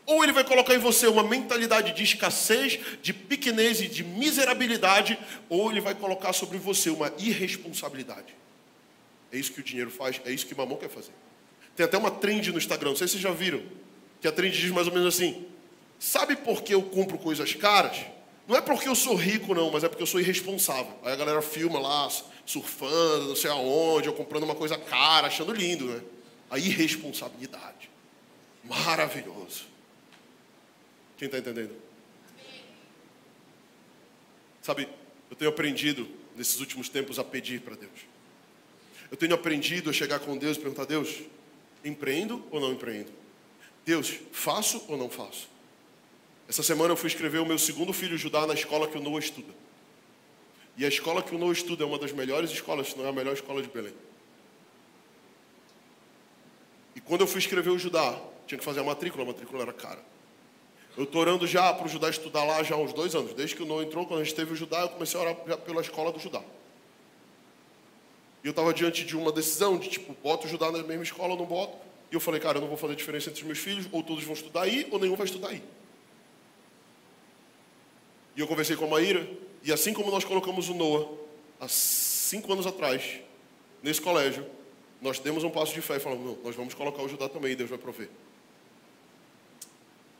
Ou 0.04 0.22
ele 0.22 0.32
vai 0.32 0.44
colocar 0.44 0.74
em 0.74 0.78
você 0.78 1.08
uma 1.08 1.24
mentalidade 1.24 1.92
de 1.92 2.02
escassez, 2.02 2.78
de 3.02 3.12
pequenez 3.12 3.80
e 3.80 3.88
de 3.88 4.04
miserabilidade, 4.04 5.18
ou 5.48 5.70
ele 5.70 5.80
vai 5.80 5.94
colocar 5.94 6.32
sobre 6.32 6.58
você 6.58 6.90
uma 6.90 7.12
irresponsabilidade. 7.18 8.34
É 9.32 9.38
isso 9.38 9.52
que 9.52 9.60
o 9.60 9.64
dinheiro 9.64 9.90
faz, 9.90 10.20
é 10.24 10.30
isso 10.30 10.46
que 10.46 10.54
mamão 10.54 10.76
quer 10.76 10.88
fazer. 10.88 11.12
Tem 11.74 11.84
até 11.84 11.98
uma 11.98 12.10
trend 12.10 12.52
no 12.52 12.58
Instagram, 12.58 12.90
não 12.90 12.96
sei 12.96 13.08
se 13.08 13.12
vocês 13.12 13.22
já 13.22 13.32
viram 13.32 13.62
que 14.26 14.28
a 14.28 14.32
trend 14.32 14.58
diz 14.58 14.70
mais 14.72 14.88
ou 14.88 14.92
menos 14.92 15.14
assim: 15.14 15.46
sabe 16.00 16.34
por 16.34 16.62
que 16.62 16.74
eu 16.74 16.82
compro 16.82 17.16
coisas 17.16 17.54
caras? 17.54 18.04
Não 18.48 18.56
é 18.56 18.60
porque 18.60 18.88
eu 18.88 18.94
sou 18.94 19.14
rico, 19.14 19.54
não, 19.54 19.70
mas 19.70 19.84
é 19.84 19.88
porque 19.88 20.02
eu 20.02 20.06
sou 20.06 20.20
irresponsável. 20.20 20.92
Aí 21.04 21.12
a 21.12 21.16
galera 21.16 21.40
filma 21.42 21.78
lá, 21.78 22.08
surfando, 22.44 23.28
não 23.28 23.36
sei 23.36 23.50
aonde, 23.50 24.08
ou 24.08 24.14
comprando 24.14 24.42
uma 24.44 24.54
coisa 24.54 24.76
cara, 24.76 25.28
achando 25.28 25.52
lindo, 25.52 25.86
né? 25.86 26.00
A 26.50 26.58
irresponsabilidade. 26.58 27.90
Maravilhoso. 28.64 29.66
Quem 31.16 31.26
está 31.26 31.38
entendendo? 31.38 31.74
Sabe, 34.62 34.88
eu 35.30 35.36
tenho 35.36 35.50
aprendido 35.50 36.08
nesses 36.36 36.60
últimos 36.60 36.88
tempos 36.88 37.18
a 37.18 37.24
pedir 37.24 37.60
para 37.60 37.76
Deus. 37.76 38.06
Eu 39.10 39.16
tenho 39.16 39.34
aprendido 39.34 39.90
a 39.90 39.92
chegar 39.92 40.18
com 40.20 40.36
Deus 40.36 40.56
e 40.56 40.60
perguntar: 40.60 40.84
Deus, 40.84 41.22
empreendo 41.84 42.44
ou 42.50 42.60
não 42.60 42.72
empreendo? 42.72 43.25
Deus, 43.86 44.18
faço 44.32 44.84
ou 44.88 44.96
não 44.96 45.08
faço? 45.08 45.48
Essa 46.48 46.62
semana 46.64 46.92
eu 46.92 46.96
fui 46.96 47.06
escrever 47.06 47.38
o 47.38 47.46
meu 47.46 47.56
segundo 47.56 47.92
filho 47.92 48.18
Judá 48.18 48.44
na 48.44 48.54
escola 48.54 48.88
que 48.88 48.98
o 48.98 49.00
Noah 49.00 49.20
estuda. 49.20 49.54
E 50.76 50.84
a 50.84 50.88
escola 50.88 51.22
que 51.22 51.32
o 51.32 51.38
Noah 51.38 51.52
estuda 51.52 51.84
é 51.84 51.86
uma 51.86 51.98
das 51.98 52.10
melhores 52.10 52.50
escolas, 52.50 52.88
se 52.88 52.98
não 52.98 53.06
é 53.06 53.08
a 53.08 53.12
melhor 53.12 53.32
escola 53.32 53.62
de 53.62 53.68
Belém. 53.68 53.94
E 56.96 57.00
quando 57.00 57.20
eu 57.20 57.28
fui 57.28 57.38
escrever 57.38 57.70
o 57.70 57.78
Judá, 57.78 58.20
tinha 58.48 58.58
que 58.58 58.64
fazer 58.64 58.80
a 58.80 58.84
matrícula, 58.84 59.22
a 59.22 59.26
matrícula 59.28 59.62
era 59.62 59.72
cara. 59.72 60.02
Eu 60.96 61.04
estou 61.04 61.20
orando 61.20 61.46
já 61.46 61.72
para 61.72 61.86
o 61.86 61.88
Judá 61.88 62.10
estudar 62.10 62.42
lá 62.42 62.62
já 62.64 62.74
há 62.74 62.78
uns 62.78 62.92
dois 62.92 63.14
anos. 63.14 63.34
Desde 63.34 63.54
que 63.54 63.62
o 63.62 63.66
Noah 63.66 63.84
entrou, 63.84 64.04
quando 64.04 64.20
a 64.20 64.24
gente 64.24 64.34
teve 64.34 64.52
o 64.52 64.56
Judá, 64.56 64.80
eu 64.80 64.88
comecei 64.88 65.20
a 65.20 65.22
orar 65.22 65.36
pela 65.58 65.80
escola 65.80 66.10
do 66.10 66.18
Judá. 66.18 66.42
E 68.42 68.48
eu 68.48 68.50
estava 68.50 68.74
diante 68.74 69.04
de 69.04 69.16
uma 69.16 69.30
decisão 69.30 69.78
de 69.78 69.88
tipo, 69.88 70.12
boto 70.24 70.48
o 70.48 70.50
Judá 70.50 70.72
na 70.72 70.82
mesma 70.82 71.04
escola 71.04 71.34
ou 71.34 71.38
não 71.38 71.46
boto. 71.46 71.85
E 72.10 72.14
eu 72.14 72.20
falei, 72.20 72.40
cara, 72.40 72.58
eu 72.58 72.60
não 72.60 72.68
vou 72.68 72.76
fazer 72.76 72.94
diferença 72.94 73.30
entre 73.30 73.40
os 73.40 73.46
meus 73.46 73.58
filhos, 73.58 73.88
ou 73.90 74.02
todos 74.02 74.24
vão 74.24 74.34
estudar 74.34 74.62
aí, 74.62 74.86
ou 74.90 74.98
nenhum 74.98 75.16
vai 75.16 75.26
estudar 75.26 75.48
aí. 75.48 75.62
E 78.36 78.40
eu 78.40 78.46
conversei 78.46 78.76
com 78.76 78.84
a 78.84 78.88
Maíra, 78.88 79.28
e 79.62 79.72
assim 79.72 79.92
como 79.92 80.10
nós 80.10 80.24
colocamos 80.24 80.68
o 80.68 80.74
Noah, 80.74 81.08
há 81.58 81.66
cinco 81.68 82.52
anos 82.52 82.66
atrás, 82.66 83.20
nesse 83.82 84.00
colégio, 84.00 84.46
nós 85.00 85.18
demos 85.18 85.42
um 85.42 85.50
passo 85.50 85.74
de 85.74 85.80
fé 85.80 85.96
e 85.96 86.00
falamos, 86.00 86.24
não, 86.24 86.38
nós 86.44 86.54
vamos 86.54 86.74
colocar 86.74 87.02
o 87.02 87.08
Judá 87.08 87.28
também, 87.28 87.56
Deus 87.56 87.70
vai 87.70 87.78
prover. 87.78 88.08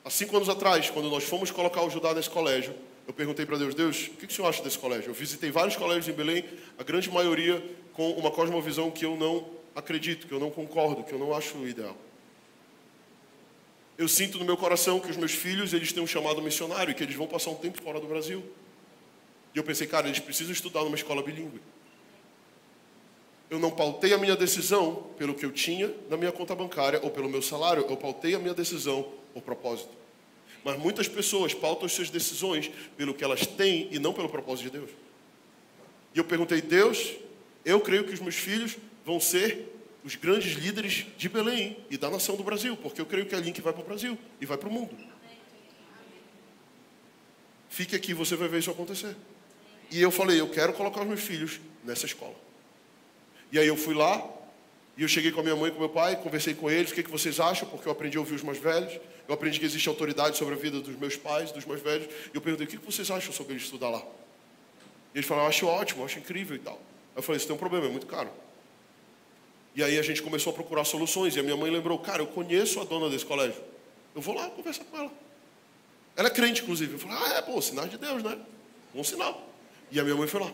Há 0.05 0.11
cinco 0.11 0.37
anos 0.37 0.49
atrás, 0.49 0.89
quando 0.91 1.11
nós 1.11 1.25
fomos 1.25 1.51
colocar 1.51 1.83
o 1.83 1.91
Judá 1.91 2.15
nesse 2.15 2.31
colégio, 2.31 2.75
eu 3.07 3.13
perguntei 3.13 3.47
para 3.47 3.57
Deus, 3.57 3.75
Deus, 3.75 4.07
o 4.09 4.11
que 4.11 4.27
o 4.27 4.31
senhor 4.31 4.49
acha 4.49 4.63
desse 4.63 4.79
colégio? 4.79 5.11
Eu 5.11 5.15
visitei 5.15 5.51
vários 5.51 5.77
colégios 5.77 6.09
em 6.09 6.13
Belém, 6.13 6.45
a 6.79 6.83
grande 6.83 7.11
maioria 7.11 7.63
com 7.93 8.13
uma 8.13 8.31
cosmovisão 8.31 8.91
que 8.91 9.05
eu 9.05 9.17
não 9.17 9.56
acredito, 9.77 10.27
que 10.27 10.33
eu 10.33 10.41
não 10.41 10.51
concordo, 10.51 11.05
que 11.05 11.13
eu 11.13 11.19
não 11.19 11.37
acho 11.37 11.59
ideal. 11.69 11.97
Eu 13.99 14.09
sinto 14.09 14.39
no 14.39 14.45
meu 14.45 14.57
coração 14.57 14.99
que 14.99 15.11
os 15.11 15.17
meus 15.17 15.33
filhos, 15.33 15.75
eles 15.75 15.93
têm 15.93 16.03
um 16.03 16.07
chamado 16.07 16.41
missionário 16.41 16.91
e 16.91 16.95
que 16.95 17.03
eles 17.03 17.15
vão 17.15 17.27
passar 17.27 17.51
um 17.51 17.55
tempo 17.55 17.81
fora 17.83 18.01
do 18.01 18.07
Brasil. 18.07 18.43
E 19.55 19.59
eu 19.59 19.63
pensei, 19.63 19.87
cara, 19.87 20.09
eles 20.09 20.19
precisam 20.19 20.53
estudar 20.53 20.83
numa 20.83 20.97
escola 20.97 21.23
bilíngue. 21.23 21.61
Eu 23.49 23.59
não 23.59 23.71
pautei 23.71 24.13
a 24.13 24.19
minha 24.19 24.35
decisão 24.35 25.07
pelo 25.17 25.35
que 25.35 25.47
eu 25.47 25.53
tinha 25.53 25.95
na 26.11 26.17
minha 26.17 26.33
conta 26.33 26.55
bancária 26.55 27.01
ou 27.03 27.11
pelo 27.11 27.29
meu 27.29 27.41
salário, 27.41 27.87
eu 27.89 27.97
pautei 27.97 28.35
a 28.35 28.39
minha 28.39 28.55
decisão 28.55 29.07
por 29.33 29.43
propósito. 29.43 29.91
Mas 30.65 30.79
muitas 30.79 31.07
pessoas 31.07 31.55
pautam 31.55 31.87
as 31.87 31.93
suas 31.93 32.11
decisões 32.11 32.71
pelo 32.97 33.15
que 33.15 33.23
elas 33.23 33.47
têm 33.47 33.89
e 33.93 33.99
não 33.99 34.13
pelo 34.13 34.29
propósito 34.29 34.65
de 34.65 34.79
Deus. 34.79 34.91
E 36.15 36.19
eu 36.19 36.25
perguntei, 36.25 36.61
Deus, 36.61 37.15
eu 37.65 37.81
creio 37.81 38.05
que 38.05 38.13
os 38.13 38.21
meus 38.21 38.35
filhos 38.35 38.77
vão 39.07 39.21
ser 39.21 39.73
os 40.05 40.17
grandes 40.17 40.55
líderes 40.55 41.07
de 41.17 41.29
Belém 41.29 41.77
e 41.89 41.97
da 41.97 42.11
nação 42.11 42.37
do 42.37 42.43
Brasil, 42.43 42.77
porque 42.77 43.01
eu 43.01 43.07
creio 43.07 43.25
que 43.25 43.35
é 43.37 43.39
a 43.39 43.41
Link 43.41 43.61
vai 43.61 43.73
para 43.73 43.83
o 43.83 43.85
Brasil 43.85 44.19
e 44.41 44.45
vai 44.45 44.59
para 44.59 44.69
o 44.69 44.73
mundo. 44.73 44.97
Fique 47.71 47.95
aqui, 47.95 48.13
você 48.13 48.35
vai 48.35 48.49
ver 48.49 48.59
isso 48.59 48.71
acontecer. 48.71 49.17
E 49.93 50.03
eu 50.03 50.11
falei, 50.11 50.41
eu 50.41 50.49
quero 50.51 50.73
colocar 50.73 51.03
os 51.03 51.07
meus 51.07 51.21
filhos 51.21 51.61
nessa 51.85 52.05
escola. 52.05 52.35
E 53.53 53.61
aí 53.61 53.67
eu 53.69 53.77
fui 53.77 53.95
lá, 53.95 54.29
e 54.97 55.03
eu 55.03 55.09
cheguei 55.09 55.31
com 55.31 55.39
a 55.39 55.43
minha 55.45 55.55
mãe 55.55 55.71
e 55.71 55.73
com 55.73 55.79
meu 55.79 55.89
pai, 55.89 56.17
conversei 56.17 56.55
com 56.55 56.69
eles, 56.69 56.91
o 56.91 56.95
que, 56.95 57.05
que 57.05 57.11
vocês 57.11 57.39
acham, 57.39 57.69
porque 57.69 57.87
eu 57.87 57.93
aprendi 57.93 58.17
a 58.17 58.21
ouvir 58.21 58.35
os 58.35 58.43
mais 58.43 58.59
velhos, 58.59 58.99
eu 59.29 59.35
aprendi 59.35 59.61
que 59.61 59.67
existe 59.67 59.89
autoridade 59.89 60.37
sobre 60.37 60.55
a 60.55 60.57
vida 60.57 60.81
dos 60.81 60.97
meus 60.99 61.17
pais, 61.17 61.53
dos 61.53 61.65
mais 61.65 61.81
velhos, 61.81 62.07
e 62.07 62.35
eu 62.35 62.41
perguntei, 62.41 62.67
o 62.67 62.71
que, 62.71 62.77
que 62.77 62.85
vocês 62.85 63.09
acham 63.09 63.33
sobre 63.33 63.53
eles 63.53 63.63
estudar 63.63 63.91
lá? 63.91 64.03
E 65.15 65.19
eles 65.19 65.27
falaram, 65.27 65.47
eu 65.47 65.51
acho 65.51 65.67
ótimo, 65.67 66.03
eu 66.03 66.07
acho 66.07 66.19
incrível 66.19 66.57
e 66.57 66.61
tal. 66.61 66.81
Eu 67.15 67.23
falei, 67.23 67.37
isso 67.37 67.47
tem 67.47 67.55
um 67.55 67.59
problema, 67.59 67.87
é 67.87 67.91
muito 67.91 68.07
caro. 68.07 68.31
E 69.77 69.85
aí 69.85 69.99
a 69.99 70.03
gente 70.03 70.23
começou 70.23 70.53
a 70.53 70.55
procurar 70.55 70.85
soluções. 70.85 71.37
E 71.37 71.41
a 71.41 71.43
minha 71.43 71.57
mãe 71.57 71.71
lembrou, 71.71 71.99
cara, 71.99 72.23
eu 72.23 72.27
conheço 72.27 72.81
a 72.81 72.85
dona 72.85 73.11
desse 73.11 73.27
colégio. 73.27 73.63
Eu 74.15 74.23
vou 74.23 74.35
lá 74.35 74.49
conversar 74.49 74.85
com 74.85 74.97
ela. 74.97 75.13
Ela 76.17 76.29
é 76.29 76.31
crente, 76.31 76.63
inclusive. 76.63 76.95
Eu 76.95 76.99
falei, 76.99 77.17
ah, 77.21 77.35
é, 77.35 77.43
pô, 77.43 77.61
sinal 77.61 77.87
de 77.87 77.99
Deus, 77.99 78.23
né? 78.23 78.39
Um 78.95 79.05
sinal. 79.05 79.47
E 79.93 80.01
a 80.01 80.03
minha 80.03 80.17
mãe 80.17 80.27
foi 80.27 80.41
lá, 80.41 80.51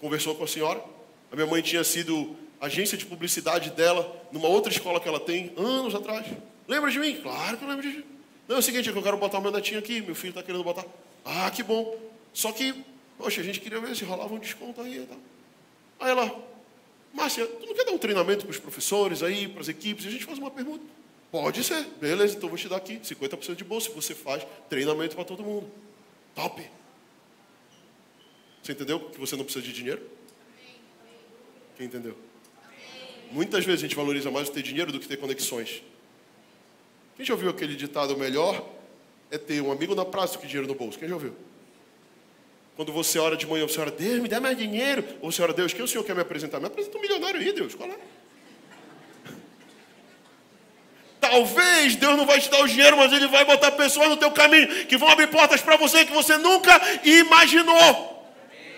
conversou 0.00 0.34
com 0.34 0.44
a 0.44 0.48
senhora. 0.48 0.82
A 1.30 1.36
minha 1.36 1.46
mãe 1.46 1.60
tinha 1.60 1.84
sido 1.84 2.34
agência 2.58 2.96
de 2.96 3.04
publicidade 3.04 3.70
dela 3.70 4.26
numa 4.32 4.48
outra 4.48 4.72
escola 4.72 4.98
que 4.98 5.06
ela 5.06 5.20
tem, 5.20 5.52
anos 5.56 5.94
atrás. 5.94 6.26
Lembra 6.66 6.90
de 6.90 6.98
mim? 6.98 7.20
Claro 7.20 7.58
que 7.58 7.64
eu 7.64 7.68
lembro 7.68 7.82
de 7.82 7.98
mim. 7.98 8.04
Não, 8.48 8.56
é 8.56 8.58
o 8.58 8.62
seguinte, 8.62 8.88
é 8.88 8.92
que 8.92 8.98
eu 8.98 9.02
quero 9.02 9.18
botar 9.18 9.40
meu 9.42 9.50
netinho 9.50 9.78
aqui, 9.78 10.00
meu 10.00 10.14
filho 10.14 10.30
está 10.30 10.42
querendo 10.42 10.64
botar. 10.64 10.86
Ah, 11.22 11.50
que 11.50 11.62
bom. 11.62 11.94
Só 12.32 12.50
que, 12.52 12.74
poxa, 13.18 13.42
a 13.42 13.44
gente 13.44 13.60
queria 13.60 13.78
ver 13.78 13.94
se 13.94 14.04
rolava 14.04 14.32
um 14.32 14.38
desconto 14.38 14.80
aí 14.80 14.96
e 14.96 15.06
tal. 15.06 15.18
Aí 16.00 16.10
ela, 16.10 16.34
Márcia, 17.12 17.46
tu 17.46 17.66
não 17.66 17.74
quer 17.74 17.84
dar 17.84 17.92
um 17.92 17.98
treinamento 17.98 18.44
para 18.44 18.52
os 18.52 18.58
professores 18.58 19.22
aí, 19.22 19.48
para 19.48 19.60
as 19.60 19.68
equipes? 19.68 20.06
A 20.06 20.10
gente 20.10 20.24
faz 20.24 20.38
uma 20.38 20.50
pergunta. 20.50 20.84
Pode 21.30 21.62
ser. 21.62 21.84
Beleza, 22.00 22.36
então 22.36 22.48
vou 22.48 22.58
te 22.58 22.68
dar 22.68 22.76
aqui 22.76 22.98
50% 22.98 23.54
de 23.54 23.64
bolsa. 23.64 23.90
Você 23.92 24.14
faz 24.14 24.46
treinamento 24.68 25.14
para 25.14 25.24
todo 25.24 25.42
mundo. 25.42 25.70
Top. 26.34 26.62
Você 28.62 28.72
entendeu 28.72 29.00
que 29.00 29.18
você 29.18 29.36
não 29.36 29.44
precisa 29.44 29.64
de 29.64 29.72
dinheiro? 29.72 30.02
Quem 31.76 31.86
entendeu? 31.86 32.16
Muitas 33.30 33.64
vezes 33.64 33.80
a 33.80 33.86
gente 33.86 33.96
valoriza 33.96 34.30
mais 34.30 34.48
ter 34.48 34.62
dinheiro 34.62 34.90
do 34.90 34.98
que 34.98 35.06
ter 35.06 35.16
conexões. 35.16 35.82
Quem 37.16 37.26
já 37.26 37.34
ouviu 37.34 37.50
aquele 37.50 37.76
ditado 37.76 38.16
melhor 38.16 38.66
é 39.30 39.36
ter 39.36 39.60
um 39.60 39.70
amigo 39.70 39.94
na 39.94 40.04
praça 40.04 40.34
do 40.34 40.40
que 40.40 40.46
dinheiro 40.46 40.66
no 40.66 40.74
bolso? 40.74 40.98
Quem 40.98 41.08
já 41.08 41.14
ouviu? 41.14 41.34
Quando 42.78 42.92
você 42.92 43.18
ora 43.18 43.36
de 43.36 43.44
manhã, 43.44 43.66
você 43.66 43.80
ora, 43.80 43.90
Deus, 43.90 44.20
me 44.20 44.28
dá 44.28 44.40
mais 44.40 44.56
dinheiro. 44.56 45.04
Ou 45.20 45.32
você 45.32 45.42
ora, 45.42 45.52
Deus, 45.52 45.72
quem 45.72 45.84
o 45.84 45.88
Senhor 45.88 46.04
quer 46.04 46.14
me 46.14 46.22
apresentar? 46.22 46.60
Me 46.60 46.66
apresenta 46.66 46.96
um 46.96 47.00
milionário 47.00 47.40
aí, 47.40 47.52
Deus. 47.52 47.74
Qual 47.74 47.90
é? 47.90 47.96
Talvez 51.20 51.96
Deus 51.96 52.16
não 52.16 52.24
vai 52.24 52.40
te 52.40 52.48
dar 52.48 52.60
o 52.60 52.68
dinheiro, 52.68 52.96
mas 52.96 53.12
Ele 53.12 53.26
vai 53.26 53.44
botar 53.44 53.72
pessoas 53.72 54.08
no 54.08 54.16
teu 54.16 54.30
caminho 54.30 54.86
que 54.86 54.96
vão 54.96 55.08
abrir 55.08 55.26
portas 55.26 55.60
para 55.60 55.76
você 55.76 56.04
que 56.04 56.12
você 56.12 56.36
nunca 56.36 56.80
imaginou. 57.02 58.17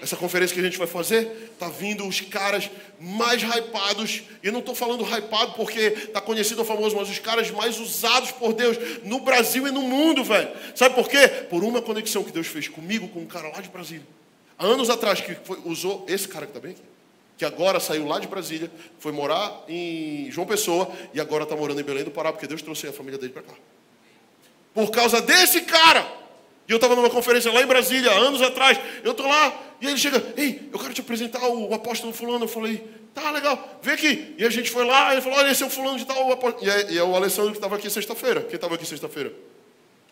Essa 0.03 0.17
conferência 0.17 0.55
que 0.55 0.61
a 0.61 0.65
gente 0.65 0.79
vai 0.79 0.87
fazer, 0.87 1.53
tá 1.59 1.69
vindo 1.69 2.07
os 2.07 2.21
caras 2.21 2.71
mais 2.99 3.43
hypados. 3.43 4.23
E 4.43 4.51
não 4.51 4.61
estou 4.61 4.75
falando 4.75 5.05
hypado 5.05 5.53
porque 5.53 5.79
está 5.79 6.21
conhecido 6.21 6.61
ou 6.61 6.65
famoso, 6.65 6.97
mas 6.97 7.11
os 7.11 7.19
caras 7.19 7.51
mais 7.51 7.79
usados 7.79 8.31
por 8.33 8.53
Deus 8.55 8.77
no 9.05 9.21
Brasil 9.21 9.69
e 9.69 9.71
no 9.71 9.83
mundo, 9.83 10.25
velho. 10.25 10.51
Sabe 10.75 10.95
por 10.95 11.09
quê? 11.09 11.29
Por 11.51 11.63
uma 11.63 11.83
conexão 11.83 12.25
que 12.25 12.33
Deus 12.33 12.47
fez 12.47 12.69
comigo, 12.69 13.09
com 13.09 13.21
um 13.21 13.27
cara 13.27 13.49
lá 13.49 13.61
de 13.61 13.69
Brasília. 13.69 14.07
Há 14.59 14.67
anos 14.67 14.89
atrás, 14.91 15.21
que 15.21 15.35
foi, 15.45 15.59
usou 15.65 16.05
esse 16.09 16.29
cara 16.29 16.47
que 16.47 16.51
está 16.51 16.61
bem 16.61 16.73
aqui. 16.73 16.83
Que 17.37 17.45
agora 17.45 17.81
saiu 17.81 18.07
lá 18.07 18.19
de 18.19 18.27
Brasília, 18.27 18.71
foi 18.99 19.13
morar 19.13 19.65
em 19.67 20.31
João 20.31 20.47
Pessoa 20.47 20.91
e 21.15 21.21
agora 21.21 21.45
está 21.45 21.57
morando 21.57 21.81
em 21.81 21.85
Belém 21.85 22.05
do 22.05 22.11
Pará, 22.11 22.33
porque 22.33 22.47
Deus 22.47 22.61
trouxe 22.61 22.87
a 22.87 22.93
família 22.93 23.19
dele 23.19 23.33
para 23.33 23.43
cá. 23.43 23.55
Por 24.75 24.91
causa 24.91 25.21
desse 25.21 25.63
cara. 25.63 26.07
E 26.69 26.73
eu 26.73 26.77
estava 26.77 26.95
numa 26.95 27.11
conferência 27.11 27.51
lá 27.51 27.63
em 27.63 27.67
Brasília, 27.67 28.13
anos 28.13 28.41
atrás. 28.43 28.79
Eu 29.03 29.11
estou 29.11 29.27
lá, 29.27 29.53
e 29.81 29.87
ele 29.87 29.97
chega, 29.97 30.23
ei, 30.37 30.69
eu 30.73 30.79
quero 30.79 30.93
te 30.93 31.01
apresentar 31.01 31.47
o 31.49 31.73
apóstolo 31.73 32.13
fulano. 32.13 32.45
Eu 32.45 32.49
falei, 32.49 32.85
tá 33.15 33.31
legal, 33.31 33.81
vem 33.83 33.95
aqui. 33.95 34.35
E 34.37 34.45
a 34.45 34.51
gente 34.51 34.71
foi 34.71 34.85
lá, 34.85 35.13
ele 35.13 35.23
falou, 35.23 35.39
olha, 35.39 35.51
esse 35.51 35.63
é 35.63 35.67
o 35.67 35.71
fulano 35.71 35.99
de 35.99 36.05
tal. 36.05 36.39
E 36.61 36.71
é, 36.71 36.93
e 36.93 36.99
é 36.99 37.03
o 37.03 37.15
Alessandro 37.15 37.53
que 37.53 37.59
estava 37.59 37.77
aqui 37.77 37.89
sexta-feira. 37.89 38.43
Quem 38.43 38.57
estava 38.57 38.75
aqui 38.75 38.87
sexta-feira? 38.87 39.33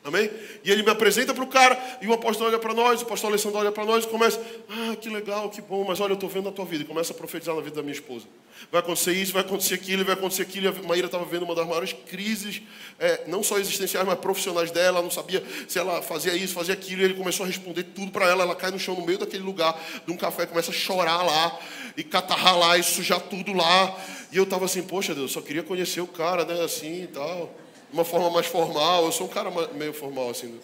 Amém? 0.05 0.31
E 0.64 0.71
ele 0.71 0.83
me 0.83 0.91
apresenta 0.91 1.35
para 1.35 1.45
o 1.45 1.47
cara, 1.47 1.79
e 2.01 2.07
o 2.07 2.12
apóstolo 2.12 2.49
olha 2.49 2.59
para 2.59 2.73
nós, 2.73 3.03
o 3.03 3.07
pastor 3.07 3.29
Alessandro 3.31 3.59
olha 3.59 3.73
para 3.73 3.85
nós 3.85 4.05
e 4.05 4.09
começa, 4.09 4.41
ah, 4.71 4.97
que 4.97 5.11
legal, 5.11 5.51
que 5.51 5.61
bom, 5.61 5.85
mas 5.85 6.01
olha, 6.01 6.12
eu 6.12 6.14
estou 6.14 6.31
vendo 6.31 6.49
a 6.49 6.53
tua 6.53 6.64
vida, 6.64 6.85
e 6.85 6.87
começa 6.87 7.12
a 7.12 7.16
profetizar 7.16 7.55
na 7.55 7.61
vida 7.61 7.77
da 7.77 7.83
minha 7.83 7.93
esposa. 7.93 8.25
Vai 8.71 8.81
acontecer 8.81 9.13
isso, 9.13 9.33
vai 9.33 9.43
acontecer 9.43 9.75
aquilo, 9.75 10.05
vai 10.05 10.15
acontecer 10.15 10.43
aquilo. 10.43 10.67
E 10.67 10.69
a 10.69 10.83
Maíra 10.83 11.07
estava 11.07 11.25
vendo 11.25 11.45
uma 11.45 11.55
das 11.55 11.67
maiores 11.67 11.93
crises, 11.93 12.63
é, 12.99 13.25
não 13.27 13.43
só 13.43 13.59
existenciais, 13.59 14.07
mas 14.07 14.19
profissionais 14.19 14.71
dela, 14.71 14.99
ela 14.99 15.03
não 15.03 15.11
sabia 15.11 15.43
se 15.67 15.79
ela 15.79 16.03
fazia 16.03 16.35
isso, 16.35 16.55
fazia 16.55 16.75
aquilo, 16.75 17.03
e 17.03 17.05
ele 17.05 17.15
começou 17.15 17.45
a 17.45 17.47
responder 17.47 17.85
tudo 17.85 18.13
para 18.13 18.29
ela, 18.29 18.43
ela 18.43 18.55
cai 18.55 18.71
no 18.71 18.79
chão 18.79 18.95
no 18.95 19.05
meio 19.05 19.19
daquele 19.19 19.43
lugar, 19.43 19.79
de 20.07 20.13
um 20.13 20.17
café, 20.17 20.47
começa 20.47 20.71
a 20.71 20.75
chorar 20.75 21.23
lá, 21.23 21.59
e 21.97 22.05
catarrar 22.05 22.59
lá, 22.59 22.79
e 22.79 22.83
sujar 22.83 23.21
tudo 23.21 23.53
lá. 23.53 23.97
E 24.31 24.37
eu 24.37 24.45
estava 24.45 24.65
assim, 24.67 24.83
poxa 24.83 25.15
Deus, 25.15 25.31
eu 25.31 25.41
só 25.41 25.47
queria 25.47 25.63
conhecer 25.63 26.01
o 26.01 26.07
cara, 26.07 26.45
né, 26.45 26.63
assim 26.63 27.05
e 27.05 27.07
tal 27.07 27.55
de 27.91 27.95
uma 27.95 28.05
forma 28.05 28.31
mais 28.31 28.47
formal. 28.47 29.05
Eu 29.05 29.13
sou 29.13 29.27
um 29.27 29.31
cara 29.31 29.51
meio 29.73 29.93
formal, 29.93 30.31
assim, 30.31 30.59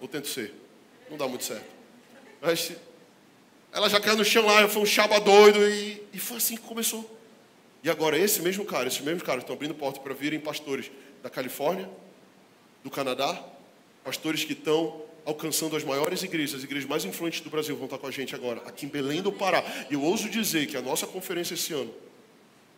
ou 0.00 0.08
tento 0.08 0.28
ser. 0.28 0.54
Não 1.10 1.16
dá 1.16 1.26
muito 1.26 1.44
certo. 1.44 1.66
Mas 2.40 2.72
ela 3.72 3.88
já 3.88 4.00
caiu 4.00 4.16
no 4.16 4.24
chão 4.24 4.46
lá, 4.46 4.66
foi 4.68 4.82
um 4.82 4.86
chaba 4.86 5.18
doido 5.20 5.58
e, 5.68 6.02
e 6.12 6.18
foi 6.18 6.36
assim 6.36 6.56
que 6.56 6.62
começou. 6.62 7.18
E 7.82 7.90
agora, 7.90 8.18
esse 8.18 8.42
mesmo 8.42 8.64
cara, 8.64 8.88
esses 8.88 9.00
mesmos 9.00 9.22
caras 9.22 9.42
estão 9.42 9.54
abrindo 9.54 9.74
porta 9.74 10.00
para 10.00 10.12
virem 10.12 10.38
pastores 10.38 10.90
da 11.22 11.30
Califórnia, 11.30 11.88
do 12.84 12.90
Canadá, 12.90 13.42
pastores 14.04 14.44
que 14.44 14.52
estão 14.52 15.02
alcançando 15.24 15.76
as 15.76 15.84
maiores 15.84 16.22
igrejas, 16.22 16.56
as 16.56 16.64
igrejas 16.64 16.88
mais 16.88 17.04
influentes 17.04 17.40
do 17.40 17.50
Brasil 17.50 17.76
vão 17.76 17.84
estar 17.84 17.98
com 17.98 18.06
a 18.06 18.10
gente 18.10 18.34
agora, 18.34 18.62
aqui 18.66 18.86
em 18.86 18.88
Belém 18.88 19.22
do 19.22 19.32
Pará. 19.32 19.62
E 19.90 19.94
eu 19.94 20.02
ouso 20.02 20.28
dizer 20.28 20.66
que 20.66 20.76
a 20.76 20.82
nossa 20.82 21.06
conferência 21.06 21.54
esse 21.54 21.72
ano 21.72 21.92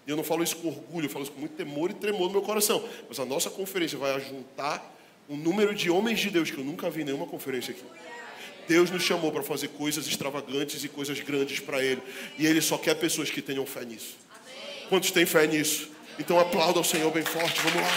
e 0.07 0.11
eu 0.11 0.17
não 0.17 0.25
falo 0.25 0.43
isso 0.43 0.57
com 0.57 0.69
orgulho, 0.69 1.07
eu 1.07 1.11
falo 1.11 1.25
isso 1.25 1.33
com 1.33 1.41
muito 1.41 1.55
temor 1.55 1.91
e 1.91 1.95
tremor 1.95 2.27
no 2.27 2.31
meu 2.31 2.43
coração. 2.43 2.87
Mas 3.09 3.21
a 3.21 3.25
nossa 3.25 3.49
conferência 3.49 3.97
vai 3.97 4.21
juntar 4.21 4.93
um 5.29 5.37
número 5.37 5.75
de 5.75 5.91
homens 5.91 6.19
de 6.19 6.31
Deus 6.31 6.51
que 6.51 6.59
eu 6.59 6.65
nunca 6.65 6.91
vi 6.91 7.03
em 7.03 7.05
nenhuma 7.05 7.27
conferência 7.27 7.73
aqui. 7.73 7.85
Deus 8.67 8.91
nos 8.91 9.03
chamou 9.03 9.31
para 9.31 9.43
fazer 9.43 9.69
coisas 9.69 10.07
extravagantes 10.07 10.83
e 10.83 10.89
coisas 10.89 11.21
grandes 11.21 11.61
para 11.61 11.83
Ele. 11.83 12.03
E 12.39 12.47
Ele 12.47 12.61
só 12.61 12.77
quer 12.79 12.95
pessoas 12.95 13.31
que 13.31 13.41
tenham 13.41 13.65
fé 13.65 13.85
nisso. 13.85 14.17
Quantos 14.93 15.11
têm 15.11 15.25
fé 15.25 15.47
nisso? 15.47 15.89
Então 16.19 16.39
aplauda 16.39 16.79
ao 16.79 16.85
Senhor 16.85 17.11
bem 17.11 17.25
forte. 17.25 17.59
Vamos 17.63 17.81
lá. 17.81 17.89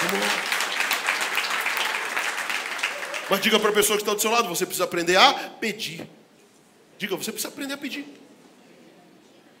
Vamos 0.00 0.18
lá. 0.18 0.44
Mas 3.28 3.40
diga 3.42 3.60
para 3.60 3.68
a 3.68 3.72
pessoa 3.74 3.98
que 3.98 4.02
está 4.02 4.14
do 4.14 4.20
seu 4.22 4.30
lado: 4.30 4.48
você 4.48 4.64
precisa 4.64 4.84
aprender 4.84 5.16
a 5.16 5.34
pedir. 5.60 6.08
Diga, 6.96 7.14
você 7.16 7.30
precisa 7.30 7.52
aprender 7.52 7.74
a 7.74 7.76
pedir. 7.76 8.06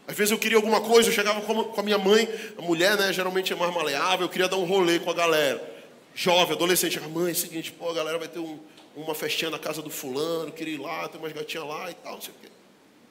Às 0.08 0.16
vezes 0.16 0.32
eu 0.32 0.38
queria 0.38 0.56
alguma 0.56 0.80
coisa, 0.80 1.10
eu 1.10 1.12
chegava 1.12 1.42
com 1.42 1.78
a 1.78 1.82
minha 1.82 1.98
mãe, 1.98 2.26
a 2.56 2.62
mulher, 2.62 2.96
né, 2.96 3.12
geralmente 3.12 3.52
é 3.52 3.56
mais 3.56 3.74
maleável, 3.74 4.24
eu 4.24 4.30
queria 4.30 4.48
dar 4.48 4.56
um 4.56 4.64
rolê 4.64 4.98
com 4.98 5.10
a 5.10 5.14
galera. 5.14 5.62
Jovem, 6.14 6.56
adolescente, 6.56 6.98
a 6.98 7.06
mãe, 7.06 7.28
é 7.28 7.32
o 7.32 7.36
seguinte, 7.36 7.70
pô, 7.70 7.90
a 7.90 7.92
galera 7.92 8.16
vai 8.16 8.28
ter 8.28 8.38
um, 8.38 8.58
uma 8.96 9.14
festinha 9.14 9.50
na 9.50 9.58
casa 9.58 9.82
do 9.82 9.90
fulano, 9.90 10.50
queria 10.52 10.72
ir 10.72 10.80
lá, 10.80 11.06
tem 11.06 11.20
umas 11.20 11.34
gatinhas 11.34 11.66
lá 11.66 11.90
e 11.90 11.94
tal, 11.94 12.14
não 12.14 12.22
sei 12.22 12.32
o 12.32 12.36
quê. 12.40 12.48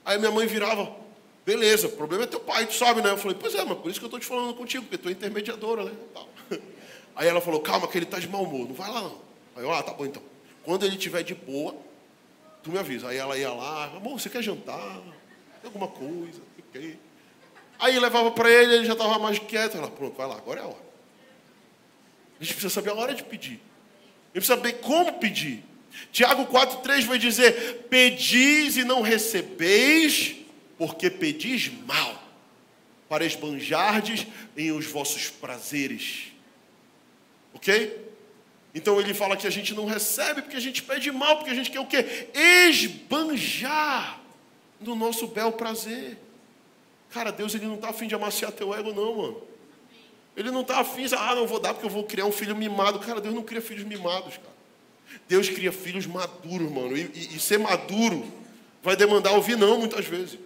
Aí 0.04 0.18
minha 0.18 0.32
mãe 0.32 0.48
virava, 0.48 1.05
beleza, 1.46 1.88
o 1.88 1.92
problema 1.92 2.24
é 2.24 2.28
teu 2.28 2.40
pai, 2.40 2.66
tu 2.66 2.74
sabe, 2.74 3.02
né? 3.02 3.12
Eu 3.12 3.18
falei, 3.18 3.38
pois 3.40 3.54
é, 3.54 3.64
mas 3.64 3.78
por 3.78 3.90
isso 3.90 4.00
que 4.00 4.06
eu 4.06 4.08
estou 4.08 4.20
te 4.20 4.26
falando 4.26 4.54
contigo, 4.56 4.84
porque 4.84 4.98
tu 4.98 5.10
é 5.10 5.12
intermediadora, 5.12 5.84
né? 5.86 5.92
Aí 7.16 7.28
ela 7.28 7.40
falou, 7.40 7.62
calma, 7.62 7.88
que 7.88 7.98
ele 7.98 8.06
está 8.06 8.20
de 8.20 8.28
mau 8.28 8.44
humor, 8.44 8.68
não 8.68 8.76
vai 8.76 8.90
lá 8.92 9.02
não. 9.02 9.22
Aí 9.56 9.64
eu, 9.64 9.72
ah, 9.72 9.82
tá 9.82 9.94
bom 9.94 10.06
então. 10.06 10.22
Quando 10.64 10.86
ele 10.86 10.96
estiver 10.96 11.24
de 11.24 11.34
boa, 11.34 11.76
tu 12.64 12.72
me 12.72 12.78
avisa. 12.78 13.10
Aí 13.10 13.18
ela 13.18 13.38
ia 13.38 13.54
lá, 13.54 13.86
amor, 13.96 14.20
você 14.20 14.30
quer 14.30 14.42
jantar? 14.42 15.00
Tem 15.62 15.66
alguma 15.66 15.88
coisa? 15.88 16.42
Aí 17.80 18.00
levava 18.00 18.32
para 18.32 18.50
ele, 18.50 18.76
ele 18.76 18.86
já 18.86 18.94
estava 18.94 19.20
mais 19.20 19.40
quieto. 19.40 19.78
Ela, 19.78 19.90
pronto, 19.90 20.18
vai 20.18 20.28
lá, 20.28 20.36
agora 20.36 20.60
é 20.60 20.64
a 20.64 20.68
hora. 20.68 20.86
A 22.40 22.44
gente 22.44 22.54
precisa 22.54 22.74
saber 22.74 22.90
a 22.90 22.96
hora 22.96 23.14
de 23.14 23.24
pedir. 23.24 23.62
A 24.34 24.38
gente 24.38 24.46
precisa 24.46 24.56
saber 24.56 24.74
como 24.80 25.14
pedir. 25.14 25.64
Tiago 26.12 26.46
4,3 26.48 27.06
vai 27.06 27.18
dizer: 27.18 27.86
Pedis 27.90 28.76
e 28.78 28.84
não 28.84 29.02
recebeis, 29.02 30.36
porque 30.78 31.10
pedis 31.10 31.72
mal, 31.86 32.24
para 33.08 33.26
esbanjardes 33.26 34.28
em 34.58 34.72
os 34.72 34.86
vossos 34.86 35.30
prazeres. 35.30 36.28
Ok? 37.54 38.04
Então 38.74 39.00
ele 39.00 39.14
fala 39.14 39.38
que 39.38 39.48
a 39.48 39.50
gente 39.50 39.74
não 39.74 39.86
recebe 39.86 40.42
porque 40.42 40.58
a 40.58 40.62
gente 40.62 40.84
pede 40.84 41.12
mal, 41.12 41.38
porque 41.38 41.52
a 41.52 41.54
gente 41.54 41.72
quer 41.72 41.80
o 41.80 41.86
quê? 41.86 42.30
Esbanjar 42.68 44.20
no 44.82 44.96
nosso 44.96 45.28
bel 45.28 45.54
prazer. 45.54 46.18
Cara, 47.10 47.32
Deus 47.32 47.56
ele 47.56 47.66
não 47.66 47.76
está 47.76 47.90
afim 47.90 48.08
de 48.08 48.16
amaciar 48.16 48.52
teu 48.52 48.74
ego, 48.74 48.92
não, 48.94 49.16
mano. 49.16 49.42
Ele 50.36 50.52
não 50.52 50.62
está 50.62 50.82
afim, 50.82 51.06
ah, 51.18 51.36
não 51.36 51.48
vou 51.48 51.62
dar 51.62 51.74
porque 51.74 51.86
eu 51.86 51.90
vou 51.90 52.04
criar 52.04 52.26
um 52.26 52.32
filho 52.32 52.56
mimado. 52.56 53.00
Cara, 53.00 53.22
Deus 53.22 53.34
não 53.34 53.44
cria 53.44 53.62
filhos 53.62 53.86
mimados, 53.86 54.36
cara. 54.36 54.56
Deus 55.28 55.48
cria 55.48 55.72
filhos 55.72 56.06
maduros, 56.06 56.70
mano. 56.70 56.98
E, 56.98 57.10
e, 57.14 57.36
e 57.38 57.40
ser 57.40 57.58
maduro 57.58 58.30
vai 58.84 58.98
demandar 58.98 59.32
ouvir 59.32 59.58
não 59.58 59.80
muitas 59.80 60.06
vezes. 60.06 60.38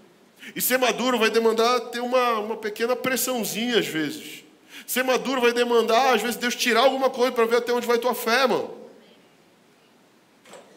E 0.55 0.61
ser 0.61 0.77
maduro 0.77 1.17
vai 1.17 1.29
demandar 1.29 1.79
ter 1.91 1.99
uma, 1.99 2.39
uma 2.39 2.57
pequena 2.57 2.95
pressãozinha 2.95 3.79
às 3.79 3.87
vezes. 3.87 4.43
Ser 4.85 5.03
maduro 5.03 5.41
vai 5.41 5.53
demandar, 5.53 6.15
às 6.15 6.21
vezes, 6.21 6.35
Deus 6.35 6.55
tirar 6.55 6.81
alguma 6.81 7.09
coisa 7.09 7.31
para 7.31 7.45
ver 7.45 7.57
até 7.57 7.71
onde 7.71 7.85
vai 7.85 7.99
tua 7.99 8.15
fé, 8.15 8.47
mano. 8.47 8.75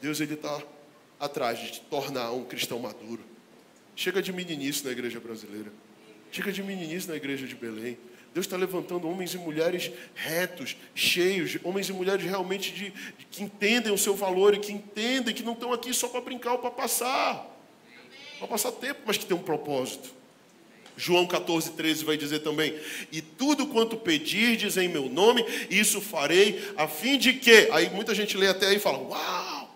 Deus 0.02 0.20
ele 0.20 0.34
está 0.34 0.60
atrás 1.18 1.58
de 1.58 1.72
te 1.72 1.80
tornar 1.82 2.32
um 2.32 2.44
cristão 2.44 2.78
maduro. 2.78 3.24
Chega 3.94 4.20
de 4.20 4.32
meninice 4.32 4.84
na 4.84 4.90
igreja 4.90 5.20
brasileira. 5.20 5.72
Chega 6.30 6.50
de 6.50 6.62
meninice 6.62 7.08
na 7.08 7.14
igreja 7.14 7.46
de 7.46 7.54
Belém. 7.54 7.96
Deus 8.34 8.46
está 8.46 8.56
levantando 8.56 9.08
homens 9.08 9.34
e 9.34 9.38
mulheres 9.38 9.92
retos, 10.14 10.76
cheios, 10.94 11.58
homens 11.62 11.88
e 11.90 11.92
mulheres 11.92 12.24
realmente 12.24 12.72
de, 12.72 12.90
de, 12.90 13.26
que 13.30 13.42
entendem 13.42 13.92
o 13.92 13.98
seu 13.98 14.16
valor 14.16 14.54
e 14.54 14.58
que 14.58 14.72
entendem 14.72 15.34
que 15.34 15.42
não 15.42 15.52
estão 15.52 15.72
aqui 15.72 15.92
só 15.92 16.08
para 16.08 16.22
brincar 16.22 16.52
ou 16.52 16.58
para 16.58 16.70
passar, 16.70 17.46
para 18.42 18.48
passar 18.48 18.72
tempo, 18.72 19.02
mas 19.06 19.16
que 19.16 19.24
tem 19.24 19.36
um 19.36 19.42
propósito. 19.42 20.10
João 20.96 21.26
14, 21.26 21.70
13 21.70 22.04
vai 22.04 22.16
dizer 22.16 22.40
também: 22.40 22.78
E 23.10 23.22
tudo 23.22 23.66
quanto 23.66 23.96
pedirdes 23.96 24.76
em 24.76 24.88
meu 24.88 25.08
nome, 25.08 25.44
isso 25.70 26.00
farei, 26.00 26.72
a 26.76 26.88
fim 26.88 27.16
de 27.16 27.34
que. 27.34 27.68
Aí 27.72 27.88
muita 27.90 28.14
gente 28.14 28.36
lê 28.36 28.48
até 28.48 28.66
aí 28.66 28.76
e 28.76 28.80
fala: 28.80 28.98
Uau, 28.98 29.74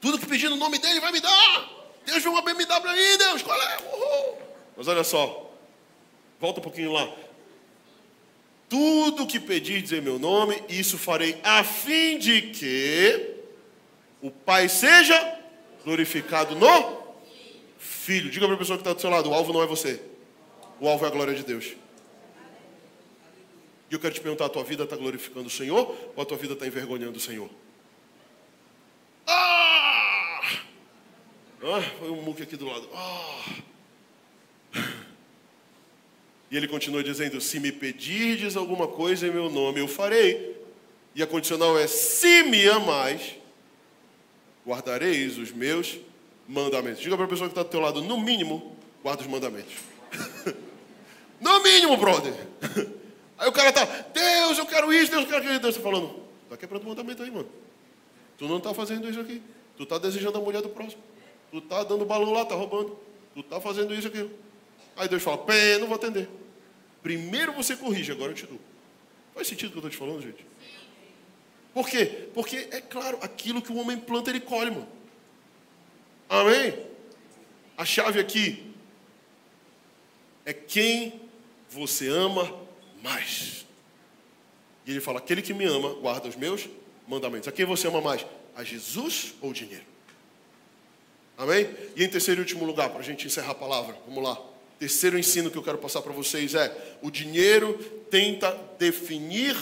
tudo 0.00 0.18
que 0.18 0.26
pedir 0.26 0.50
no 0.50 0.56
nome 0.56 0.78
dele 0.78 1.00
vai 1.00 1.12
me 1.12 1.20
dar. 1.20 1.70
Deus 2.04 2.22
viu 2.22 2.32
uma 2.32 2.42
BMW 2.42 2.88
aí, 2.88 3.18
Deus, 3.18 3.42
qual 3.42 3.60
é? 3.60 3.78
Uhul. 3.78 4.38
Mas 4.76 4.88
olha 4.88 5.04
só, 5.04 5.50
volta 6.40 6.60
um 6.60 6.62
pouquinho 6.62 6.92
lá. 6.92 7.08
Tudo 8.68 9.26
que 9.26 9.40
pedirdes 9.40 9.92
em 9.92 10.00
meu 10.00 10.18
nome, 10.18 10.62
isso 10.68 10.98
farei, 10.98 11.40
a 11.42 11.64
fim 11.64 12.18
de 12.18 12.42
que 12.42 13.34
o 14.22 14.30
Pai 14.30 14.68
seja 14.68 15.38
glorificado 15.84 16.54
no 16.54 16.99
Filho. 18.10 18.28
Diga 18.28 18.44
para 18.44 18.56
a 18.56 18.58
pessoa 18.58 18.76
que 18.76 18.80
está 18.80 18.92
do 18.92 19.00
seu 19.00 19.08
lado: 19.08 19.30
o 19.30 19.34
alvo 19.34 19.52
não 19.52 19.62
é 19.62 19.66
você, 19.68 20.02
o 20.80 20.88
alvo 20.88 21.04
é 21.04 21.08
a 21.08 21.12
glória 21.12 21.32
de 21.32 21.44
Deus. 21.44 21.76
E 23.88 23.94
eu 23.94 24.00
quero 24.00 24.12
te 24.12 24.20
perguntar: 24.20 24.46
a 24.46 24.48
tua 24.48 24.64
vida 24.64 24.82
está 24.82 24.96
glorificando 24.96 25.46
o 25.46 25.50
Senhor 25.50 25.96
ou 26.16 26.20
a 26.20 26.26
tua 26.26 26.36
vida 26.36 26.54
está 26.54 26.66
envergonhando 26.66 27.18
o 27.18 27.20
Senhor? 27.20 27.48
Ah! 29.28 30.40
ah 31.62 31.82
foi 32.00 32.10
um 32.10 32.20
muque 32.20 32.42
aqui 32.42 32.56
do 32.56 32.66
lado. 32.66 32.88
Ah! 32.92 33.54
E 36.50 36.56
ele 36.56 36.66
continua 36.66 37.04
dizendo: 37.04 37.40
Se 37.40 37.60
me 37.60 37.70
pedirdes 37.70 38.56
alguma 38.56 38.88
coisa 38.88 39.28
em 39.28 39.30
meu 39.30 39.48
nome, 39.48 39.78
eu 39.78 39.86
farei. 39.86 40.60
E 41.14 41.22
a 41.22 41.28
condicional 41.28 41.78
é: 41.78 41.86
Se 41.86 42.42
me 42.42 42.68
amais, 42.68 43.36
guardareis 44.66 45.38
os 45.38 45.52
meus 45.52 46.00
mandamentos. 46.50 47.00
Diga 47.00 47.16
para 47.16 47.26
a 47.26 47.28
pessoa 47.28 47.48
que 47.48 47.52
está 47.52 47.62
do 47.62 47.68
teu 47.68 47.80
lado: 47.80 48.02
No 48.02 48.20
mínimo, 48.20 48.76
guarda 49.02 49.22
os 49.22 49.28
mandamentos. 49.28 49.72
no 51.40 51.62
mínimo, 51.62 51.96
brother. 51.96 52.34
Aí 53.38 53.48
o 53.48 53.52
cara 53.52 53.72
tá: 53.72 53.84
Deus, 53.84 54.58
eu 54.58 54.66
quero 54.66 54.92
isso, 54.92 55.10
Deus, 55.10 55.22
eu 55.22 55.28
quero 55.28 55.42
aquilo. 55.42 55.58
Deus 55.60 55.76
está 55.76 55.88
falando: 55.88 56.20
Está 56.44 56.56
quebrando 56.56 56.82
o 56.82 56.88
mandamento 56.88 57.22
aí, 57.22 57.30
mano. 57.30 57.48
Tu 58.36 58.46
não 58.48 58.58
está 58.58 58.74
fazendo 58.74 59.08
isso 59.08 59.20
aqui. 59.20 59.40
Tu 59.76 59.84
está 59.84 59.98
desejando 59.98 60.36
a 60.36 60.40
mulher 60.40 60.60
do 60.60 60.68
próximo. 60.68 61.02
Tu 61.50 61.58
está 61.58 61.84
dando 61.84 62.04
balão 62.04 62.32
lá, 62.32 62.42
está 62.42 62.54
roubando. 62.54 62.98
Tu 63.34 63.40
está 63.40 63.60
fazendo 63.60 63.94
isso 63.94 64.08
aqui. 64.08 64.28
Aí 64.96 65.08
Deus 65.08 65.22
fala: 65.22 65.38
Pé, 65.38 65.78
não 65.78 65.86
vou 65.86 65.96
atender. 65.96 66.28
Primeiro 67.02 67.52
você 67.52 67.76
corrige, 67.76 68.12
agora 68.12 68.32
eu 68.32 68.34
te 68.34 68.46
dou. 68.46 68.58
Faz 69.34 69.46
sentido 69.46 69.68
o 69.68 69.72
que 69.72 69.78
eu 69.78 69.88
estou 69.88 69.90
te 69.90 69.96
falando, 69.96 70.20
gente? 70.22 70.44
Por 71.72 71.88
quê? 71.88 72.28
Porque, 72.34 72.68
é 72.72 72.80
claro, 72.80 73.18
aquilo 73.22 73.62
que 73.62 73.72
o 73.72 73.76
homem 73.76 73.96
planta, 73.96 74.28
ele 74.28 74.40
colhe, 74.40 74.70
mano. 74.72 74.99
Amém? 76.30 76.78
A 77.76 77.84
chave 77.84 78.20
aqui 78.20 78.72
é 80.46 80.52
quem 80.52 81.20
você 81.68 82.06
ama 82.06 82.56
mais. 83.02 83.66
E 84.86 84.92
ele 84.92 85.00
fala: 85.00 85.18
aquele 85.18 85.42
que 85.42 85.52
me 85.52 85.64
ama, 85.64 85.92
guarda 85.94 86.28
os 86.28 86.36
meus 86.36 86.68
mandamentos. 87.08 87.48
A 87.48 87.52
quem 87.52 87.64
você 87.64 87.88
ama 87.88 88.00
mais? 88.00 88.24
A 88.54 88.62
Jesus 88.62 89.34
ou 89.40 89.50
o 89.50 89.52
dinheiro? 89.52 89.84
Amém? 91.36 91.68
E 91.96 92.04
em 92.04 92.08
terceiro 92.08 92.40
e 92.40 92.42
último 92.42 92.64
lugar, 92.64 92.90
para 92.90 93.00
a 93.00 93.02
gente 93.04 93.26
encerrar 93.26 93.50
a 93.50 93.54
palavra, 93.54 93.96
vamos 94.06 94.22
lá. 94.22 94.40
Terceiro 94.78 95.18
ensino 95.18 95.50
que 95.50 95.58
eu 95.58 95.62
quero 95.64 95.78
passar 95.78 96.00
para 96.00 96.12
vocês 96.12 96.54
é: 96.54 96.96
o 97.02 97.10
dinheiro 97.10 97.74
tenta 98.08 98.56
definir 98.78 99.56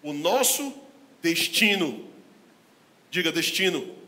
o 0.00 0.12
nosso 0.12 0.72
destino. 1.20 2.08
Diga 3.10 3.32
destino. 3.32 4.03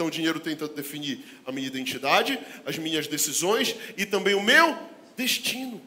Então 0.00 0.08
o 0.08 0.10
dinheiro 0.10 0.40
tenta 0.40 0.66
definir 0.66 1.22
a 1.44 1.52
minha 1.52 1.66
identidade, 1.66 2.40
as 2.64 2.78
minhas 2.78 3.06
decisões 3.06 3.76
e 3.98 4.06
também 4.06 4.34
o 4.34 4.42
meu 4.42 4.74
destino. 5.14 5.78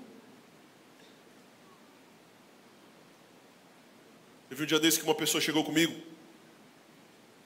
Eu 4.52 4.56
vi 4.56 4.62
um 4.62 4.66
dia 4.68 4.80
desse 4.80 5.00
que 5.00 5.04
uma 5.04 5.16
pessoa 5.16 5.42
chegou 5.42 5.64
comigo 5.64 6.00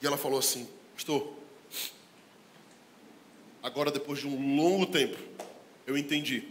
e 0.02 0.06
ela 0.06 0.18
falou 0.18 0.38
assim: 0.38 0.68
Pastor, 0.92 1.32
agora 3.62 3.90
depois 3.90 4.18
de 4.18 4.26
um 4.26 4.56
longo 4.58 4.84
tempo, 4.84 5.16
eu 5.86 5.96
entendi 5.96 6.42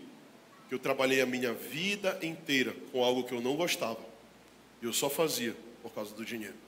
que 0.67 0.73
eu 0.73 0.79
trabalhei 0.79 1.21
a 1.21 1.27
minha 1.27 1.53
vida 1.53 2.17
inteira 2.23 2.75
com 2.91 3.03
algo 3.03 3.23
que 3.23 3.35
eu 3.35 3.39
não 3.39 3.55
gostava. 3.55 4.03
E 4.81 4.85
eu 4.85 4.93
só 4.93 5.11
fazia 5.11 5.55
por 5.83 5.93
causa 5.93 6.15
do 6.15 6.25
dinheiro. 6.25 6.66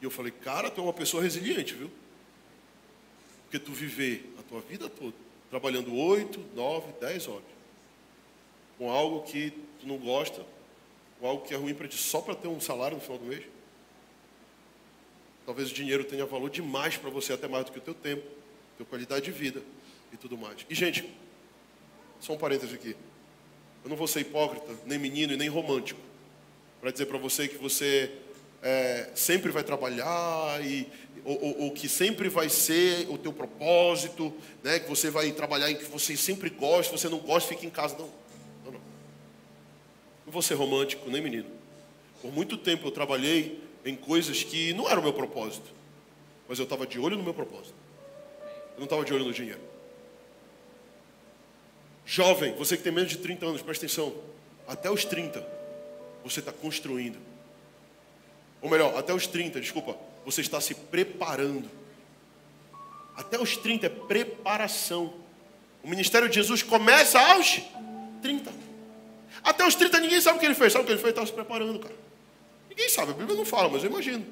E 0.00 0.04
eu 0.04 0.10
falei, 0.10 0.32
cara, 0.32 0.70
tu 0.70 0.80
é 0.80 0.84
uma 0.84 0.92
pessoa 0.92 1.22
resiliente, 1.22 1.74
viu? 1.74 1.90
Porque 3.44 3.58
tu 3.58 3.72
viver 3.72 4.32
a 4.38 4.42
tua 4.42 4.60
vida 4.60 4.88
toda 4.88 5.14
trabalhando 5.50 5.94
oito, 5.94 6.40
nove, 6.54 6.92
dez 7.00 7.26
horas 7.26 7.58
com 8.78 8.90
algo 8.90 9.22
que 9.22 9.52
tu 9.80 9.86
não 9.86 9.98
gosta, 9.98 10.46
com 11.18 11.26
algo 11.26 11.44
que 11.44 11.52
é 11.52 11.56
ruim 11.56 11.74
para 11.74 11.88
ti 11.88 11.96
só 11.96 12.20
para 12.20 12.36
ter 12.36 12.46
um 12.46 12.60
salário 12.60 12.96
no 12.96 13.02
final 13.02 13.18
do 13.18 13.24
mês. 13.24 13.44
Talvez 15.44 15.70
o 15.70 15.74
dinheiro 15.74 16.04
tenha 16.04 16.24
valor 16.24 16.48
demais 16.48 16.96
para 16.96 17.10
você, 17.10 17.32
até 17.32 17.48
mais 17.48 17.64
do 17.64 17.72
que 17.72 17.78
o 17.78 17.82
teu 17.82 17.94
tempo, 17.94 18.22
tua 18.76 18.86
qualidade 18.86 19.24
de 19.24 19.32
vida 19.32 19.60
e 20.12 20.16
tudo 20.16 20.38
mais. 20.38 20.64
E, 20.70 20.74
gente, 20.74 21.12
só 22.20 22.34
um 22.34 22.38
parênteses 22.38 22.72
aqui. 22.72 22.94
Eu 23.82 23.90
não 23.90 23.96
vou 23.96 24.06
ser 24.06 24.20
hipócrita, 24.20 24.78
nem 24.86 24.98
menino 24.98 25.32
e 25.32 25.36
nem 25.36 25.48
romântico, 25.48 26.00
para 26.80 26.92
dizer 26.92 27.06
para 27.06 27.18
você 27.18 27.48
que 27.48 27.56
você 27.56 28.12
é, 28.62 29.10
sempre 29.14 29.50
vai 29.50 29.62
trabalhar 29.62 30.64
e 30.64 30.86
ou, 31.24 31.70
que 31.72 31.88
sempre 31.88 32.28
vai 32.30 32.48
ser 32.48 33.06
o 33.10 33.18
teu 33.18 33.32
propósito, 33.32 34.32
né? 34.62 34.78
Que 34.78 34.88
você 34.88 35.10
vai 35.10 35.30
trabalhar 35.32 35.70
em 35.70 35.76
que 35.76 35.84
você 35.84 36.16
sempre 36.16 36.48
gosta, 36.48 36.96
você 36.96 37.08
não 37.08 37.18
gosta, 37.18 37.50
fica 37.50 37.66
em 37.66 37.70
casa. 37.70 37.96
Não, 37.98 38.08
não, 38.64 38.72
não. 38.72 38.80
Não 40.24 40.32
vou 40.32 40.40
ser 40.40 40.54
romântico, 40.54 41.10
nem 41.10 41.20
menino. 41.20 41.50
Por 42.22 42.32
muito 42.32 42.56
tempo 42.56 42.86
eu 42.86 42.90
trabalhei 42.90 43.62
em 43.84 43.94
coisas 43.94 44.42
que 44.42 44.72
não 44.72 44.88
eram 44.88 45.00
o 45.00 45.04
meu 45.04 45.12
propósito, 45.12 45.66
mas 46.48 46.58
eu 46.58 46.64
estava 46.64 46.86
de 46.86 46.98
olho 46.98 47.16
no 47.16 47.22
meu 47.22 47.34
propósito. 47.34 47.74
Eu 48.74 48.78
não 48.78 48.84
estava 48.84 49.04
de 49.04 49.12
olho 49.12 49.24
no 49.24 49.32
dinheiro. 49.32 49.60
Jovem, 52.06 52.54
você 52.54 52.76
que 52.76 52.82
tem 52.82 52.92
menos 52.92 53.10
de 53.10 53.18
30 53.18 53.44
anos, 53.44 53.60
presta 53.60 53.84
atenção. 53.84 54.14
Até 54.66 54.90
os 54.90 55.04
30, 55.04 55.46
você 56.24 56.40
está 56.40 56.52
construindo. 56.52 57.18
Ou 58.60 58.68
melhor, 58.68 58.96
até 58.98 59.12
os 59.14 59.26
30, 59.26 59.60
desculpa, 59.60 59.96
você 60.24 60.40
está 60.40 60.60
se 60.60 60.74
preparando. 60.74 61.68
Até 63.16 63.40
os 63.40 63.56
30 63.56 63.86
é 63.86 63.88
preparação. 63.88 65.12
O 65.82 65.88
ministério 65.88 66.28
de 66.28 66.36
Jesus 66.36 66.62
começa 66.62 67.18
aos 67.18 67.60
30. 68.22 68.52
Até 69.42 69.66
os 69.66 69.74
30 69.74 70.00
ninguém 70.00 70.20
sabe 70.20 70.36
o 70.36 70.40
que 70.40 70.46
ele 70.46 70.54
fez. 70.54 70.72
Sabe 70.72 70.84
o 70.84 70.86
que 70.86 70.92
ele 70.92 71.00
fez? 71.00 71.10
Estava 71.10 71.26
se 71.26 71.32
preparando, 71.32 71.78
cara. 71.78 71.94
Ninguém 72.68 72.88
sabe, 72.88 73.12
a 73.12 73.14
Bíblia 73.14 73.36
não 73.36 73.44
fala, 73.44 73.68
mas 73.68 73.82
eu 73.82 73.90
imagino. 73.90 74.24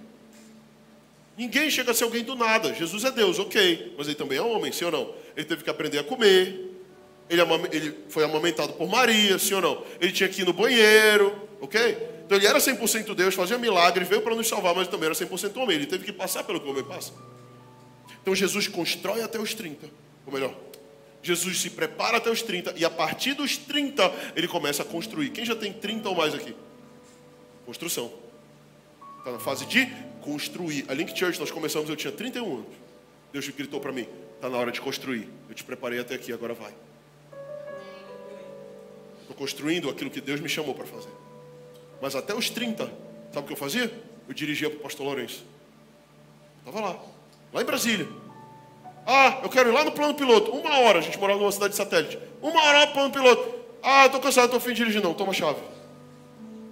Ninguém 1.37 1.71
chega 1.71 1.91
a 1.91 1.95
ser 1.95 2.05
alguém 2.05 2.25
do 2.25 2.35
nada. 2.35 2.73
Jesus 2.75 3.05
é 3.05 3.11
Deus, 3.11 3.39
ok. 3.39 3.95
Mas 3.99 4.07
ele 4.07 4.17
também 4.17 4.39
é 4.39 4.43
homem, 4.43 4.73
sim 4.73 4.85
ou 4.85 4.91
não? 4.91 5.15
Ele 5.37 5.47
teve 5.47 5.63
que 5.63 5.71
aprender 5.71 5.99
a 5.99 6.05
comer. 6.05 6.73
Ele, 7.29 7.43
ele 7.73 7.97
foi 8.09 8.25
amamentado 8.25 8.73
por 8.75 8.89
Maria, 8.89 9.39
sim 9.39 9.55
ou 9.55 9.61
não? 9.61 9.85
Ele 10.01 10.13
tinha 10.13 10.29
que 10.29 10.43
ir 10.43 10.45
no 10.45 10.53
banheiro, 10.53 11.37
ok? 11.61 12.16
Então 12.27 12.37
ele 12.37 12.47
era 12.47 12.59
100% 12.59 13.15
Deus, 13.15 13.37
fazia 13.37 13.57
milagre, 13.57 14.05
veio 14.05 14.21
para 14.21 14.35
nos 14.35 14.49
salvar, 14.49 14.75
mas 14.75 14.89
também 14.89 15.07
era 15.07 15.15
100% 15.15 15.57
homem. 15.59 15.77
Ele 15.77 15.87
teve 15.87 16.05
que 16.05 16.13
passar 16.13 16.43
pelo 16.43 16.61
que 16.61 16.67
o 16.67 16.71
homem 16.71 16.83
passa. 16.83 17.13
Então 18.21 18.35
Jesus 18.35 18.67
constrói 18.67 19.23
até 19.23 19.39
os 19.39 19.55
30, 19.55 19.89
ou 20.27 20.33
melhor, 20.33 20.53
Jesus 21.23 21.61
se 21.61 21.71
prepara 21.71 22.17
até 22.17 22.29
os 22.29 22.43
30 22.43 22.75
e 22.77 22.85
a 22.85 22.91
partir 22.91 23.35
dos 23.35 23.57
30 23.57 24.13
ele 24.35 24.49
começa 24.49 24.83
a 24.83 24.85
construir. 24.85 25.31
Quem 25.31 25.45
já 25.45 25.55
tem 25.55 25.73
30 25.73 26.09
ou 26.09 26.17
mais 26.17 26.35
aqui? 26.35 26.55
Construção. 27.65 28.13
Está 29.19 29.31
na 29.31 29.39
fase 29.39 29.65
de 29.67 29.87
construir. 30.21 30.85
A 30.89 30.95
Link 30.95 31.17
Church 31.17 31.39
nós 31.39 31.53
começamos, 31.53 31.89
eu 31.89 31.95
tinha 31.95 32.13
31 32.13 32.59
anos. 32.59 32.67
Deus 33.33 33.49
gritou 33.49 33.81
para 33.81 33.93
mim: 33.93 34.09
está 34.35 34.49
na 34.49 34.57
hora 34.57 34.73
de 34.73 34.81
construir. 34.81 35.29
Eu 35.49 35.55
te 35.55 35.63
preparei 35.63 36.01
até 36.01 36.17
aqui, 36.17 36.33
agora 36.33 36.55
vai. 36.55 36.75
Estou 39.23 39.37
construindo 39.37 39.89
aquilo 39.89 40.11
que 40.11 40.21
Deus 40.21 40.41
me 40.41 40.49
chamou 40.49 40.75
para 40.75 40.87
fazer. 40.87 41.26
Mas 42.01 42.15
até 42.15 42.35
os 42.35 42.51
30, 42.51 42.85
sabe 43.33 43.39
o 43.39 43.43
que 43.45 43.53
eu 43.53 43.57
fazia? 43.57 43.93
Eu 44.29 44.35
dirigia 44.35 44.69
para 44.69 44.79
o 44.79 44.83
pastor 44.83 45.07
Lourenço. 45.07 45.45
Estava 46.59 46.81
lá, 46.81 46.97
lá 47.53 47.63
em 47.63 47.65
Brasília. 47.65 48.09
Ah, 49.07 49.41
eu 49.43 49.49
quero 49.49 49.71
ir 49.71 49.73
lá 49.73 49.85
no 49.85 49.93
plano 49.93 50.15
piloto. 50.15 50.51
Uma 50.51 50.81
hora, 50.81 50.99
a 50.99 51.03
gente 51.03 51.19
morava 51.19 51.39
numa 51.39 51.53
cidade 51.53 51.71
de 51.71 51.77
satélite. 51.77 52.19
Uma 52.43 52.61
hora 52.65 52.87
no 52.87 52.93
plano 52.93 53.13
piloto. 53.13 53.55
Ah, 53.83 54.07
estou 54.07 54.21
cansado, 54.21 54.47
estou 54.47 54.59
fim 54.59 54.71
de 54.71 54.77
dirigir. 54.77 55.01
Não, 55.01 55.15
toma 55.15 55.31
a 55.31 55.35
chave. 55.35 55.61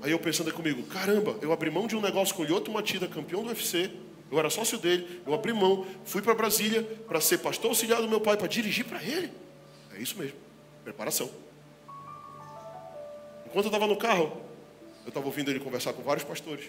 Aí 0.02 0.10
eu 0.10 0.18
pensando 0.18 0.48
aí 0.48 0.52
comigo, 0.52 0.82
caramba, 0.82 1.36
eu 1.40 1.50
abri 1.50 1.70
mão 1.70 1.86
de 1.86 1.96
um 1.96 2.00
negócio 2.00 2.34
com 2.34 2.42
o 2.42 2.44
Lyoto 2.44 2.70
Matida, 2.70 3.08
campeão 3.08 3.42
do 3.42 3.48
UFC. 3.48 3.90
Eu 4.30 4.38
era 4.38 4.50
sócio 4.50 4.78
dele, 4.78 5.22
eu 5.26 5.32
abri 5.32 5.52
mão, 5.52 5.86
fui 6.04 6.20
para 6.20 6.34
Brasília 6.34 6.82
para 7.06 7.20
ser 7.20 7.38
pastor 7.38 7.70
auxiliar 7.70 8.02
do 8.02 8.08
meu 8.08 8.20
pai, 8.20 8.36
para 8.36 8.48
dirigir 8.48 8.84
para 8.84 9.02
ele. 9.02 9.30
É 9.96 10.02
isso 10.02 10.18
mesmo, 10.18 10.36
preparação. 10.82 11.30
Enquanto 13.46 13.66
eu 13.66 13.68
estava 13.68 13.86
no 13.86 13.96
carro, 13.96 14.42
eu 15.04 15.08
estava 15.08 15.26
ouvindo 15.26 15.50
ele 15.50 15.60
conversar 15.60 15.92
com 15.92 16.02
vários 16.02 16.24
pastores. 16.24 16.66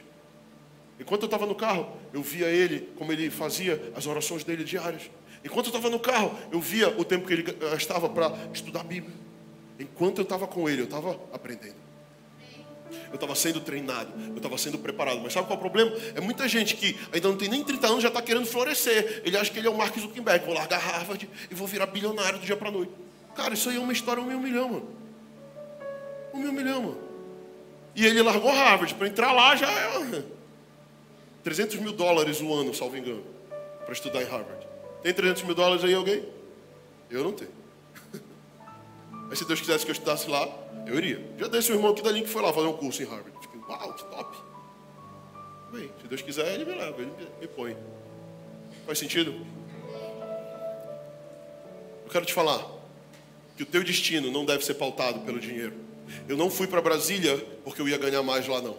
Enquanto 1.00 1.24
eu 1.24 1.28
estava 1.28 1.46
no 1.46 1.56
carro, 1.56 1.92
eu 2.14 2.22
via 2.22 2.48
ele, 2.48 2.90
como 2.98 3.12
ele 3.12 3.30
fazia 3.30 3.92
as 3.96 4.06
orações 4.06 4.44
dele 4.44 4.64
diárias. 4.64 5.10
Enquanto 5.44 5.68
eu 5.68 5.70
estava 5.70 5.90
no 5.90 6.00
carro, 6.00 6.38
eu 6.52 6.60
via 6.60 6.90
o 7.00 7.04
tempo 7.04 7.28
que 7.28 7.34
ele 7.34 7.44
gastava 7.44 8.10
para 8.10 8.34
estudar 8.54 8.82
a 8.82 8.84
Bíblia. 8.84 9.14
Enquanto 9.80 10.20
eu 10.20 10.24
estava 10.24 10.48
com 10.48 10.70
ele, 10.70 10.82
eu 10.82 10.86
estava 10.86 11.20
aprendendo. 11.34 11.76
Eu 13.10 13.16
estava 13.16 13.36
sendo 13.36 13.60
treinado, 13.60 14.12
eu 14.30 14.38
estava 14.38 14.58
sendo 14.58 14.78
preparado. 14.78 15.20
Mas 15.22 15.34
sabe 15.34 15.48
qual 15.48 15.56
é 15.56 15.58
o 15.58 15.62
problema? 15.62 15.92
É 16.16 16.22
muita 16.22 16.48
gente 16.48 16.76
que 16.76 16.98
ainda 17.12 17.28
não 17.28 17.36
tem 17.36 17.50
nem 17.50 17.64
30 17.64 17.88
anos 17.88 18.02
já 18.02 18.08
está 18.08 18.22
querendo 18.22 18.46
florescer. 18.46 19.22
Ele 19.26 19.38
acha 19.38 19.52
que 19.52 19.60
ele 19.60 19.68
é 19.68 19.70
o 19.70 19.78
Mark 19.78 19.98
Zuckerberg. 19.98 20.46
Vou 20.46 20.54
largar 20.54 20.80
Harvard 20.80 21.30
e 21.50 21.54
vou 21.54 21.68
virar 21.68 21.88
bilionário 21.88 22.40
do 22.40 22.46
dia 22.46 22.56
para 22.56 22.72
noite. 22.72 22.94
Cara, 23.36 23.54
isso 23.54 23.70
aí 23.70 23.76
é 23.76 23.80
uma 23.80 23.92
história 23.92 24.24
um 24.24 24.40
milhão, 24.40 24.70
mano. 24.70 24.90
Um 26.34 26.52
milhão, 26.52 26.82
mano. 26.82 27.05
E 27.96 28.06
ele 28.06 28.22
largou 28.22 28.52
Harvard. 28.52 28.94
Para 28.96 29.08
entrar 29.08 29.32
lá 29.32 29.56
já 29.56 29.72
é 29.72 30.24
300 31.44 31.78
mil 31.78 31.94
dólares 31.94 32.42
o 32.42 32.54
ano, 32.54 32.74
salvo 32.74 32.98
engano, 32.98 33.24
para 33.84 33.94
estudar 33.94 34.22
em 34.22 34.26
Harvard. 34.26 34.68
Tem 35.04 35.14
300 35.14 35.44
mil 35.44 35.56
dólares 35.56 35.84
aí 35.84 35.94
alguém? 35.94 36.28
Eu 37.10 37.24
não 37.24 37.32
tenho. 37.32 37.52
Mas 39.30 39.38
se 39.38 39.46
Deus 39.46 39.62
quisesse 39.62 39.86
que 39.86 39.92
eu 39.92 39.94
estudasse 39.94 40.30
lá, 40.30 40.50
eu 40.88 40.98
iria. 40.98 41.24
Já 41.38 41.48
dei 41.48 41.62
seu 41.62 41.76
irmão 41.76 41.92
aqui 41.92 42.02
da 42.02 42.12
linha 42.12 42.26
que 42.26 42.30
foi 42.30 42.42
lá 42.42 42.52
fazer 42.52 42.68
um 42.68 42.74
curso 42.74 43.02
em 43.02 43.06
Harvard. 43.06 43.32
Fiquei, 43.42 43.60
uau, 43.62 43.94
que 43.94 44.04
top. 44.06 44.38
Bem, 45.72 45.92
se 46.02 46.08
Deus 46.08 46.22
quiser, 46.22 46.54
ele 46.54 46.66
me 46.66 46.76
leva, 46.76 47.02
ele 47.02 47.12
me 47.40 47.48
põe. 47.48 47.78
Faz 48.86 48.98
sentido? 48.98 49.36
Eu 52.06 52.12
quero 52.12 52.26
te 52.26 52.34
falar 52.34 52.66
que 53.56 53.64
o 53.64 53.66
teu 53.66 53.84
destino 53.84 54.32
não 54.32 54.46
deve 54.46 54.66
ser 54.66 54.74
pautado 54.74 55.20
pelo 55.22 55.40
dinheiro. 55.40 55.85
Eu 56.28 56.38
não 56.38 56.50
fui 56.50 56.68
para 56.68 56.82
Brasília 56.82 57.38
porque 57.64 57.82
eu 57.82 57.88
ia 57.88 57.98
ganhar 57.98 58.24
mais 58.24 58.48
lá, 58.48 58.62
não. 58.62 58.78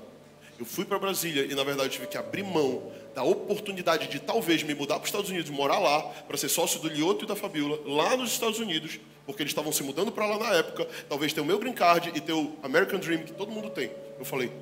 Eu 0.59 0.64
fui 0.64 0.85
para 0.85 0.99
Brasília 0.99 1.45
e, 1.45 1.55
na 1.55 1.62
verdade, 1.64 1.91
tive 1.91 2.07
que 2.07 2.16
abrir 2.16 2.43
mão 2.43 2.91
da 3.14 3.22
oportunidade 3.22 4.09
de 4.09 4.18
talvez 4.18 4.62
me 4.62 4.74
mudar 4.74 4.95
para 4.97 5.05
os 5.05 5.09
Estados 5.09 5.31
Unidos, 5.31 5.51
morar 5.51 5.79
lá, 5.79 6.03
para 6.03 6.37
ser 6.37 6.49
sócio 6.49 6.81
do 6.81 6.89
Lioto 6.89 7.24
e 7.24 7.29
da 7.29 7.37
Fabiola, 7.37 7.79
lá 7.87 8.16
nos 8.16 8.33
Estados 8.33 8.59
Unidos, 8.59 9.01
porque 9.24 9.43
eles 9.43 9.51
estavam 9.51 9.72
se 9.72 9.83
mudando 9.83 10.12
para 10.12 10.27
lá 10.27 10.39
na 10.39 10.55
época, 10.55 10.87
talvez 11.09 11.33
ter 11.33 11.41
o 11.41 11.45
meu 11.45 11.59
green 11.59 11.72
card 11.72 12.12
e 12.14 12.20
ter 12.20 12.33
o 12.33 12.53
American 12.62 12.99
Dream, 12.99 13.22
que 13.22 13.33
todo 13.33 13.51
mundo 13.51 13.70
tem. 13.70 13.91
Eu 14.18 14.24
falei, 14.24 14.53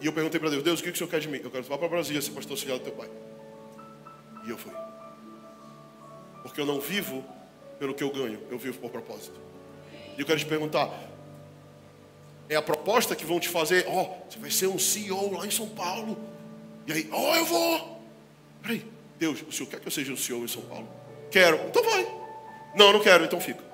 e 0.00 0.06
eu 0.06 0.12
perguntei 0.12 0.40
para 0.40 0.50
Deus, 0.50 0.62
Deus, 0.62 0.80
o 0.80 0.82
que 0.82 0.90
o 0.90 0.96
Senhor 0.96 1.08
quer 1.08 1.20
de 1.20 1.28
mim? 1.28 1.40
Eu 1.42 1.50
quero 1.50 1.64
ir 1.64 1.78
para 1.78 1.88
Brasília, 1.88 2.20
ser 2.20 2.30
pastor 2.32 2.52
auxiliar 2.52 2.78
do 2.78 2.84
teu 2.84 2.92
pai. 2.92 3.08
E 4.46 4.50
eu 4.50 4.58
fui. 4.58 4.72
Porque 6.42 6.60
eu 6.60 6.66
não 6.66 6.80
vivo 6.80 7.24
pelo 7.78 7.94
que 7.94 8.02
eu 8.02 8.10
ganho, 8.10 8.40
eu 8.50 8.58
vivo 8.58 8.78
por 8.78 8.90
propósito. 8.90 9.38
E 10.16 10.20
eu 10.20 10.26
quero 10.26 10.38
te 10.38 10.46
perguntar, 10.46 10.90
é 12.48 12.56
a 12.56 12.62
proposta 12.62 13.14
que 13.16 13.24
vão 13.24 13.40
te 13.40 13.48
fazer, 13.48 13.86
ó, 13.88 14.02
oh, 14.02 14.30
você 14.30 14.38
vai 14.38 14.50
ser 14.50 14.66
um 14.68 14.78
CEO 14.78 15.32
lá 15.32 15.46
em 15.46 15.50
São 15.50 15.68
Paulo. 15.68 16.18
E 16.86 16.92
aí, 16.92 17.08
ó, 17.12 17.32
oh, 17.32 17.34
eu 17.34 17.44
vou. 17.44 18.02
Peraí, 18.62 18.84
Deus, 19.18 19.42
o 19.48 19.52
senhor 19.52 19.68
quer 19.68 19.80
que 19.80 19.86
eu 19.86 19.92
seja 19.92 20.12
um 20.12 20.16
CEO 20.16 20.44
em 20.44 20.48
São 20.48 20.62
Paulo? 20.62 20.88
Quero, 21.30 21.60
então 21.68 21.82
vai. 21.82 22.06
Não, 22.76 22.92
não 22.92 23.00
quero, 23.00 23.24
então 23.24 23.40
fica. 23.40 23.64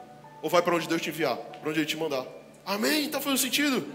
Ou 0.40 0.48
vai 0.48 0.62
para 0.62 0.74
onde 0.74 0.88
Deus 0.88 1.02
te 1.02 1.10
enviar, 1.10 1.36
para 1.36 1.70
onde 1.70 1.80
Ele 1.80 1.86
te 1.86 1.96
mandar. 1.96 2.26
Amém? 2.64 3.06
Está 3.06 3.20
fazendo 3.20 3.38
sentido? 3.38 3.86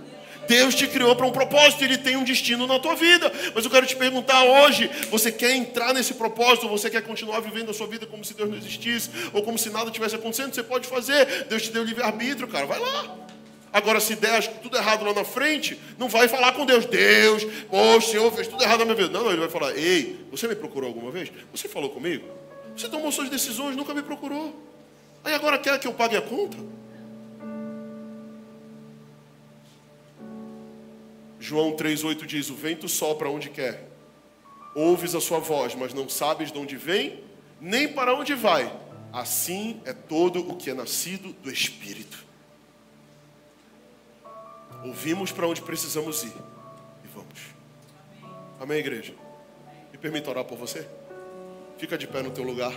Deus 0.47 0.75
te 0.75 0.87
criou 0.87 1.13
para 1.15 1.25
um 1.25 1.31
propósito, 1.31 1.83
Ele 1.83 1.97
tem 1.97 2.15
um 2.15 2.23
destino 2.23 2.65
na 2.65 2.79
tua 2.79 2.95
vida. 2.95 3.31
Mas 3.53 3.65
eu 3.65 3.71
quero 3.71 3.85
te 3.85 3.95
perguntar 3.95 4.43
hoje: 4.43 4.89
você 5.09 5.31
quer 5.31 5.55
entrar 5.55 5.93
nesse 5.93 6.13
propósito? 6.13 6.69
Você 6.69 6.89
quer 6.89 7.01
continuar 7.01 7.41
vivendo 7.41 7.71
a 7.71 7.73
sua 7.73 7.87
vida 7.87 8.05
como 8.05 8.23
se 8.23 8.33
Deus 8.33 8.49
não 8.49 8.57
existisse? 8.57 9.09
Ou 9.33 9.43
como 9.43 9.57
se 9.57 9.69
nada 9.69 9.91
tivesse 9.91 10.15
acontecendo? 10.15 10.53
Você 10.53 10.63
pode 10.63 10.87
fazer. 10.87 11.45
Deus 11.45 11.63
te 11.63 11.71
deu 11.71 11.83
livre-arbítrio, 11.83 12.47
cara. 12.47 12.65
Vai 12.65 12.79
lá. 12.79 13.26
Agora, 13.71 13.99
se 13.99 14.15
der 14.15 14.61
tudo 14.61 14.77
errado 14.77 15.03
lá 15.03 15.13
na 15.13 15.23
frente, 15.23 15.79
não 15.97 16.07
vai 16.07 16.27
falar 16.27 16.53
com 16.53 16.65
Deus, 16.65 16.85
Deus, 16.85 17.45
o 17.69 18.01
Senhor 18.01 18.31
fez 18.31 18.47
tudo 18.47 18.63
errado 18.63 18.79
na 18.79 18.85
minha 18.85 18.95
vida. 18.95 19.09
Não, 19.09 19.29
ele 19.29 19.39
vai 19.39 19.49
falar, 19.49 19.77
ei, 19.77 20.25
você 20.31 20.47
me 20.47 20.55
procurou 20.55 20.87
alguma 20.87 21.11
vez? 21.11 21.31
Você 21.51 21.67
falou 21.67 21.89
comigo? 21.89 22.27
Você 22.75 22.87
tomou 22.87 23.11
suas 23.11 23.29
decisões, 23.29 23.75
nunca 23.75 23.93
me 23.93 24.01
procurou. 24.01 24.55
Aí 25.23 25.33
agora 25.33 25.57
quer 25.57 25.79
que 25.79 25.87
eu 25.87 25.93
pague 25.93 26.15
a 26.15 26.21
conta? 26.21 26.57
João 31.39 31.75
3,8 31.75 32.25
diz: 32.25 32.49
O 32.49 32.55
vento 32.55 32.87
sopra 32.87 33.29
onde 33.29 33.49
quer. 33.49 33.89
Ouves 34.75 35.15
a 35.15 35.21
sua 35.21 35.39
voz, 35.39 35.75
mas 35.75 35.93
não 35.93 36.07
sabes 36.07 36.51
de 36.51 36.57
onde 36.57 36.75
vem, 36.75 37.23
nem 37.59 37.87
para 37.87 38.13
onde 38.13 38.33
vai. 38.35 38.71
Assim 39.11 39.81
é 39.85 39.93
todo 39.93 40.47
o 40.47 40.55
que 40.55 40.69
é 40.69 40.73
nascido 40.73 41.33
do 41.41 41.49
Espírito. 41.49 42.26
Ouvimos 44.87 45.33
para 45.33 45.45
onde 45.45 45.61
precisamos 45.61 46.23
ir 46.23 46.33
e 47.03 47.07
vamos. 47.13 47.53
Amém, 48.57 48.79
igreja? 48.79 49.13
Me 49.91 49.97
permita 49.97 50.29
orar 50.29 50.45
por 50.45 50.57
você? 50.57 50.87
Fica 51.77 51.97
de 51.97 52.07
pé 52.07 52.23
no 52.23 52.31
teu 52.31 52.45
lugar. 52.45 52.71